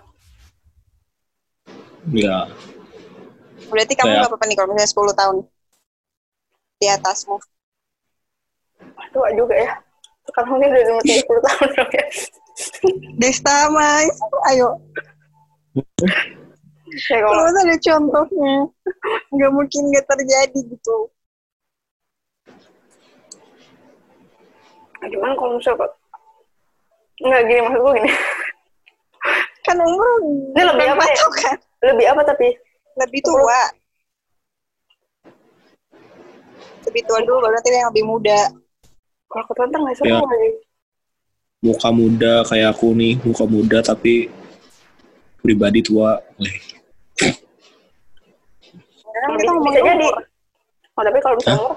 Ya, 2.09 2.49
Berarti 3.69 3.93
kamu 3.93 4.09
nggak 4.09 4.29
apa-apa 4.33 4.45
nih 4.49 4.55
kalau 4.57 4.67
misalnya 4.73 4.89
10 4.89 5.13
tahun 5.13 5.35
di 6.79 6.87
atasmu. 6.89 7.35
tua 9.09 9.29
juga 9.33 9.57
ya 9.57 9.73
sekarang 10.29 10.61
ini 10.61 10.65
udah 10.69 10.81
umur 10.93 11.03
30 11.03 11.47
tahun 11.49 11.67
dong 11.73 11.91
ya 11.97 12.05
Desta, 13.17 13.57
Mas. 13.71 14.13
Ayo. 14.51 14.69
ya 17.07 17.17
kalau 17.19 17.41
ada 17.47 17.75
contohnya. 17.79 18.53
Nggak 19.31 19.51
mungkin 19.55 19.81
nggak 19.89 20.05
terjadi 20.05 20.59
gitu. 20.59 20.97
Nah, 24.99 25.07
gimana 25.07 25.33
kalau 25.33 25.55
misalnya 25.55 25.87
nggak 27.19 27.41
gini 27.47 27.59
maksud 27.63 27.79
gue 27.79 27.93
gini 27.99 28.11
Kan 29.63 29.77
umur 29.79 30.07
Ini 30.55 30.61
lebih 30.63 30.87
apa 30.93 31.03
ya? 31.03 31.15
patokan. 31.15 31.57
Lebih 31.79 32.05
apa 32.07 32.21
tapi 32.25 32.47
Lebih 32.97 33.21
tua. 33.23 33.59
Lebih 36.83 37.01
tua 37.05 37.19
dulu 37.23 37.37
baru 37.39 37.53
nanti 37.55 37.69
yang 37.71 37.89
lebih 37.93 38.05
muda. 38.05 38.39
kalau 39.29 39.45
ketantang 39.45 39.85
nggak 39.85 39.95
seru 39.95 40.09
Ya. 40.09 40.19
muka 41.61 41.89
muda 41.93 42.33
kayak 42.49 42.73
aku 42.73 42.97
nih, 42.97 43.13
muka 43.21 43.45
muda 43.45 43.77
tapi 43.79 44.25
pribadi 45.39 45.85
tua. 45.85 46.17
Lebih- 46.41 46.81
kita 49.09 49.51
ngomongin 49.51 49.75
jadi 49.77 49.91
umur. 49.95 50.15
oh 50.91 51.03
tapi 51.03 51.19
kalau 51.19 51.35
bisa 51.37 51.49
Hah? 51.51 51.59
umur 51.59 51.75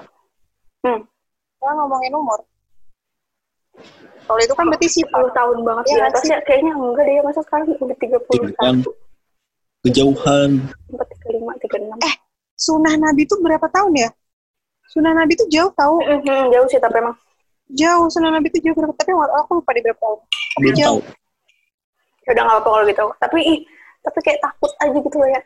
hmm, 0.83 0.99
Kita 1.53 1.71
ngomongin 1.77 2.11
umur. 2.11 2.39
Kalau 4.23 4.39
itu 4.39 4.53
kan 4.55 4.65
berarti 4.65 4.87
sih 4.87 5.03
10 5.03 5.29
tahun 5.31 5.57
banget 5.61 5.83
Iya 5.89 6.03
atas 6.07 6.23
sih? 6.23 6.31
ya 6.31 6.37
kayaknya 6.41 6.71
enggak 6.73 7.03
deh 7.05 7.21
masa 7.21 7.41
sekarang 7.43 7.65
udah 7.75 7.97
30 7.99 8.49
Kan 8.57 8.75
kejauhan. 9.83 10.63
empat 10.87 11.07
tiga 11.11 11.27
lima 11.33 11.51
tiga 11.59 11.77
enam 11.77 11.99
Eh. 12.01 12.15
Sunnah 12.55 12.95
Nabi 12.95 13.21
itu 13.21 13.35
berapa 13.37 13.67
tahun 13.67 13.91
ya? 13.97 14.09
Sunnah 14.87 15.11
Nabi 15.11 15.35
itu 15.35 15.45
jauh 15.49 15.71
tahu. 15.73 15.99
Hmm, 15.99 16.23
jauh 16.49 16.67
sih 16.67 16.79
tapi 16.79 16.97
emang 16.97 17.15
Jauh. 17.69 18.07
Sunnah 18.07 18.29
Nabi 18.29 18.47
itu 18.47 18.59
jauh 18.61 18.73
berapa? 18.73 18.93
Tapi 18.93 19.11
aku 19.11 19.51
lupa 19.57 19.71
di 19.71 19.81
berapa 19.81 19.99
tahun. 19.99 20.19
Tapi 20.21 20.61
Belum 20.61 20.77
jauh. 20.77 21.01
tahu. 21.01 21.21
ya 22.23 22.31
udah 22.31 22.43
nggak 22.45 22.55
apa 22.55 22.69
kalau 22.69 22.85
gitu 22.87 23.03
tapi 23.19 23.37
ih 23.43 23.59
tapi 23.99 24.19
kayak 24.23 24.39
takut 24.39 24.71
aja 24.79 24.95
gitu 24.95 25.17
loh 25.17 25.27
ya 25.27 25.41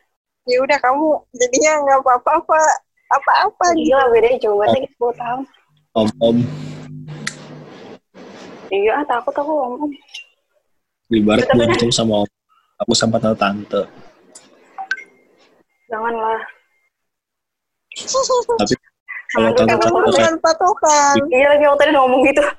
Ya 0.46 0.58
udah 0.62 0.78
kamu 0.78 1.06
jadinya 1.34 1.72
nggak 1.82 2.00
apa-apa 2.06 2.62
apa-apa 3.10 3.66
gitu. 3.74 3.90
gila 3.90 4.06
bedanya 4.08 4.38
jauh 4.38 4.56
banget 4.56 4.74
lagi 4.78 4.88
10 4.94 5.18
tahun 5.18 5.42
Om-om, 5.98 6.38
iya 8.70 9.02
takut 9.04 9.34
aku 9.34 9.50
ngomong 9.50 9.90
ibarat 11.10 11.50
Tapi- 11.50 11.66
buntung 11.66 11.90
sama 11.90 12.22
om. 12.22 12.30
Aku 12.78 12.94
sama 12.94 13.18
tante. 13.18 13.82
Janganlah. 15.88 16.40
Tapi 17.98 18.76
kalau 19.34 19.50
tante 19.56 19.68
Kan 19.68 19.78
Tante 19.80 19.88
umur 19.92 20.04
tante 20.08 20.16
kayak 20.16 20.32
bukan 20.32 20.36
patokan. 20.40 21.16
iya 21.34 21.46
lagi 21.52 21.64
aku 21.68 21.78
tadi 21.80 21.92
ngomong 21.96 22.22
gitu. 22.28 22.44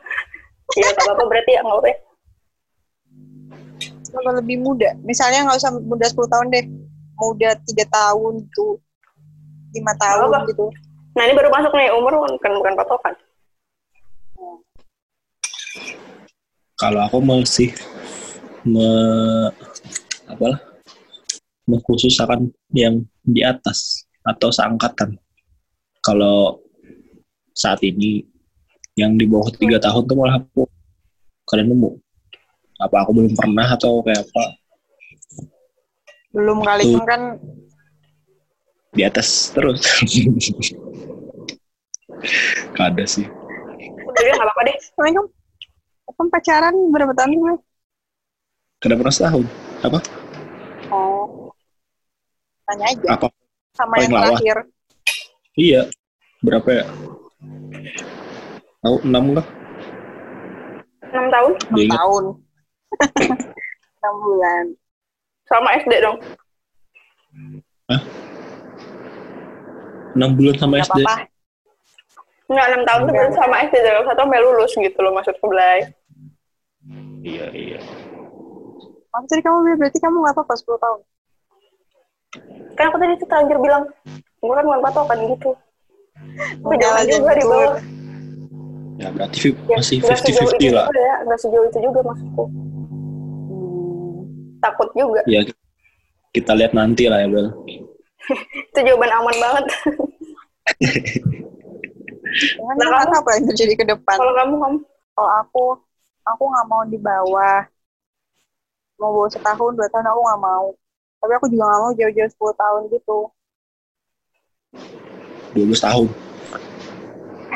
Iya 0.76 0.84
nggak 0.92 1.00
apa-apa 1.00 1.24
berarti 1.32 1.50
ya 1.56 1.60
nggak 1.64 1.80
apa 1.80 1.88
ya? 1.88 1.96
Kalau 4.12 4.32
lebih 4.36 4.56
muda, 4.60 4.92
misalnya 5.00 5.48
nggak 5.48 5.58
usah 5.64 5.72
muda 5.80 6.04
10 6.04 6.28
tahun 6.28 6.46
deh, 6.52 6.64
muda 7.16 7.50
tiga 7.64 7.84
tahun 7.88 8.44
gitu, 8.44 8.76
lima 9.72 9.96
tahun 9.96 10.28
apa. 10.28 10.44
gitu. 10.52 10.68
nah 11.16 11.24
ini 11.24 11.32
baru 11.32 11.48
masuk 11.48 11.72
nih 11.72 11.88
umur 11.96 12.20
kan 12.36 12.52
bukan 12.52 12.76
patokan. 12.76 13.14
Kalau 16.76 17.00
aku 17.00 17.18
masih 17.24 17.72
me, 18.68 18.92
apa 20.28 20.67
lah, 21.68 21.76
mengkhususkan 21.76 22.48
yang 22.72 23.04
di 23.20 23.44
atas 23.44 24.08
atau 24.24 24.48
seangkatan. 24.48 25.20
Kalau 26.00 26.64
saat 27.52 27.84
ini 27.84 28.24
yang 28.96 29.20
di 29.20 29.28
bawah 29.28 29.52
tiga 29.52 29.76
tahun 29.76 30.08
tuh 30.08 30.16
malah 30.16 30.40
aku 30.40 30.66
kalian 31.46 31.70
nemu 31.70 31.90
apa 32.78 32.96
aku 33.02 33.10
belum 33.14 33.34
pernah 33.34 33.66
atau 33.66 34.02
kayak 34.02 34.26
apa 34.26 34.44
Belum 36.34 36.60
kali 36.62 36.84
Tuh. 36.86 37.02
kan 37.08 37.22
Di 38.88 39.04
atas 39.04 39.52
terus. 39.52 39.84
Gak 42.74 42.86
ada 42.94 43.04
sih. 43.04 43.28
Udah 44.08 44.22
deh, 44.24 44.32
apa-apa 44.34 44.62
deh. 44.64 44.76
Emang 44.98 45.28
kamu 46.08 46.28
pacaran 46.32 46.74
berapa 46.90 47.12
tahun 47.14 47.36
Mas? 47.38 47.60
Kenapa 48.80 48.98
pernah 49.04 49.14
setahun? 49.14 49.44
Apa? 49.84 49.98
Tanya 52.68 52.84
aja 52.86 53.08
Apa? 53.16 53.28
sama 53.72 53.96
paling 53.96 54.04
yang 54.04 54.12
lawa? 54.12 54.24
terakhir. 54.28 54.56
Iya. 55.54 55.82
Berapa 56.38 56.68
ya? 56.70 56.84
Tahu 58.78 58.96
enam 59.02 59.24
lah. 59.34 59.46
6 61.08 61.34
tahun? 61.34 61.52
6 61.56 61.72
Dia 61.72 61.84
ingat. 61.84 61.98
tahun. 61.98 62.24
6 63.98 64.14
bulan. 64.20 64.64
Sama 65.48 65.68
SD 65.80 65.92
dong. 65.98 66.16
Enam 70.12 70.30
bulan 70.34 70.54
sama 70.56 70.74
Gak 70.76 70.84
SD. 70.84 71.00
apa-apa. 71.00 71.16
Enggak, 72.48 72.66
6 72.70 72.88
tahun 72.88 73.00
tuh 73.02 73.14
sama 73.34 73.56
SD 73.62 73.76
dari 73.78 73.98
satu 74.02 74.20
sampai 74.20 74.40
lulus 74.40 74.72
gitu 74.74 74.98
loh 75.00 75.12
maksudku 75.12 75.46
Blay. 75.46 75.78
Iya 77.20 77.46
iya. 77.52 77.80
Apa 79.08 79.24
tadi 79.26 79.40
kamu 79.40 79.56
berarti 79.74 79.98
kamu 79.98 80.16
gak 80.22 80.34
apa-apa 80.36 80.54
10 80.54 80.76
tahun? 80.76 81.00
Kan 82.76 82.84
aku 82.92 82.96
tadi 83.00 83.12
tuh 83.16 83.28
terlanjur 83.28 83.58
bilang, 83.64 83.82
gue 84.38 84.52
kan 84.52 84.64
bukan 84.68 84.80
patokan 84.84 85.18
gitu. 85.32 85.50
Tapi 86.62 86.74
jangan 86.76 87.04
juga 87.08 87.32
di 87.34 87.44
bawah. 87.48 87.76
Ya 88.98 89.08
berarti 89.14 89.38
Ya, 89.68 89.76
masih 89.78 89.96
nggak 90.02 90.18
sejauh 90.26 90.50
50-50 90.50 90.58
itu 90.58 90.74
lah. 90.74 90.86
juga 90.90 91.00
ya, 91.00 91.14
nggak 91.24 91.38
sejauh 91.40 91.66
itu 91.70 91.78
juga 91.80 92.00
maksudku. 92.04 92.44
Hmm. 93.48 94.14
Takut 94.60 94.88
juga. 94.92 95.20
Ya 95.24 95.40
kita 96.34 96.52
lihat 96.52 96.72
nanti 96.76 97.08
lah 97.08 97.24
ya 97.24 97.28
Bel. 97.30 97.48
Itu 98.68 98.78
jawaban 98.84 99.08
aman 99.08 99.36
banget. 99.40 99.64
Nah, 102.60 102.72
nah, 102.76 102.86
kamu- 103.08 103.16
apa 103.16 103.30
yang 103.40 103.44
terjadi 103.48 103.74
ke 103.80 103.84
depan. 103.88 104.16
Kalau 104.20 104.34
kamu, 104.36 104.54
kamu 104.60 104.76
Kalau 105.16 105.30
aku, 105.42 105.64
aku 106.22 106.42
nggak 106.44 106.66
mau 106.68 106.82
di 106.86 106.98
bawah. 107.00 107.58
Mau 108.98 109.10
bawa 109.14 109.28
setahun, 109.30 109.72
dua 109.78 109.88
tahun 109.88 110.06
aku 110.10 110.20
nggak 110.20 110.42
mau. 110.42 110.66
Tapi 111.18 111.32
aku 111.34 111.46
juga 111.50 111.64
nggak 111.66 111.80
mau 111.82 111.92
jauh-jauh 111.98 112.30
10 112.30 112.62
tahun 112.62 112.82
gitu. 112.94 113.18
12 115.58 115.86
tahun. 115.86 116.08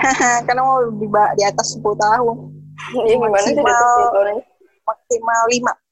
Karena 0.47 0.63
mau 0.67 0.79
di, 0.91 1.07
di 1.09 1.43
atas 1.47 1.79
10 1.79 1.83
tahun. 1.83 2.37
ya 3.07 3.15
gimana 3.15 3.39
sih 3.45 3.55
di 3.55 3.63
atas 3.63 3.79
Maksimal. 3.79 3.99
10 4.11 4.15
tahun 4.15 4.27
aja. 4.27 4.43
Maksimal 4.83 5.43
5. 5.47 5.83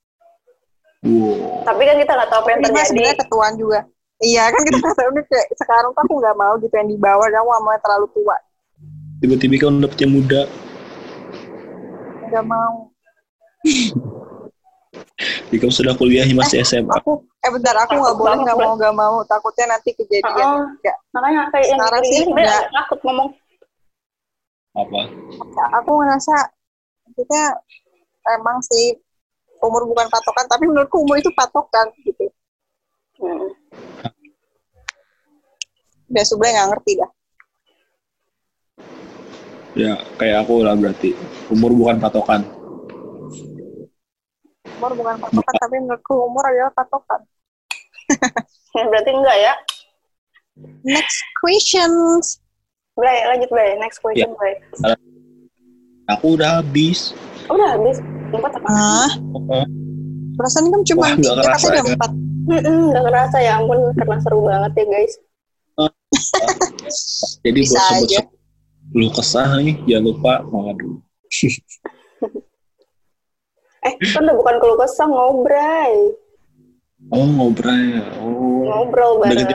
Wow. 1.00 1.64
Tapi 1.64 1.82
kan 1.88 1.96
kita 1.96 2.12
nggak 2.12 2.28
tahu 2.28 2.40
apa 2.44 2.48
yang 2.50 2.60
5 2.60 2.64
terjadi. 2.66 2.88
sebenarnya 2.90 3.16
ketuaan 3.24 3.54
juga. 3.56 3.80
Iya 4.20 4.44
kan 4.52 4.60
kita 4.68 4.76
tahu 4.84 5.10
nih 5.16 5.24
kayak 5.32 5.46
sekarang 5.56 5.90
tuh 5.96 6.02
aku 6.04 6.14
nggak 6.20 6.36
mau 6.36 6.52
gitu 6.60 6.74
yang 6.76 6.88
di 6.92 6.98
bawah, 7.00 7.24
dan 7.24 7.40
aku 7.40 7.48
mau 7.56 7.72
yang 7.72 7.80
terlalu 7.80 8.06
tua. 8.12 8.36
Tiba-tiba 9.24 9.54
kamu 9.56 9.80
dapet 9.80 9.98
yang 10.04 10.12
muda. 10.12 10.42
Nggak 12.28 12.44
mau. 12.44 12.76
Jika 15.48 15.60
kamu 15.64 15.72
sudah 15.72 15.94
kuliah 15.96 16.28
masih 16.36 16.60
SMA. 16.60 16.92
Aku, 17.00 17.24
eh 17.40 17.50
bentar, 17.50 17.72
aku 17.74 17.96
nggak 17.96 18.16
boleh 18.16 18.36
nggak 18.44 18.58
mau 18.58 18.72
nggak 18.76 18.94
mau. 18.94 19.16
Takutnya 19.24 19.72
nanti 19.72 19.90
kejadian. 19.92 20.46
Oh. 20.46 20.64
Nggak. 20.76 20.96
Makanya 21.10 21.40
kayak 21.48 21.66
yang 21.66 21.78
Sekarang 21.78 22.02
sih 22.02 22.20
sebenarnya 22.20 22.36
nggak. 22.44 22.60
agak 22.60 22.72
takut 22.76 23.00
ngomong. 23.02 23.28
Apa? 24.70 25.00
aku 25.82 25.90
ngerasa 25.98 26.34
maksudnya 27.02 27.44
emang 28.30 28.62
sih 28.62 28.94
umur 29.58 29.82
bukan 29.82 30.06
patokan 30.06 30.46
tapi 30.46 30.70
menurutku 30.70 31.02
umur 31.02 31.18
itu 31.18 31.26
patokan 31.34 31.90
gitu 32.00 32.30
Hmm. 33.18 33.50
udah 36.06 36.24
sebelah 36.24 36.50
nggak 36.54 36.68
ngerti 36.70 36.92
dah 36.96 37.10
Ya 39.70 39.92
kayak 40.16 40.46
aku 40.46 40.62
lah 40.62 40.74
berarti. 40.74 41.14
Umur 41.46 41.70
bukan 41.70 41.98
patokan. 41.98 42.42
Umur 44.80 44.96
bukan 44.96 45.20
patokan 45.20 45.54
tapi 45.60 45.76
menurutku 45.78 46.14
umur 46.24 46.40
adalah 46.42 46.72
patokan 46.72 47.20
Berarti 48.90 49.10
enggak 49.12 49.36
ya? 49.36 49.52
next 50.82 51.20
questions 51.38 52.40
Blay, 52.98 53.22
lanjut 53.24 53.48
Blay. 53.48 53.80
Next 53.80 53.96
question, 54.04 54.28
Blay. 54.36 54.60
Aku 56.10 56.36
udah 56.36 56.60
habis. 56.60 57.16
Oh, 57.48 57.56
udah 57.56 57.78
habis. 57.78 57.96
Empat 58.28 58.60
apa? 58.60 58.66
ah 58.68 59.10
Oh, 59.32 59.64
perasaan 60.36 60.68
kan 60.68 60.80
cuma 60.84 61.08
Wah, 61.08 61.16
tiga 61.16 61.32
ada 61.40 61.80
ya. 61.80 61.96
empat 61.96 62.10
Mm-mm, 62.50 62.92
Nggak 62.92 63.04
kerasa 63.08 63.36
ya 63.40 63.56
ampun 63.56 63.78
karena 63.94 64.16
seru 64.20 64.42
banget 64.44 64.72
ya 64.74 64.84
guys. 64.90 65.12
Jadi 67.40 67.60
Bisa 67.62 67.78
buat 67.78 68.04
aja. 68.04 68.20
lu 68.92 69.08
kesah 69.14 69.48
nih, 69.62 69.78
jangan 69.86 70.04
lupa 70.10 70.32
mengadu. 70.50 71.00
Eh, 73.80 73.94
kan 74.12 74.28
udah 74.28 74.36
bukan 74.36 74.54
keluh 74.60 74.76
kesah 74.76 75.08
ngobrol. 75.08 75.94
Oh 77.08 77.24
ngobrol 77.24 77.72
ya. 77.72 78.04
Oh. 78.20 78.60
Ngobrol 78.68 79.24
bareng 79.24 79.48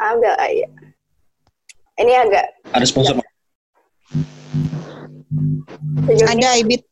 Abel 0.00 0.32
ya. 0.48 0.68
Ini 2.00 2.12
agak 2.24 2.44
Ada 2.72 2.88
sponsor 2.88 3.20
ini- 6.08 6.24
ada 6.24 6.50
ibit 6.56 6.82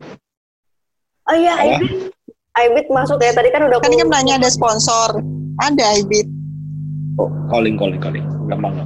Oh 1.29 1.37
iya, 1.37 1.57
Apa? 1.57 1.81
Aibit. 1.81 2.13
Aibit 2.57 2.87
masuk 2.93 3.17
ya. 3.21 3.33
Tadi 3.33 3.49
kan 3.49 3.65
udah 3.65 3.81
tadi 3.81 3.97
kan 3.97 4.09
nanya 4.13 4.37
ada 4.37 4.53
sponsor 4.53 5.17
ada 5.61 5.87
ibit 5.97 6.29
Oh, 7.19 7.27
calling 7.51 7.75
calling 7.75 7.99
calling. 7.99 8.23
Gampang. 8.47 8.77